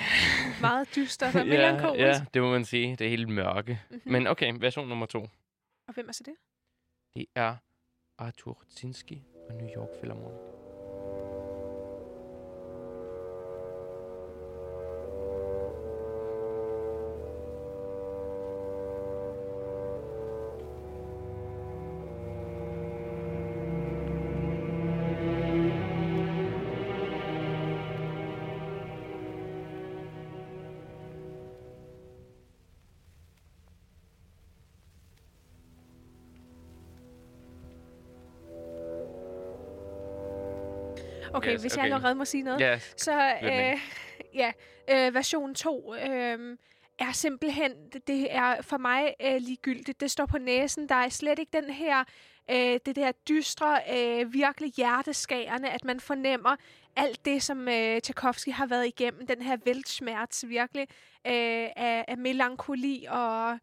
Meget 0.61 0.95
dystert 0.95 1.35
og 1.35 1.41
ja, 1.45 1.49
melankolisk. 1.49 1.99
ja, 2.05 2.25
det 2.33 2.41
må 2.41 2.51
man 2.51 2.65
sige. 2.65 2.95
Det 2.95 3.05
er 3.05 3.09
helt 3.09 3.29
mørke. 3.29 3.81
Mm-hmm. 3.89 4.11
Men 4.11 4.27
okay, 4.27 4.53
version 4.59 4.87
nummer 4.87 5.05
to. 5.05 5.19
Og 5.87 5.93
hvem 5.93 6.07
er 6.09 6.13
så 6.13 6.23
det? 6.25 6.33
Det 7.13 7.25
er 7.35 7.55
Arthur 8.17 8.51
Rutsinski 8.53 9.23
og 9.49 9.55
New 9.55 9.67
York 9.77 9.89
Philharmonic. 9.99 10.48
Okay, 41.39 41.53
Yes, 41.53 41.61
hvis 41.61 41.75
jeg 41.75 41.81
okay. 41.83 41.93
allerede 41.93 42.15
må 42.15 42.25
sige 42.25 42.43
noget. 42.43 42.59
Ja, 42.59 42.79
Så 42.97 43.11
øh, 43.43 43.79
ja, 44.33 44.51
øh, 44.89 45.13
version 45.13 45.55
2 45.55 45.93
øh, 45.95 46.57
er 46.99 47.11
simpelthen, 47.11 47.71
det, 48.07 48.35
er 48.35 48.61
for 48.61 48.77
mig 48.77 49.13
øh, 49.21 49.35
ligegyldigt. 49.41 50.01
Det 50.01 50.11
står 50.11 50.25
på 50.25 50.37
næsen. 50.37 50.89
Der 50.89 50.95
er 50.95 51.09
slet 51.09 51.39
ikke 51.39 51.61
den 51.61 51.69
her, 51.69 52.03
øh, 52.51 52.79
det 52.85 52.95
der 52.95 53.11
dystre, 53.29 53.79
øh, 53.97 54.33
virkelig 54.33 54.73
hjerteskærende, 54.77 55.69
at 55.69 55.85
man 55.85 55.99
fornemmer 55.99 56.55
alt 56.95 57.25
det, 57.25 57.43
som 57.43 57.67
øh, 57.67 58.01
Tchaikovsky 58.01 58.51
har 58.51 58.65
været 58.65 58.87
igennem. 58.87 59.27
Den 59.27 59.41
her 59.41 59.57
weltschmerz 59.67 60.43
virkelig 60.47 60.87
øh, 61.27 61.67
af, 61.75 62.05
af 62.07 62.17
melankoli 62.17 63.05
og 63.09 63.59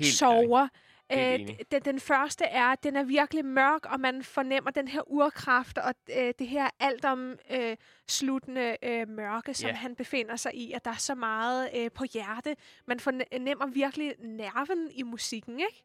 helt 0.00 0.14
sover. 0.14 0.60
Helt 0.60 0.72
Øh, 1.12 1.48
den, 1.70 1.82
den 1.84 2.00
første 2.00 2.44
er, 2.44 2.64
at 2.64 2.82
den 2.82 2.96
er 2.96 3.02
virkelig 3.04 3.44
mørk, 3.44 3.86
og 3.86 4.00
man 4.00 4.22
fornemmer 4.24 4.70
den 4.70 4.88
her 4.88 5.00
urkraft 5.10 5.78
og 5.78 5.94
øh, 6.16 6.34
det 6.38 6.48
her 6.48 6.68
altom 6.80 7.36
øh, 7.50 7.76
sluttende 8.08 8.76
øh, 8.82 9.08
mørke, 9.08 9.54
som 9.54 9.68
Ja. 9.68 9.74
han 9.74 9.96
befinder 9.96 10.36
sig 10.36 10.54
i, 10.54 10.72
at 10.72 10.84
der 10.84 10.90
er 10.90 10.94
så 10.96 11.14
meget 11.14 11.70
øh, 11.76 11.90
på 11.90 12.04
hjerte. 12.14 12.56
Man 12.86 13.00
fornemmer 13.00 13.66
virkelig 13.66 14.14
nerven 14.18 14.90
i 14.94 15.02
musikken, 15.02 15.60
ikke? 15.60 15.82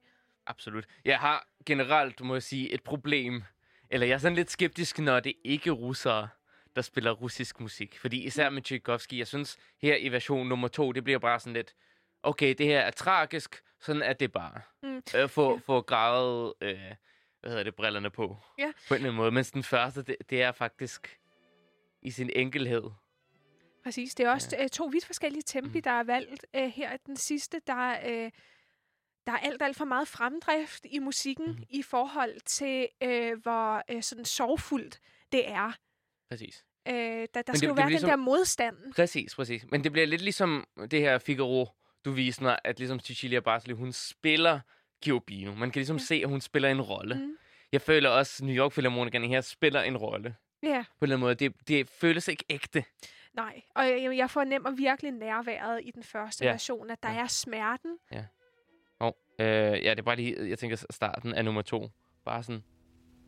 Absolut. 0.48 0.86
Jeg 1.06 1.20
har 1.20 1.48
generelt, 1.66 2.22
må 2.22 2.36
jeg 2.36 2.44
sige, 2.44 2.72
et 2.74 2.84
problem. 2.84 3.44
Eller 3.90 4.08
jeg 4.08 4.14
er 4.14 4.18
sådan 4.18 4.36
lidt 4.36 4.52
skeptisk, 4.52 5.00
når 5.00 5.20
det 5.20 5.34
ikke 5.44 5.70
er 5.70 5.74
russere, 5.74 6.28
der 6.76 6.82
spiller 6.82 7.12
russisk 7.12 7.60
musik. 7.60 8.00
Fordi 8.00 8.24
især 8.24 8.50
med 8.50 8.62
Tchaikovsky, 8.62 9.18
jeg 9.18 9.28
synes 9.28 9.58
her 9.82 9.96
i 9.96 10.10
version 10.10 10.48
nummer 10.48 10.68
to, 10.68 10.92
det 10.92 11.04
bliver 11.04 11.20
bare 11.20 11.40
sådan 11.40 11.54
lidt, 11.54 11.74
okay, 12.26 12.56
det 12.58 12.66
her 12.66 12.80
er 12.80 12.92
tragisk, 12.92 13.64
sådan 13.82 14.02
er 14.02 14.14
det 14.14 14.32
bare. 14.32 14.62
Mm. 14.84 15.02
Øh, 15.16 15.30
få, 15.30 15.54
Ja. 15.54 15.60
få 15.66 15.82
gravet, 15.82 16.54
øh, 16.62 16.80
hvad 17.42 17.50
hedder 17.52 17.64
det, 17.64 17.76
brillerne 17.76 18.10
på. 18.10 18.38
Ja. 18.58 18.72
På 18.88 18.94
en 18.94 18.96
eller 18.96 19.08
anden 19.10 19.18
måde. 19.18 19.32
Mens 19.32 19.52
den 19.52 19.64
første, 19.64 20.02
det, 20.04 20.16
det 20.30 20.42
er 20.42 20.52
faktisk 20.52 21.20
i 22.02 22.12
sin 22.12 22.30
enkelhed. 22.36 22.84
Præcis. 23.84 24.16
Det 24.16 24.26
er 24.26 24.32
også 24.32 24.58
øh, 24.60 24.70
to 24.70 24.86
vidt 24.86 25.06
forskellige 25.06 25.44
tempi, 25.46 25.70
Mhm. 25.78 25.82
der 25.82 25.92
er 25.92 26.04
valgt 26.04 26.46
øh, 26.56 26.70
her. 26.70 26.94
i 26.94 26.98
Den 27.06 27.18
sidste, 27.18 27.62
der, 27.68 27.90
øh, 28.06 28.32
der 29.28 29.32
er 29.32 29.38
alt, 29.38 29.62
alt 29.62 29.78
for 29.78 29.86
meget 29.86 30.08
fremdrift 30.08 30.86
i 30.90 31.00
musikken 31.00 31.46
Mhm. 31.52 31.64
i 31.70 31.82
forhold 31.82 32.40
til, 32.46 32.88
øh, 33.04 33.42
hvor 33.42 33.84
øh, 33.90 34.04
sådan 34.04 34.26
sorgfuldt 34.26 35.00
det 35.32 35.50
er. 35.50 35.72
Præcis. 36.30 36.66
Øh, 36.88 36.94
der 36.94 37.26
der 37.34 37.42
det- 37.42 37.58
skal 37.58 37.68
jo 37.68 37.72
det 37.74 37.78
være 37.78 37.86
er 37.86 37.90
ligesom- 37.90 38.10
den 38.10 38.20
der 38.20 38.24
modstand. 38.24 38.94
Præcis, 38.96 39.36
præcis. 39.36 39.66
Men 39.72 39.84
det 39.84 39.92
bliver 39.92 40.08
lidt 40.08 40.22
ligesom 40.22 40.68
det 40.92 41.00
her 41.02 41.18
Figaro, 41.18 41.68
du 42.06 42.12
viste 42.12 42.44
mig, 42.44 42.60
at 42.64 42.80
ligesom 42.80 43.00
Cecilia 43.00 43.40
Barsli, 43.40 43.74
hun 43.74 43.92
spiller 43.92 44.60
Giobino. 45.02 45.54
Man 45.56 45.72
kan 45.72 45.80
ligesom 45.80 45.96
Ja. 45.98 46.02
ja. 46.02 46.06
se, 46.06 46.16
at 46.16 46.30
hun 46.30 46.42
spiller 46.42 46.70
en 46.70 46.82
rolle. 46.82 47.16
Mm. 47.16 47.38
Jeg 47.72 47.82
føler 47.82 48.10
også, 48.10 48.44
at 48.44 48.48
New 48.48 48.56
York 48.56 48.72
Philharmonikerne 48.72 49.28
her 49.28 49.42
spiller 49.42 49.82
en 49.82 49.98
rolle. 49.98 50.36
Ja, 50.64 50.86
På 51.00 51.06
en 51.06 51.06
eller 51.06 51.16
anden 51.16 51.20
måde. 51.26 51.36
Det, 51.36 51.68
det 51.68 51.90
føles 51.90 52.28
ikke 52.28 52.44
ægte. 52.50 52.84
nej. 53.34 53.62
Og 53.76 53.84
jeg, 53.88 54.18
jeg 54.18 54.30
fornemmer 54.30 54.72
virkelig 54.72 55.12
nærværet 55.12 55.82
i 55.84 55.92
den 55.92 56.04
første 56.04 56.46
Ja. 56.46 56.52
version, 56.52 56.90
at 56.90 57.04
der 57.04 57.12
Ja. 57.12 57.20
er 57.24 57.28
smerten. 57.28 57.98
Oh, 59.00 59.12
øh, 59.40 59.46
ja, 59.48 59.90
det 59.90 60.00
er 60.00 60.04
bare 60.04 60.16
lige, 60.16 60.50
jeg 60.50 60.60
tænker 60.60 60.86
starten 60.90 61.34
af 61.34 61.46
nummer 61.46 61.62
to. 61.62 61.90
Bare 62.26 62.44
sådan, 62.44 62.64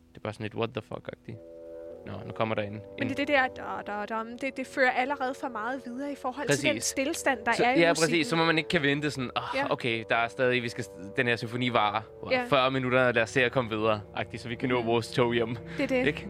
det 0.08 0.16
er 0.16 0.20
bare 0.20 0.32
sådan 0.32 0.44
lidt 0.44 0.54
what 0.54 0.70
the 0.70 0.82
fuck-agtigt. 0.92 1.57
Nå, 2.06 2.12
nu 2.26 2.32
kommer 2.32 2.54
der 2.54 2.62
en. 2.62 2.72
Men 2.72 2.82
en 2.98 3.08
det 3.08 3.10
er 3.10 3.14
det 3.16 3.28
der, 3.28 3.46
da, 3.86 3.92
da, 3.92 4.06
da, 4.06 4.24
det, 4.40 4.56
det 4.56 4.66
fører 4.66 4.90
allerede 4.90 5.34
for 5.34 5.48
meget 5.48 5.82
videre 5.84 6.12
i 6.12 6.14
forhold 6.14 6.48
til 6.48 6.62
den 6.62 6.68
Præcis. 6.74 6.84
stillestand, 6.84 7.38
der 7.46 7.52
så, 7.52 7.64
er 7.64 7.74
i 7.74 7.80
ja, 7.80 7.90
musikken. 7.90 8.12
præcis. 8.12 8.26
Så 8.26 8.36
må 8.36 8.44
man 8.44 8.58
ikke 8.58 8.68
kan 8.68 8.82
vente 8.82 9.10
sådan, 9.10 9.30
oh, 9.36 9.42
Ja. 9.54 9.72
okay, 9.72 10.04
der 10.10 10.16
er 10.16 10.28
stadig, 10.28 10.62
vi 10.62 10.68
skal, 10.68 10.84
den 11.16 11.26
her 11.26 11.36
symfoni 11.36 11.68
varer 11.72 12.02
Ja. 12.30 12.40
ja. 12.40 12.46
40 12.46 12.70
minutter, 12.70 13.12
lad 13.12 13.22
os 13.22 13.30
se 13.30 13.44
at 13.44 13.52
komme 13.52 13.70
videre, 13.70 14.00
agtigt, 14.16 14.42
så 14.42 14.48
vi 14.48 14.54
kan 14.54 14.68
nå 14.68 14.82
vores 14.82 15.08
tog 15.12 15.34
hjem. 15.34 15.56
Det 15.78 15.82
er 15.84 15.86
det. 15.86 16.06
Ikke? 16.06 16.28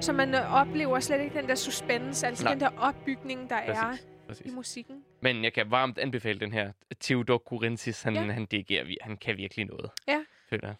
Så 0.00 0.12
man 0.12 0.34
øh, 0.34 0.54
oplever 0.60 1.00
slet 1.00 1.20
ikke 1.20 1.38
den 1.40 1.48
der 1.48 1.54
suspense, 1.54 2.26
altså 2.26 2.44
Nej. 2.44 2.52
den 2.52 2.60
der 2.60 2.70
opbygning, 2.78 3.50
der 3.50 3.56
er 3.56 3.74
Præcis. 3.84 4.04
i 4.04 4.26
præcis. 4.28 4.52
musikken. 4.54 4.96
Men 5.22 5.44
jeg 5.44 5.52
kan 5.52 5.70
varmt 5.70 5.98
anbefale 5.98 6.40
den 6.40 6.52
her. 6.52 6.72
Theodor 7.00 7.38
Kurensis, 7.38 8.02
han, 8.02 8.14
Ja. 8.14 8.20
han 8.20 8.46
dirigerer, 8.46 8.84
vi- 8.84 8.98
han 9.00 9.16
kan 9.16 9.36
virkelig 9.36 9.64
noget. 9.66 9.90
Ja. 10.08 10.18
Føler 10.50 10.68
jeg. 10.68 10.74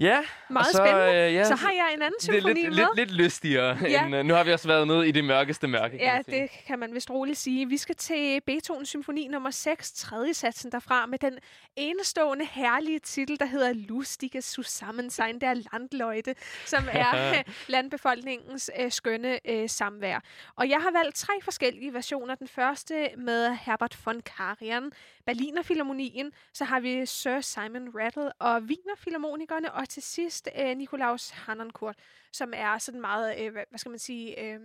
Ja, 0.00 0.24
Meget 0.50 0.66
så, 0.66 0.76
spændende. 0.76 1.26
Øh, 1.28 1.34
ja, 1.34 1.44
Så 1.44 1.54
har 1.54 1.70
jeg 1.70 1.90
en 1.94 2.02
anden 2.02 2.20
symfoni 2.20 2.54
lidt, 2.54 2.68
med. 2.68 2.76
lidt, 2.76 2.96
lidt 2.96 3.10
lystigere. 3.10 3.78
Ja. 3.82 4.04
End, 4.06 4.16
uh, 4.16 4.22
nu 4.22 4.34
har 4.34 4.44
vi 4.44 4.52
også 4.52 4.68
været 4.68 4.86
nede 4.86 5.08
i 5.08 5.12
det 5.12 5.24
mørkeste 5.24 5.68
mørke. 5.68 5.98
kan 5.98 6.06
Ja, 6.06 6.22
sige. 6.22 6.42
det 6.42 6.50
kan 6.66 6.78
man 6.78 6.94
vist 6.94 7.10
roligt 7.10 7.38
sige. 7.38 7.68
Vi 7.68 7.76
skal 7.76 7.94
til 7.94 8.40
Beethoven 8.46 8.86
symfoni 8.86 9.28
nummer 9.28 9.50
6, 9.50 9.92
tredje 9.92 10.34
satsen 10.34 10.72
derfra, 10.72 11.06
med 11.06 11.18
den 11.18 11.38
enestående 11.76 12.44
herlige 12.50 12.98
titel, 12.98 13.38
der 13.40 13.46
hedder 13.46 13.72
Lustige 13.72 14.42
Zusammensein 14.42 15.40
der 15.40 15.54
Landleute, 15.54 16.34
som 16.66 16.84
er 16.92 17.30
øh, 17.30 17.44
landbefolkningens 17.66 18.70
øh, 18.80 18.92
skønne 18.92 19.38
øh, 19.50 19.68
samvær. 19.68 20.20
Og 20.56 20.68
jeg 20.68 20.78
har 20.80 20.90
valgt 21.02 21.16
tre 21.16 21.32
forskellige 21.42 21.94
versioner. 21.94 22.34
Den 22.34 22.48
første 22.48 23.08
med 23.16 23.56
Herbert 23.60 23.98
von 24.04 24.20
Karajan, 24.20 24.92
Berliner 25.26 25.62
Philharmonien, 25.62 26.32
så 26.54 26.64
har 26.64 26.80
vi 26.80 27.06
Sir 27.06 27.40
Simon 27.40 27.88
Rattle 27.94 28.32
og 28.32 28.52
Wiener 28.56 28.94
Philharmonikerne, 29.00 29.72
og 29.72 29.89
til 29.90 30.02
sidst 30.02 30.48
øh, 30.58 30.76
Nikolaus 30.76 31.30
Hannoncourt, 31.30 31.96
som 32.32 32.52
er 32.56 32.78
sådan 32.78 33.00
meget, 33.00 33.40
øh, 33.40 33.52
hvad, 33.52 33.64
skal 33.76 33.90
man 33.90 33.98
sige... 33.98 34.40
Øh, 34.44 34.60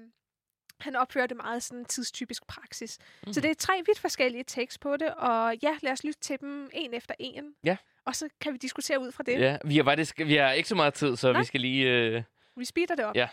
han 0.80 0.96
opførte 0.96 1.36
meget 1.36 1.64
sådan 1.64 1.86
tidstypisk 1.86 2.48
praksis. 2.48 3.00
Mm. 3.28 3.34
Så 3.34 3.42
det 3.42 3.52
er 3.52 3.56
tre 3.56 3.74
vidt 3.86 4.00
forskellige 4.00 4.44
tekst 4.44 4.80
på 4.80 4.98
det, 4.98 5.14
og 5.14 5.56
ja, 5.64 5.78
lad 5.82 5.92
os 5.92 6.04
lytte 6.04 6.20
til 6.20 6.40
dem 6.40 6.70
en 6.74 6.94
efter 6.94 7.14
en. 7.20 7.56
Ja. 7.64 7.78
Og 8.06 8.16
så 8.16 8.30
kan 8.42 8.54
vi 8.54 8.58
diskutere 8.58 9.00
ud 9.00 9.12
fra 9.12 9.24
det. 9.24 9.40
Ja, 9.40 9.58
vi 9.66 9.78
har, 9.78 9.84
faktisk, 9.84 10.18
vi 10.18 10.36
har 10.36 10.52
ikke 10.52 10.70
så 10.70 10.76
meget 10.76 10.94
tid, 10.94 11.16
så 11.16 11.32
Nej. 11.32 11.42
vi 11.42 11.46
skal 11.46 11.62
lige... 11.62 11.92
Øh... 11.92 12.24
Vi 12.56 12.66
speeder 12.66 12.96
det 12.96 13.06
op. 13.06 13.16
Ja. 13.16 13.28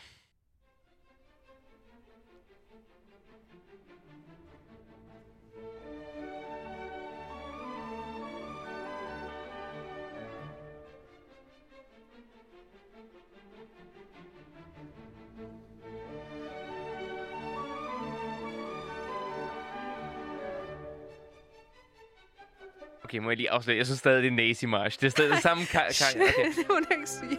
Okay, 23.12 23.18
må 23.18 23.30
jeg 23.30 23.36
lige 23.36 23.50
afsløre? 23.50 23.76
Jeg 23.76 23.86
synes 23.86 23.98
stadig, 23.98 24.22
det 24.22 24.28
er 24.28 24.32
Nazi 24.36 24.66
March. 24.66 25.00
Det 25.00 25.06
er 25.06 25.10
stadig 25.10 25.30
det 25.30 25.42
samme 25.42 25.64
kar- 25.66 25.78
kar- 25.98 26.14
okay. 26.22 26.48
det 26.56 26.68
må 26.68 26.74
du 26.74 26.84
ikke 26.90 27.06
sige. 27.10 27.38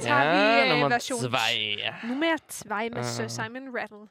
tager 0.00 0.22
ja, 0.22 0.72
øh, 0.72 0.78
vi 0.78 0.84
uh, 0.84 0.90
version 0.90 1.18
zwei. 1.20 1.76
Nummer 2.04 2.36
2 2.48 2.68
med 2.90 2.98
uh. 2.98 3.04
Sir 3.04 3.24
ah. 3.24 3.30
Simon 3.30 3.76
Rattle. 3.76 4.08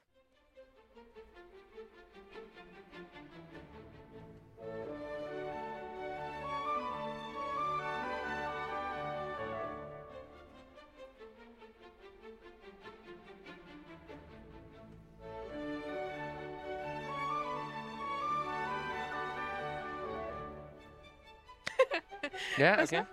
Ja, 22.60 22.84
okay. 22.84 23.04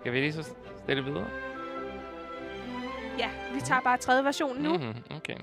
Skal 0.00 0.12
vi 0.12 0.20
lige 0.20 0.32
så 0.32 0.54
stille 0.86 1.04
videre? 1.04 1.26
Ja, 3.18 3.30
vi 3.54 3.60
tager 3.60 3.80
bare 3.80 3.98
tredje 3.98 4.24
version 4.24 4.56
nu. 4.56 4.78
Mhm, 4.78 4.94
okay. 5.10 5.36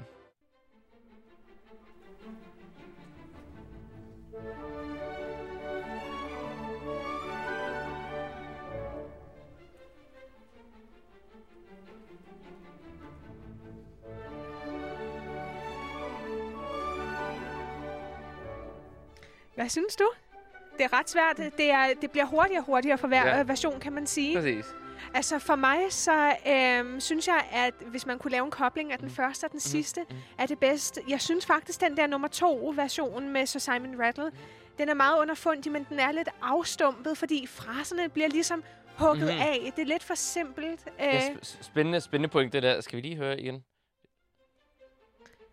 Hvad 19.55 19.69
synes 19.69 19.95
du? 19.95 20.09
Det 20.77 20.83
er 20.83 20.99
ret 20.99 21.09
svært. 21.09 21.37
Det, 21.37 21.71
er, 21.71 21.93
det 22.01 22.11
bliver 22.11 22.25
hurtigere 22.25 22.61
og 22.61 22.65
hurtigere 22.65 22.97
for 22.97 23.07
hver 23.07 23.37
ja. 23.37 23.43
version, 23.43 23.79
kan 23.79 23.93
man 23.93 24.07
sige. 24.07 24.35
Præcis. 24.35 24.65
Altså 25.14 25.39
for 25.39 25.56
mig, 25.56 25.80
så 25.89 26.36
øhm, 26.47 26.99
synes 26.99 27.28
jeg, 27.28 27.47
at 27.51 27.74
hvis 27.88 28.06
man 28.06 28.20
kunne 28.20 28.32
lave 28.32 28.45
en 28.45 28.51
kobling 28.51 28.91
af 28.91 28.99
den 28.99 29.10
første 29.10 29.45
og 29.45 29.51
den 29.51 29.60
sidste, 29.60 30.01
mm. 30.10 30.16
er 30.38 30.45
det 30.45 30.60
bedst. 30.60 30.99
Jeg 31.10 31.22
synes 31.22 31.45
faktisk, 31.45 31.82
den 31.82 31.97
der 31.97 32.08
nummer 32.08 32.28
to 32.28 32.74
version 32.76 33.30
med 33.30 33.45
Sir 33.45 33.60
Simon 33.60 34.01
Rattle, 34.01 34.32
den 34.78 34.89
er 34.89 34.93
meget 34.93 35.20
underfundig, 35.20 35.72
men 35.72 35.86
den 35.89 35.99
er 35.99 36.12
lidt 36.12 36.30
afstumpet, 36.41 37.18
fordi 37.18 37.47
fraserne 37.47 38.10
bliver 38.10 38.28
ligesom 38.28 38.64
hugget 38.97 39.18
Mhm. 39.18 39.28
mm-hmm. 39.28 39.41
af. 39.41 39.74
Det 39.76 39.82
er 39.82 39.86
lidt 39.86 40.04
for 40.04 40.16
simpelt, 40.16 40.88
øh, 40.99 41.06
Ja, 41.06 41.20
sp- 41.30 41.64
spændende, 41.64 42.01
spændende 42.01 42.30
point, 42.32 42.54
det 42.54 42.64
der. 42.64 42.82
Skal 42.82 42.97
vi 42.97 43.01
lige 43.01 43.16
høre 43.16 43.39
igen? 43.41 43.64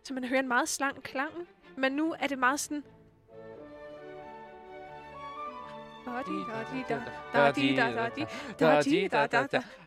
så 0.04 0.14
man 0.14 0.24
hører 0.24 0.40
en 0.40 0.48
meget 0.48 0.68
slang 0.68 1.02
klang. 1.02 1.32
Men 1.76 1.92
nu 1.92 2.14
er 2.18 2.26
det 2.26 2.38
meget 2.38 2.60
sådan... 2.60 2.84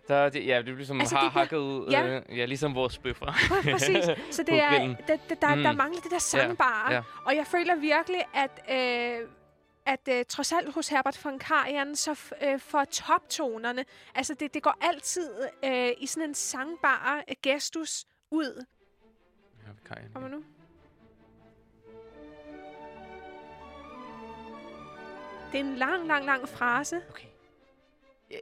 Er 0.07 0.29
det, 0.29 0.47
ja, 0.47 0.57
det 0.57 0.65
bliver 0.75 0.85
som 0.85 0.99
Altså, 0.99 1.15
har 1.15 1.29
hakket 1.29 1.57
ud. 1.57 1.87
ja. 1.91 2.07
Øh, 2.29 2.37
ja, 2.37 2.45
ligesom 2.45 2.75
vores 2.75 2.97
bøffer. 2.97 3.25
Præcis. 3.71 4.05
Så 4.31 4.43
det 4.43 4.61
er, 4.61 4.95
der, 5.07 5.17
der, 5.41 5.55
Mm. 5.55 5.77
mangler 5.77 6.01
det 6.01 6.11
der 6.11 6.19
sangbare. 6.19 6.93
ja. 6.93 7.01
Og 7.25 7.35
jeg 7.35 7.47
føler 7.47 7.75
virkelig, 7.75 8.21
at, 8.33 8.51
øh, 8.71 9.27
at 9.85 10.07
øh, 10.19 10.25
trods 10.29 10.51
alt 10.51 10.73
hos 10.73 10.87
Herbert 10.87 11.19
von 11.23 11.39
Karajan, 11.39 11.95
så 11.95 12.11
f- 12.11 12.45
øh, 12.47 12.59
for 12.59 12.83
toptonerne, 12.83 13.85
altså 14.15 14.33
det, 14.33 14.53
det 14.53 14.63
går 14.63 14.77
altid 14.81 15.29
øh, 15.65 15.89
i 15.97 16.05
sådan 16.07 16.29
en 16.29 16.35
sangbar 16.35 17.23
øh, 17.29 17.35
gestus 17.43 18.05
ud. 18.31 18.65
Vi 19.57 19.71
kan 19.87 19.97
Kommer 20.13 20.29
nu? 20.29 20.43
Det 25.53 25.59
er 25.61 25.65
en 25.65 25.75
lang, 25.75 26.07
lang, 26.07 26.25
lang 26.25 26.49
frase. 26.49 27.01
Okay. 27.09 27.27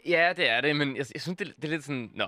Ja, 0.05 0.33
det 0.37 0.49
er 0.49 0.61
det, 0.61 0.75
men 0.75 0.95
jeg, 0.97 1.05
jeg 1.13 1.21
synes, 1.21 1.37
det, 1.37 1.53
det 1.55 1.63
er 1.65 1.69
lidt 1.69 1.83
sådan... 1.83 2.11
Nå, 2.13 2.25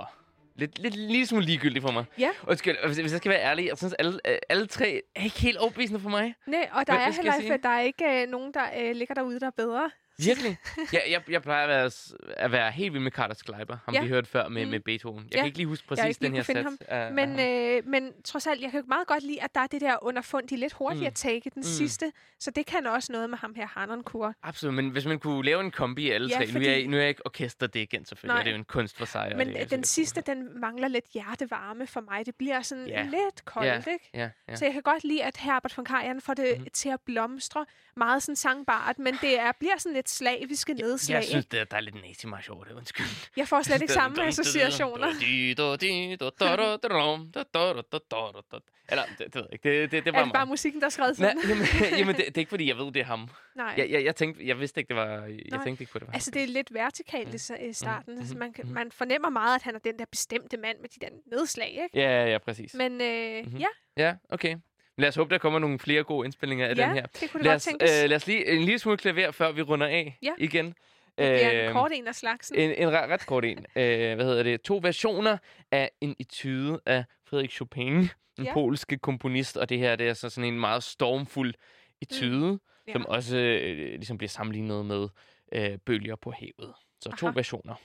lidt, 0.55 0.79
lidt 0.79 0.95
lige 0.95 1.25
smule 1.27 1.45
ligegyldigt 1.45 1.83
for 1.83 1.91
mig. 1.91 2.05
Ja. 2.19 2.29
Undskyld, 2.47 2.75
hvis, 2.85 2.97
hvis 2.97 3.11
jeg 3.11 3.17
skal 3.19 3.29
være 3.29 3.41
ærlig, 3.41 3.65
jeg 3.67 3.77
synes, 3.77 3.93
alle, 3.93 4.19
alle 4.49 4.67
tre 4.67 5.01
er 5.15 5.23
ikke 5.23 5.39
helt 5.39 5.57
overbevisende 5.57 5.99
for 5.99 6.09
mig. 6.09 6.35
Nej, 6.47 6.69
og 6.71 6.87
der 6.87 6.93
Hvad- 6.93 7.07
er 7.07 7.11
heller 7.11 7.35
ikke, 7.35 7.57
der 7.63 7.69
er 7.69 7.81
ikke 7.81 8.21
øh, 8.21 8.27
nogen, 8.29 8.53
der 8.53 8.63
øh, 8.79 8.95
ligger 8.95 9.15
derude, 9.15 9.39
der 9.39 9.47
er 9.47 9.51
bedre. 9.57 9.91
Virkelig? 10.17 10.57
jeg, 10.93 11.03
jeg, 11.09 11.21
jeg 11.29 11.41
plejer 11.41 11.63
at 11.63 11.69
være, 11.69 11.91
at 12.37 12.51
være 12.51 12.71
helt 12.71 12.93
vild 12.93 13.03
med 13.03 13.11
Carter 13.11 13.35
Skleiber, 13.35 13.77
ham 13.85 13.93
Ja. 13.93 14.01
vi 14.01 14.07
hørte 14.07 14.29
før 14.29 14.47
med, 14.47 14.65
Mm. 14.65 14.71
med 14.71 14.79
Beethoven. 14.79 15.23
Jeg 15.23 15.31
Ja. 15.33 15.37
kan 15.37 15.45
ikke 15.45 15.57
lige 15.57 15.67
huske 15.67 15.87
præcis 15.87 16.05
ikke 16.05 16.19
den 16.21 16.35
her 16.35 16.43
sats. 16.43 16.77
af 16.87 17.11
Men, 17.13 17.29
ham. 17.29 17.39
øh, 17.39 17.87
men 17.87 18.11
trods 18.25 18.47
alt, 18.47 18.61
jeg 18.61 18.71
kan 18.71 18.79
jo 18.79 18.85
meget 18.87 19.07
godt 19.07 19.23
lide, 19.23 19.43
at 19.43 19.55
der 19.55 19.61
er 19.61 19.67
det 19.67 19.81
der 19.81 19.97
underfundige, 20.03 20.59
lidt 20.59 20.73
hurtigere 20.73 21.09
Mm. 21.09 21.13
take 21.15 21.37
i 21.37 21.49
den 21.49 21.51
Mm. 21.55 21.63
sidste. 21.63 22.11
Så 22.39 22.51
det 22.51 22.65
kan 22.65 22.87
også 22.87 23.11
noget 23.11 23.29
med 23.29 23.37
ham 23.37 23.53
her, 23.55 23.67
Hanonkur. 23.67 24.33
Absolut, 24.43 24.73
men 24.75 24.89
hvis 24.89 25.05
man 25.05 25.19
kunne 25.19 25.45
lave 25.45 25.61
en 25.61 25.71
kombi 25.71 26.09
af 26.11 26.15
alle 26.15 26.27
Ja, 26.29 26.35
tre. 26.35 26.45
Nu, 26.45 26.49
er 26.49 26.51
fordi- 26.51 26.67
jeg, 26.67 26.87
nu 26.87 26.97
er 26.97 27.01
jeg 27.01 27.09
ikke 27.09 27.25
orkesterdirigent 27.25 28.07
selvfølgelig, 28.07 28.35
Nej. 28.35 28.43
det 28.43 28.49
er 28.49 28.53
jo 28.53 28.59
en 28.59 28.65
kunst 28.65 28.97
for 28.97 29.05
sig. 29.05 29.33
Men 29.37 29.47
det 29.47 29.61
øh, 29.61 29.69
den 29.69 29.83
sidste, 29.83 30.21
den 30.21 30.59
mangler 30.59 30.87
lidt 30.87 31.05
hjertevarme 31.13 31.87
for 31.87 32.01
mig. 32.01 32.25
Det 32.25 32.35
bliver 32.35 32.61
sådan 32.61 32.87
Ja. 32.87 33.03
lidt 33.03 33.45
koldt, 33.45 33.67
Ja, 33.67 33.77
ikke? 33.77 34.09
Ja, 34.13 34.29
ja. 34.49 34.55
Så 34.55 34.65
jeg 34.65 34.73
kan 34.73 34.81
godt 34.81 35.03
lide, 35.03 35.23
at 35.23 35.37
Herbert 35.37 35.77
von 35.77 35.85
Karajan 35.85 36.21
får 36.21 36.33
det 36.33 36.53
Mhm. 36.57 36.67
til 36.73 36.89
at 36.89 36.99
blomstre 37.05 37.65
meget 37.95 38.23
sådan 38.23 38.35
sangbart, 38.35 38.99
men 38.99 39.17
det 39.21 39.39
er, 39.39 39.51
bliver 39.59 39.77
sådan 39.77 39.93
lidt 39.93 40.02
slaviske 40.09 40.73
nedslag. 40.73 41.15
Jeg 41.15 41.23
synes, 41.23 41.45
det, 41.45 41.71
der 41.71 41.77
er 41.77 41.81
lidt 41.81 41.95
nazimarsch 42.01 42.51
over 42.51 42.63
det, 42.63 42.71
undskyld. 42.71 43.05
jeg 43.37 43.47
får 43.47 43.61
slet 43.61 43.81
ikke 43.81 43.93
samme 43.93 44.23
associationer. 44.27 45.07
Eller, 48.89 49.03
det, 49.05 49.19
det 49.19 49.35
ved 49.35 49.41
jeg 49.43 49.53
ikke. 49.53 49.81
Det, 49.81 49.91
det, 49.91 50.05
det 50.05 50.07
Er 50.15 50.17
var 50.17 50.23
det 50.23 50.33
bare 50.33 50.45
musikken, 50.45 50.81
der 50.81 50.85
er 50.85 50.89
skrevet 50.89 51.19
Nej, 51.19 51.33
sådan? 51.41 51.49
jamen, 51.49 51.67
jamen 51.97 52.15
det, 52.15 52.25
det, 52.25 52.37
er 52.37 52.39
ikke, 52.39 52.49
fordi 52.49 52.67
jeg 52.67 52.77
ved, 52.77 52.85
det 52.85 52.97
er 52.99 53.03
ham. 53.03 53.29
Nej. 53.55 53.73
Jeg, 53.77 53.89
jeg, 53.91 54.03
jeg, 54.05 54.15
tænkte, 54.15 54.47
jeg 54.47 54.59
vidste 54.59 54.79
ikke, 54.79 54.87
det 54.87 54.95
var... 54.95 55.05
Jeg 55.09 55.39
Nej. 55.51 55.63
tænkte 55.63 55.81
ikke 55.83 55.91
på, 55.93 55.99
det 55.99 56.07
var 56.07 56.13
Altså, 56.13 56.31
det 56.31 56.43
er 56.43 56.47
lidt 56.47 56.73
vertikalt 56.73 57.33
i 57.33 57.37
s- 57.37 57.51
i 57.61 57.73
starten. 57.73 58.15
Mhm, 58.15 58.27
Mm, 58.33 58.37
man, 58.39 58.53
kan, 58.53 58.65
mhm. 58.65 58.73
man 58.73 58.91
fornemmer 58.91 59.29
meget, 59.29 59.55
at 59.55 59.61
han 59.63 59.75
er 59.75 59.79
den 59.79 59.99
der 59.99 60.05
bestemte 60.11 60.57
mand 60.57 60.77
med 60.79 60.89
de 60.89 60.99
der 61.01 61.09
nedslag, 61.31 61.69
ikke? 61.69 61.89
Ja, 61.93 62.23
ja, 62.23 62.31
ja, 62.31 62.37
præcis. 62.37 62.73
Men 62.73 63.01
øh, 63.01 63.45
Mhm. 63.45 63.57
ja, 63.57 63.67
Ja, 63.97 64.13
okay. 64.29 64.55
Lad 64.97 65.09
os 65.09 65.15
håbe, 65.15 65.29
der 65.29 65.37
kommer 65.37 65.59
nogle 65.59 65.79
flere 65.79 66.03
gode 66.03 66.25
indspillinger 66.25 66.67
af 66.67 66.77
ja 66.77 66.83
den 66.87 66.93
her. 66.93 67.05
det 67.05 67.31
kunne 67.31 67.39
det 67.39 67.45
Lad 67.45 67.51
godt 67.51 67.55
os, 67.55 67.63
tænkes. 67.63 68.03
øh, 68.03 68.09
lad 68.09 68.15
os 68.15 68.27
lige 68.27 68.47
en 68.51 68.61
lille 68.61 68.79
smule 68.79 68.97
klaver, 68.97 69.31
før 69.31 69.51
vi 69.51 69.61
runder 69.61 69.87
af 69.87 70.17
Ja. 70.21 70.31
igen. 70.37 70.65
det 70.65 70.75
bliver 71.17 71.49
en 71.51 71.57
Øhm, 71.65 71.73
kort 71.73 71.91
en 71.93 72.07
af 72.07 72.15
slagsen. 72.15 72.55
En, 72.57 72.71
en 72.77 72.89
ret, 72.91 73.09
ret 73.09 73.25
kort 73.25 73.45
en. 73.45 73.57
Øh, 73.75 74.15
hvad 74.15 74.25
hedder 74.25 74.43
det? 74.43 74.61
To 74.61 74.79
versioner 74.83 75.37
af 75.71 75.91
en 76.01 76.15
etude 76.19 76.79
af 76.85 77.03
Frederik 77.25 77.51
Chopin, 77.51 77.93
en 77.93 78.09
Ja. 78.43 78.53
polske 78.53 78.97
komponist, 78.97 79.57
og 79.57 79.69
det 79.69 79.79
her 79.79 79.95
det 79.95 80.07
er 80.07 80.13
så 80.13 80.29
sådan 80.29 80.53
en 80.53 80.59
meget 80.59 80.83
stormfuld 80.83 81.53
etude, 82.01 82.51
mm. 82.51 82.59
Ja. 82.87 82.93
som 82.93 83.05
også 83.05 83.37
øh, 83.37 83.77
ligesom 83.77 84.17
bliver 84.17 84.29
sammenlignet 84.29 84.85
med 84.85 85.07
øh, 85.51 85.77
bølger 85.85 86.15
på 86.15 86.31
havet. 86.31 86.73
Så 87.01 87.09
to 87.19 87.27
Aha. 87.27 87.33
versioner. 87.35 87.75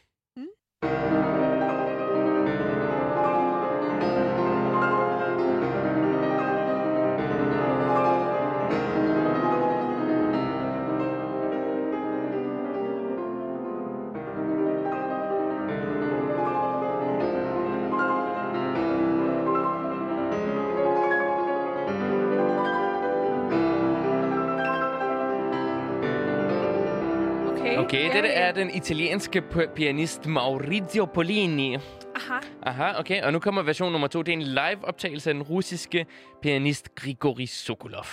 Okay, 27.69 27.85
Okay, 27.85 28.09
ja, 28.09 28.14
dette 28.14 28.29
ja. 28.29 28.49
er 28.49 28.53
den 28.53 28.71
italienske 28.71 29.43
pianist 29.75 30.27
Maurizio 30.27 31.05
Pollini. 31.05 31.77
Aha. 32.16 32.41
Aha, 32.62 32.99
okay. 33.01 33.23
Og 33.23 33.33
nu 33.33 33.39
kommer 33.39 33.62
version 33.62 33.93
nummer 33.93 34.09
to. 34.09 34.23
Det 34.23 34.33
er 34.33 34.37
en 34.37 34.43
live-optagelse 34.43 35.31
af 35.31 35.35
den 35.35 35.43
russiske 35.43 36.07
pianist 36.43 36.95
Grigori 36.95 37.47
Sokolov. 37.47 38.07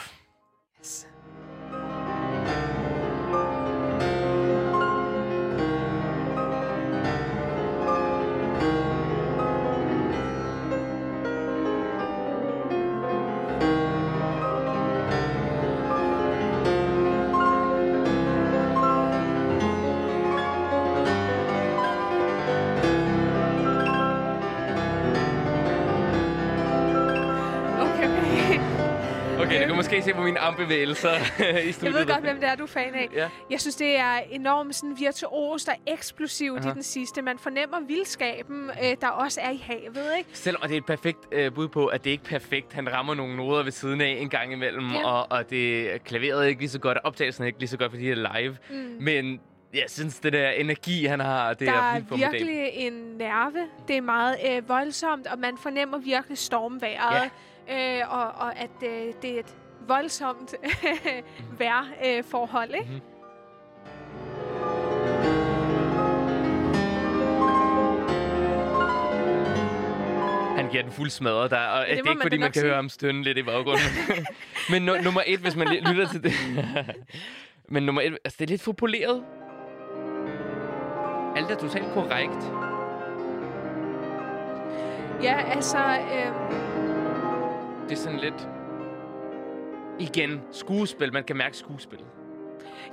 Yes. 0.80 1.08
Armbevægelser 30.46 31.10
i 31.70 31.72
studiet. 31.72 31.84
Jeg 31.84 31.93
ved 31.93 32.14
godt, 32.14 32.24
hvem 32.24 32.39
det 32.39 32.50
er, 32.50 32.56
du 32.56 32.64
er 32.64 32.68
fan 32.68 32.93
af. 32.93 33.10
Ja. 33.14 33.30
Jeg 33.52 33.62
synes, 33.62 33.76
det 33.76 33.98
er 34.00 34.18
enormt 34.32 34.76
sådan 34.76 34.96
virtuost 35.00 35.68
og 35.70 35.76
eksplosivt 35.88 36.60
Aha. 36.60 36.70
i 36.70 36.74
den 36.74 36.84
sidste. 36.84 37.22
Man 37.22 37.39
fornemmer 37.39 37.80
vildskaben, 37.88 38.70
øh, 38.84 38.96
der 39.02 39.08
også 39.08 39.41
er 39.41 39.50
i 39.52 39.64
havet, 39.68 40.12
ikke? 40.18 40.30
Selvom 40.34 40.62
det 40.62 40.72
er 40.74 40.78
et 40.78 40.86
perfekt 40.86 41.20
øh, 41.32 41.54
bud 41.54 41.68
på, 41.68 41.86
at 41.86 42.04
det 42.04 42.10
ikke 42.10 42.24
er 42.26 42.30
perfekt. 42.39 42.74
Han 42.74 42.93
rammer 42.93 43.14
nogle 43.16 43.36
noder 43.38 43.64
ved 43.64 43.72
siden 43.72 44.02
af 44.02 44.18
en 44.22 44.30
gang 44.30 44.54
imellem, 44.54 44.91
Ja. 44.91 45.08
og, 45.08 45.28
og 45.32 45.50
det 45.50 45.89
klaveret 46.04 46.43
er 46.43 46.48
ikke 46.48 46.62
lige 46.62 46.70
så 46.70 46.80
godt, 46.80 46.98
og 46.98 47.06
optagelsen 47.06 47.43
er 47.43 47.48
ikke 47.48 47.60
lige 47.60 47.70
så 47.70 47.78
godt, 47.78 47.91
fordi 47.91 48.04
det 48.06 48.12
er 48.12 48.39
live. 48.39 48.58
Mm. 48.70 48.96
Men 49.00 49.39
jeg 49.74 49.84
synes, 49.88 50.20
det 50.20 50.34
der 50.34 50.50
energi, 50.50 51.06
han 51.06 51.20
har, 51.20 51.54
det 51.54 51.68
Der 51.68 51.74
er 51.74 51.78
er 51.78 51.93
vildt 51.93 52.08
formidabelt. 52.10 52.48
virkelig 52.48 52.72
en 52.74 52.93
nerve. 53.18 53.68
Det 53.88 53.98
er 53.98 54.02
meget 54.02 54.38
øh, 54.52 54.70
voldsomt, 54.70 55.28
og 55.28 55.39
man 55.39 55.58
fornemmer 55.58 55.98
virkelig 55.98 56.38
stormværet. 56.38 57.30
Øh, 57.72 58.02
og, 58.10 58.24
og 58.24 58.60
at 58.60 58.70
øh, 58.84 59.14
det 59.22 59.36
er 59.36 59.39
et 59.39 59.56
voldsomt 59.88 60.55
vejrforhold, 61.59 62.23
forhold, 62.23 62.73
ikke? 62.73 62.91
Mhm. 62.91 63.01
Han 70.55 70.69
giver 70.71 70.83
den 70.83 70.91
fuld 70.91 71.09
smadret 71.09 71.51
der, 71.51 71.57
og 71.57 71.86
ja, 71.88 71.95
det, 71.95 71.97
det 72.03 72.07
er 72.07 72.09
ikke, 72.11 72.21
fordi 72.21 72.38
man 72.38 72.51
kan 72.51 72.59
sige. 72.59 72.65
høre 72.65 72.75
ham 72.75 72.89
stønne 72.89 73.23
lidt 73.23 73.38
i 73.38 73.43
baggrunden. 73.43 73.83
Men 74.71 74.81
nu, 74.81 74.95
nummer 75.03 75.21
et, 75.25 75.39
hvis 75.39 75.55
man 75.55 75.67
lytter 75.67 76.07
til 76.07 76.23
det... 76.23 76.31
Men 77.69 77.83
nummer 77.83 78.01
et, 78.01 78.17
altså 78.25 78.36
det 78.39 78.45
er 78.45 78.49
lidt 78.49 78.61
for 78.61 78.71
poleret. 78.71 79.23
alt 81.36 81.51
er 81.51 81.55
totalt 81.55 81.86
korrekt. 81.93 82.43
Ja, 85.23 85.51
altså... 85.55 85.77
Øh, 85.77 86.31
Det 87.83 87.91
er 87.91 87.95
sådan 87.95 88.19
lidt... 88.19 88.47
Igen, 90.00 90.41
skuespil. 90.52 91.14
Man 91.14 91.24
kan 91.24 91.38
mærke 91.38 91.58
skuespillet. 91.58 92.08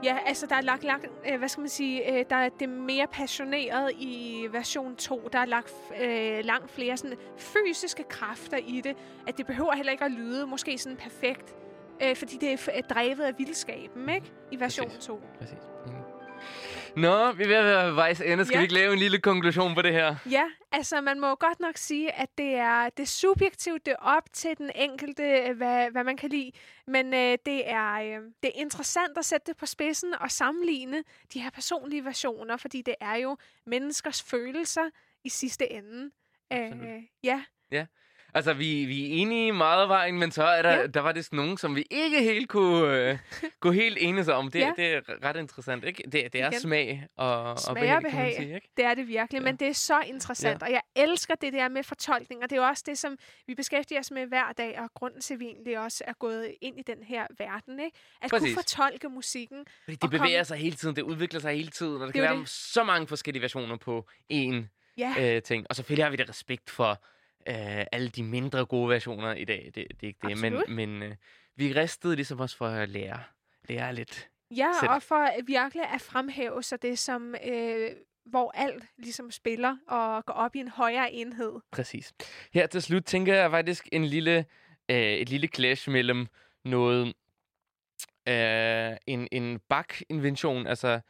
Ja, 0.05 0.17
altså 0.27 0.47
der 0.47 0.57
er 0.57 0.61
lagt, 0.61 0.85
lagt 0.85 1.07
øh, 1.33 1.39
hvad 1.39 1.49
skal 1.49 1.61
man 1.61 1.69
sige, 1.69 2.19
øh, 2.19 2.25
der 2.31 2.37
er 2.37 2.49
det 2.49 2.69
mere 2.69 3.07
passioneret 3.13 3.91
i 3.99 4.47
version 4.53 4.97
2. 4.97 5.29
Der 5.33 5.39
er 5.39 5.45
lagt 5.45 5.75
øh, 6.03 6.45
langt 6.45 6.71
flere 6.71 6.97
sådan 6.97 7.17
fysiske 7.37 8.03
kræfter 8.09 8.57
i 8.57 8.81
det, 8.85 8.97
at 9.27 9.39
det 9.39 9.47
behøver 9.47 9.75
heller 9.75 9.93
ikke 9.93 10.05
at 10.05 10.11
lyde 10.11 10.47
måske 10.47 10.79
sådan 10.79 10.97
perfekt, 10.97 11.55
øh, 12.03 12.17
fordi 12.17 12.37
det 12.37 12.69
er 12.73 12.81
drevet 12.83 13.21
af 13.21 13.39
vildskaben, 13.39 14.09
ikke? 14.09 14.33
I 14.51 14.61
version 14.61 14.87
Præcis. 14.87 15.07
2. 15.07 15.21
Præcis. 15.39 15.59
Enig. 15.87 16.01
Nå, 16.97 17.33
vi 17.33 17.43
er 17.43 17.49
ved 17.49 17.57
at 17.57 17.65
være 17.65 17.97
vejs 17.97 18.21
ende. 18.21 18.45
Skal 18.45 18.55
Ja. 18.55 18.59
vi 18.61 18.63
ikke 18.63 18.75
lave 18.75 18.93
en 18.93 18.99
lille 18.99 19.19
konklusion 19.19 19.75
på 19.75 19.83
det 19.83 19.93
her? 19.93 20.17
Ja, 20.31 20.45
altså 20.73 21.01
man 21.01 21.21
må 21.21 21.35
godt 21.35 21.61
nok 21.61 21.77
sige, 21.77 22.13
at 22.13 22.29
det 22.39 22.55
er, 22.55 22.89
det 22.91 23.03
er 23.03 23.07
subjektivt, 23.07 23.87
det 23.87 23.93
er 23.93 23.97
op 24.03 24.33
til 24.33 24.59
den 24.59 24.71
enkelte, 24.75 25.23
øh, 25.23 25.57
hvad, 25.57 25.91
hvad 25.91 26.05
man 26.05 26.17
kan 26.17 26.31
lide. 26.31 26.51
Men 26.87 27.15
øh, 27.15 27.39
det, 27.47 27.71
er, 27.71 27.93
øh, 27.95 28.23
det 28.43 28.49
er 28.55 28.61
interessant 28.61 29.19
at 29.19 29.25
sætte 29.25 29.47
det 29.47 29.57
på 29.57 29.67
spidsen 29.67 30.15
og 30.21 30.31
sammenligne 30.31 31.05
de 31.35 31.41
her 31.41 31.51
personlige 31.51 32.05
versioner, 32.05 32.57
fordi 32.57 32.83
det 32.83 32.95
er 33.01 33.15
jo 33.17 33.37
menneskers 33.67 34.23
følelser 34.23 34.91
i 35.25 35.29
sidste 35.29 35.73
ende. 35.73 36.11
Øh, 36.53 37.03
ja, 37.25 37.43
Altså, 38.35 38.53
vi, 38.53 38.85
vi 38.85 39.03
er 39.05 39.09
enige 39.23 39.53
meget 39.53 39.83
af 39.83 39.89
vejen, 39.89 40.19
men 40.19 40.31
så 40.31 40.43
er 40.45 40.63
der, 40.63 40.71
Ja. 40.71 40.81
ja. 40.81 40.87
der 40.87 41.01
var 41.01 41.13
det 41.13 41.33
nogen, 41.33 41.59
som 41.59 41.77
vi 41.77 41.85
ikke 41.91 42.23
helt 42.23 42.49
kunne 42.49 43.11
øh, 43.11 43.19
gå 43.61 43.71
helt 43.71 43.99
enes 44.01 44.29
om. 44.29 44.51
Det, 44.51 44.59
Ja. 44.59 44.73
ja. 44.79 44.83
det 44.83 44.95
er 45.09 45.25
ret 45.25 45.37
interessant, 45.37 45.85
ikke? 45.85 46.03
Det, 46.13 46.33
det 46.33 46.35
er 46.43 46.49
Igen. 46.49 46.61
smag 46.61 47.07
og, 47.17 47.59
Smag 47.59 47.69
og 47.69 47.71
og 47.71 47.75
behag, 47.81 47.95
man 47.95 48.03
behag. 48.03 48.35
sige, 48.37 48.55
ikke? 48.55 48.69
det 48.77 48.85
er 48.85 48.95
det 48.95 49.09
virkelig, 49.09 49.39
Ja. 49.41 49.45
men 49.45 49.57
det 49.57 49.69
er 49.69 49.73
så 49.73 50.01
interessant, 50.07 50.63
og 50.63 50.71
jeg 50.71 50.81
elsker 50.97 51.35
det 51.35 51.53
der 51.53 51.69
med 51.69 51.83
fortolkning, 51.83 52.43
og 52.43 52.51
det 52.51 52.57
er 52.57 52.61
jo 52.63 52.67
også 52.69 52.83
det, 52.87 52.99
som 52.99 53.17
vi 53.47 53.55
beskæftiger 53.55 54.01
os 54.01 54.11
med 54.11 54.27
hver 54.27 54.53
dag, 54.59 54.79
og 54.81 54.91
grunden 54.95 55.21
til, 55.21 55.35
at 55.35 55.41
vi 55.41 55.45
egentlig 55.47 55.79
også 55.79 56.05
er 56.07 56.13
gået 56.13 56.55
ind 56.61 56.79
i 56.79 56.83
den 56.87 57.03
her 57.03 57.27
verden, 57.39 57.81
ikke? 57.81 57.97
At 58.23 58.31
kunne 58.31 58.41
Præcis. 58.41 58.55
fortolke 58.55 59.09
musikken. 59.09 59.65
Fordi 59.85 59.97
Og 60.03 60.11
det 60.13 60.21
bevæger 60.21 60.39
kom- 60.39 60.45
sig 60.45 60.57
hele 60.57 60.77
tiden, 60.77 60.97
det 60.97 61.03
udvikler 61.03 61.41
sig 61.41 61.55
hele 61.57 61.71
tiden, 61.71 61.95
og 61.95 62.01
der 62.01 62.07
Det 62.07 62.15
kan 62.15 62.25
er 62.25 62.29
være 62.29 62.41
det. 62.41 62.49
så 62.49 62.85
mange 62.85 63.07
forskellige 63.07 63.43
versioner 63.43 63.77
på 63.77 64.09
én 64.33 64.55
Ja, 64.99 65.15
øh, 65.37 65.43
ting. 65.43 65.67
Og 65.71 65.77
selvfølgelig 65.77 66.05
har 66.05 66.11
vi 66.11 66.17
det 66.17 66.29
respekt 66.29 66.71
for 66.71 67.03
øh, 67.49 67.85
alle 67.93 68.09
de 68.09 68.23
mindre 68.23 68.67
gode 68.67 68.89
versioner 68.89 69.35
i 69.35 69.45
dag. 69.45 69.65
Det, 69.65 69.75
det 69.75 70.03
er 70.03 70.07
ikke 70.07 70.19
det. 70.23 70.31
Absolut. 70.31 70.69
Men, 70.69 70.99
men 70.99 71.03
øh, 71.03 71.15
vi 71.57 71.73
ristede 71.73 72.17
ligesom 72.17 72.41
også 72.41 72.57
for 72.57 72.67
at 72.67 72.89
lære, 72.89 73.19
lære 73.69 73.95
lidt. 73.95 74.29
Ja, 74.51 74.69
Selv. 74.81 74.91
og 74.91 75.03
for 75.03 75.45
virkelig 75.47 75.85
at 75.95 76.01
fremhæve 76.01 76.63
så 76.63 76.77
det, 76.77 76.99
som, 76.99 77.35
øh, 77.47 77.91
hvor 78.25 78.53
alt 78.55 78.85
ligesom 78.99 79.31
spiller 79.31 79.77
og 79.89 80.25
går 80.27 80.35
op 80.35 80.57
i 80.57 80.59
en 80.59 80.69
højere 80.69 81.13
enhed. 81.13 81.53
Præcis. 81.71 82.13
Her 82.53 82.67
til 82.67 82.83
slut 82.83 83.05
tænker 83.05 83.35
jeg 83.35 83.51
faktisk 83.51 83.89
en 83.93 84.05
lille, 84.05 84.45
øh, 84.89 84.97
et 84.97 85.29
lille 85.29 85.47
clash 85.47 85.91
mellem 85.91 86.27
noget 86.65 87.13
øh, 88.29 88.97
en, 89.07 89.29
en 89.33 89.59
bak-invention, 89.69 90.67
altså 90.67 91.01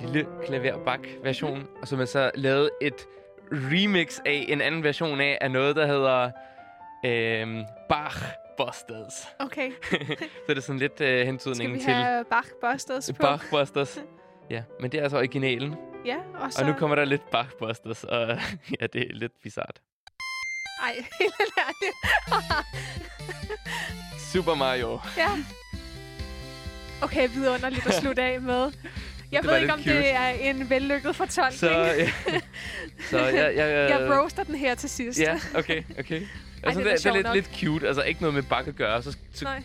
lille 0.00 0.26
klaver-bak-version, 0.44 1.68
og 1.80 1.88
så 1.88 1.96
man 1.96 2.06
så 2.06 2.30
lavet 2.34 2.70
et 2.80 3.06
remix 3.52 4.18
af 4.26 4.44
en 4.48 4.60
anden 4.60 4.84
version 4.84 5.20
af, 5.20 5.38
af 5.40 5.50
noget, 5.50 5.76
der 5.76 5.86
hedder 5.86 6.30
øh, 7.04 7.64
Bach 7.88 8.24
Busters. 8.56 9.28
Okay, 9.38 9.70
så 10.46 10.48
det 10.48 10.56
er 10.56 10.60
sådan 10.60 10.78
lidt 10.78 10.92
øh, 10.92 10.96
skal 10.96 11.26
hentydning 11.26 11.74
vi 11.74 11.78
til 11.78 11.92
have 11.92 12.24
Bach 12.24 12.48
Busters 12.60 13.12
på? 13.12 13.22
Bach 13.22 13.50
Busters. 13.50 13.98
Ja, 14.50 14.62
men 14.80 14.92
det 14.92 14.98
er 14.98 15.02
altså 15.02 15.16
originalen. 15.16 15.74
Ja, 16.04 16.16
og 16.34 16.52
så... 16.52 16.62
Og 16.62 16.68
nu 16.68 16.72
kommer 16.72 16.96
der 16.96 17.04
lidt 17.04 17.30
Bach 17.30 17.50
Busters, 17.58 18.04
og 18.04 18.28
ja, 18.80 18.86
det 18.86 19.10
er 19.10 19.14
lidt 19.14 19.32
bizart. 19.42 19.80
Ej, 20.82 20.94
helt 21.20 21.34
ærligt. 21.58 21.96
Super 24.32 24.54
Mario. 24.54 25.00
ja. 25.16 25.28
Okay, 27.02 27.28
vidunderligt 27.28 27.86
at 27.86 27.94
slutte 27.94 28.22
af 28.22 28.40
med. 28.40 28.72
Jeg 29.32 29.42
Det 29.42 29.50
ved 29.50 29.58
ikke, 29.60 29.72
om 29.72 29.78
cute. 29.78 29.96
det 29.98 30.14
er 30.14 30.28
en 30.28 30.70
vellykket 30.70 31.16
fortolkning. 31.16 31.58
Så, 31.60 31.70
ja. 31.70 32.10
så 33.10 33.18
jeg... 33.18 33.52
jeg, 33.56 33.90
jeg 33.90 34.10
roaster 34.10 34.44
den 34.44 34.54
her 34.54 34.74
til 34.74 34.90
sidst. 34.90 35.20
Ja, 35.20 35.40
okay, 35.54 35.82
okay. 35.98 36.22
Altså, 36.62 36.80
det 36.80 36.86
er 36.88 36.94
det, 36.96 37.04
det, 37.04 37.10
er 37.10 37.14
lidt, 37.14 37.32
lidt 37.34 37.50
cute. 37.60 37.86
Altså, 37.86 38.02
ikke 38.02 38.20
noget 38.20 38.34
med 38.34 38.42
Bach 38.42 38.68
at 38.68 38.76
gøre. 38.76 39.02
Så, 39.02 39.16
så 39.34 39.44
Nej, 39.44 39.62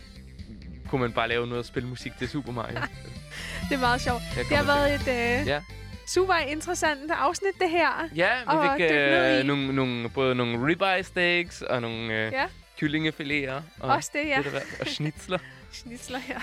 kunne 0.90 1.02
man 1.02 1.12
bare 1.12 1.28
lave 1.30 1.48
noget 1.48 1.60
og 1.60 1.66
spille 1.66 1.90
musik 1.90 2.12
til 2.20 2.30
Super 2.30 2.52
Mario. 2.52 2.76
det 3.70 3.76
er 3.76 3.80
meget 3.80 4.02
sjovt. 4.02 4.22
Jeg 4.38 4.46
Det 4.50 4.58
har 4.58 4.64
været 4.64 4.94
et 4.94 5.00
øh, 5.00 5.06
til- 5.40 5.46
Ja. 5.48 5.62
super 6.08 6.34
interessant 6.36 7.12
afsnit, 7.12 7.54
det 7.60 7.70
her. 7.70 8.10
ja, 8.16 8.30
vi 8.52 8.84
fik 8.84 8.92
øh, 8.92 9.44
nogle, 9.44 9.74
nogle, 9.74 10.10
både 10.10 10.36
nogle 10.36 10.68
ribeye 10.68 11.04
steaks 11.04 11.62
og 11.62 11.82
nogle 11.82 12.14
øh, 12.14 12.32
Ja. 12.34 12.46
kyllingefiléer. 12.84 13.62
Og, 13.80 13.90
Også 13.96 14.10
det, 14.14 14.28
ja. 14.30 14.38
af 14.38 14.44
hvert, 14.44 14.64
og 14.80 14.88
schnitzler. 14.88 15.38
Snitsler 15.72 16.20
her. 16.20 16.40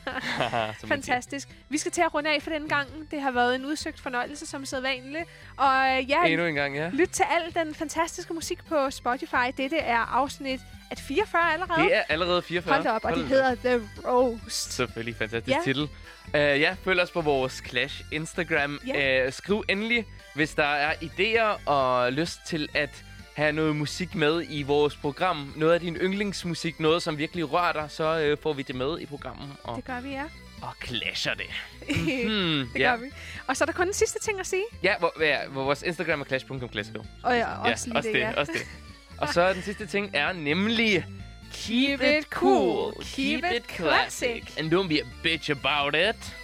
Fantastisk. 0.88 1.48
Vi 1.68 1.78
skal 1.78 1.92
til 1.92 2.00
at 2.00 2.14
runde 2.14 2.30
af 2.30 2.42
for 2.42 2.50
den 2.50 2.68
gang. 2.68 2.88
Det 3.10 3.20
har 3.20 3.30
været 3.30 3.54
en 3.54 3.66
udsøgt 3.66 4.00
fornøjelse, 4.00 4.46
som 4.46 4.64
sædvanligt. 4.64 5.24
Og 5.56 5.90
øh, 5.90 6.10
ja, 6.10 6.24
Endnu 6.24 6.46
en 6.46 6.54
gang, 6.54 6.76
ja. 6.76 6.90
lyt 6.92 7.08
til 7.08 7.24
al 7.30 7.64
den 7.64 7.74
fantastiske 7.74 8.34
musik 8.34 8.64
på 8.68 8.90
Spotify. 8.90 9.50
Dette 9.56 9.78
er 9.78 9.98
afsnit 9.98 10.60
at 10.90 11.00
44 11.00 11.52
allerede. 11.52 11.82
Det 11.82 11.96
er 11.96 12.02
allerede 12.08 12.42
44. 12.42 12.74
Hold 12.74 12.86
op, 12.86 13.04
og 13.04 13.16
det 13.16 13.26
hedder 13.26 13.54
The 13.54 13.80
Roast. 14.04 14.72
Selvfølgelig, 14.72 15.16
fantastisk 15.16 15.56
ja. 15.56 15.62
titel. 15.64 15.82
Uh, 15.82 16.34
ja, 16.34 16.76
følg 16.84 17.00
os 17.00 17.10
på 17.10 17.20
vores 17.20 17.62
Clash 17.68 18.04
Instagram. 18.12 18.80
Ja. 18.86 19.26
Uh, 19.26 19.32
skriv 19.32 19.64
endelig, 19.68 20.06
hvis 20.34 20.54
der 20.54 20.64
er 20.64 20.94
idéer 20.94 21.68
og 21.70 22.12
lyst 22.12 22.38
til 22.46 22.68
at 22.74 23.04
have 23.34 23.52
noget 23.52 23.76
musik 23.76 24.14
med 24.14 24.44
i 24.48 24.62
vores 24.62 24.96
program. 24.96 25.52
Noget 25.56 25.72
af 25.74 25.80
din 25.80 25.96
yndlingsmusik, 25.96 26.80
noget 26.80 27.02
som 27.02 27.18
virkelig 27.18 27.52
rører 27.52 27.72
dig, 27.72 27.86
så 27.88 28.32
uh, 28.32 28.42
får 28.42 28.52
vi 28.52 28.62
det 28.62 28.74
med 28.74 29.00
i 29.00 29.06
programmet 29.06 29.48
og, 29.62 29.76
Det 29.76 29.84
gør 29.84 30.00
vi, 30.00 30.10
ja. 30.10 30.24
og 30.62 30.68
clasher 30.86 31.34
det. 31.34 31.46
det 31.88 31.96
Hmm, 32.24 32.70
gør 32.74 32.80
ja. 32.80 32.96
vi. 32.96 33.06
Og 33.46 33.56
så 33.56 33.64
er 33.64 33.66
der 33.66 33.72
kun 33.72 33.86
den 33.86 33.94
sidste 33.94 34.18
ting 34.20 34.40
at 34.40 34.46
sige. 34.46 34.64
Ja, 34.82 34.94
hvor, 34.98 35.12
ja, 35.20 35.38
hvor 35.48 35.64
vores 35.64 35.82
Instagram 35.82 36.20
er 36.20 36.24
clash.classical. 36.24 37.00
Og 37.22 37.36
ja, 37.36 37.58
også 37.58 37.86
lige 37.86 37.96
også 37.96 38.08
det, 38.08 38.14
det, 38.14 38.20
ja. 38.20 38.32
også 38.32 38.52
det. 38.52 38.62
Og 39.22 39.28
så 39.28 39.52
den 39.52 39.62
sidste 39.62 39.86
ting 39.86 40.10
er 40.14 40.32
nemlig... 40.32 41.06
Keep, 41.54 42.00
it 42.00 42.24
cool. 42.30 42.94
Keep 43.02 43.44
it 43.56 43.64
classic. 43.76 44.58
And 44.58 44.74
don't 44.74 44.88
be 44.88 45.00
a 45.00 45.06
bitch 45.22 45.50
about 45.50 45.94
it. 45.94 46.36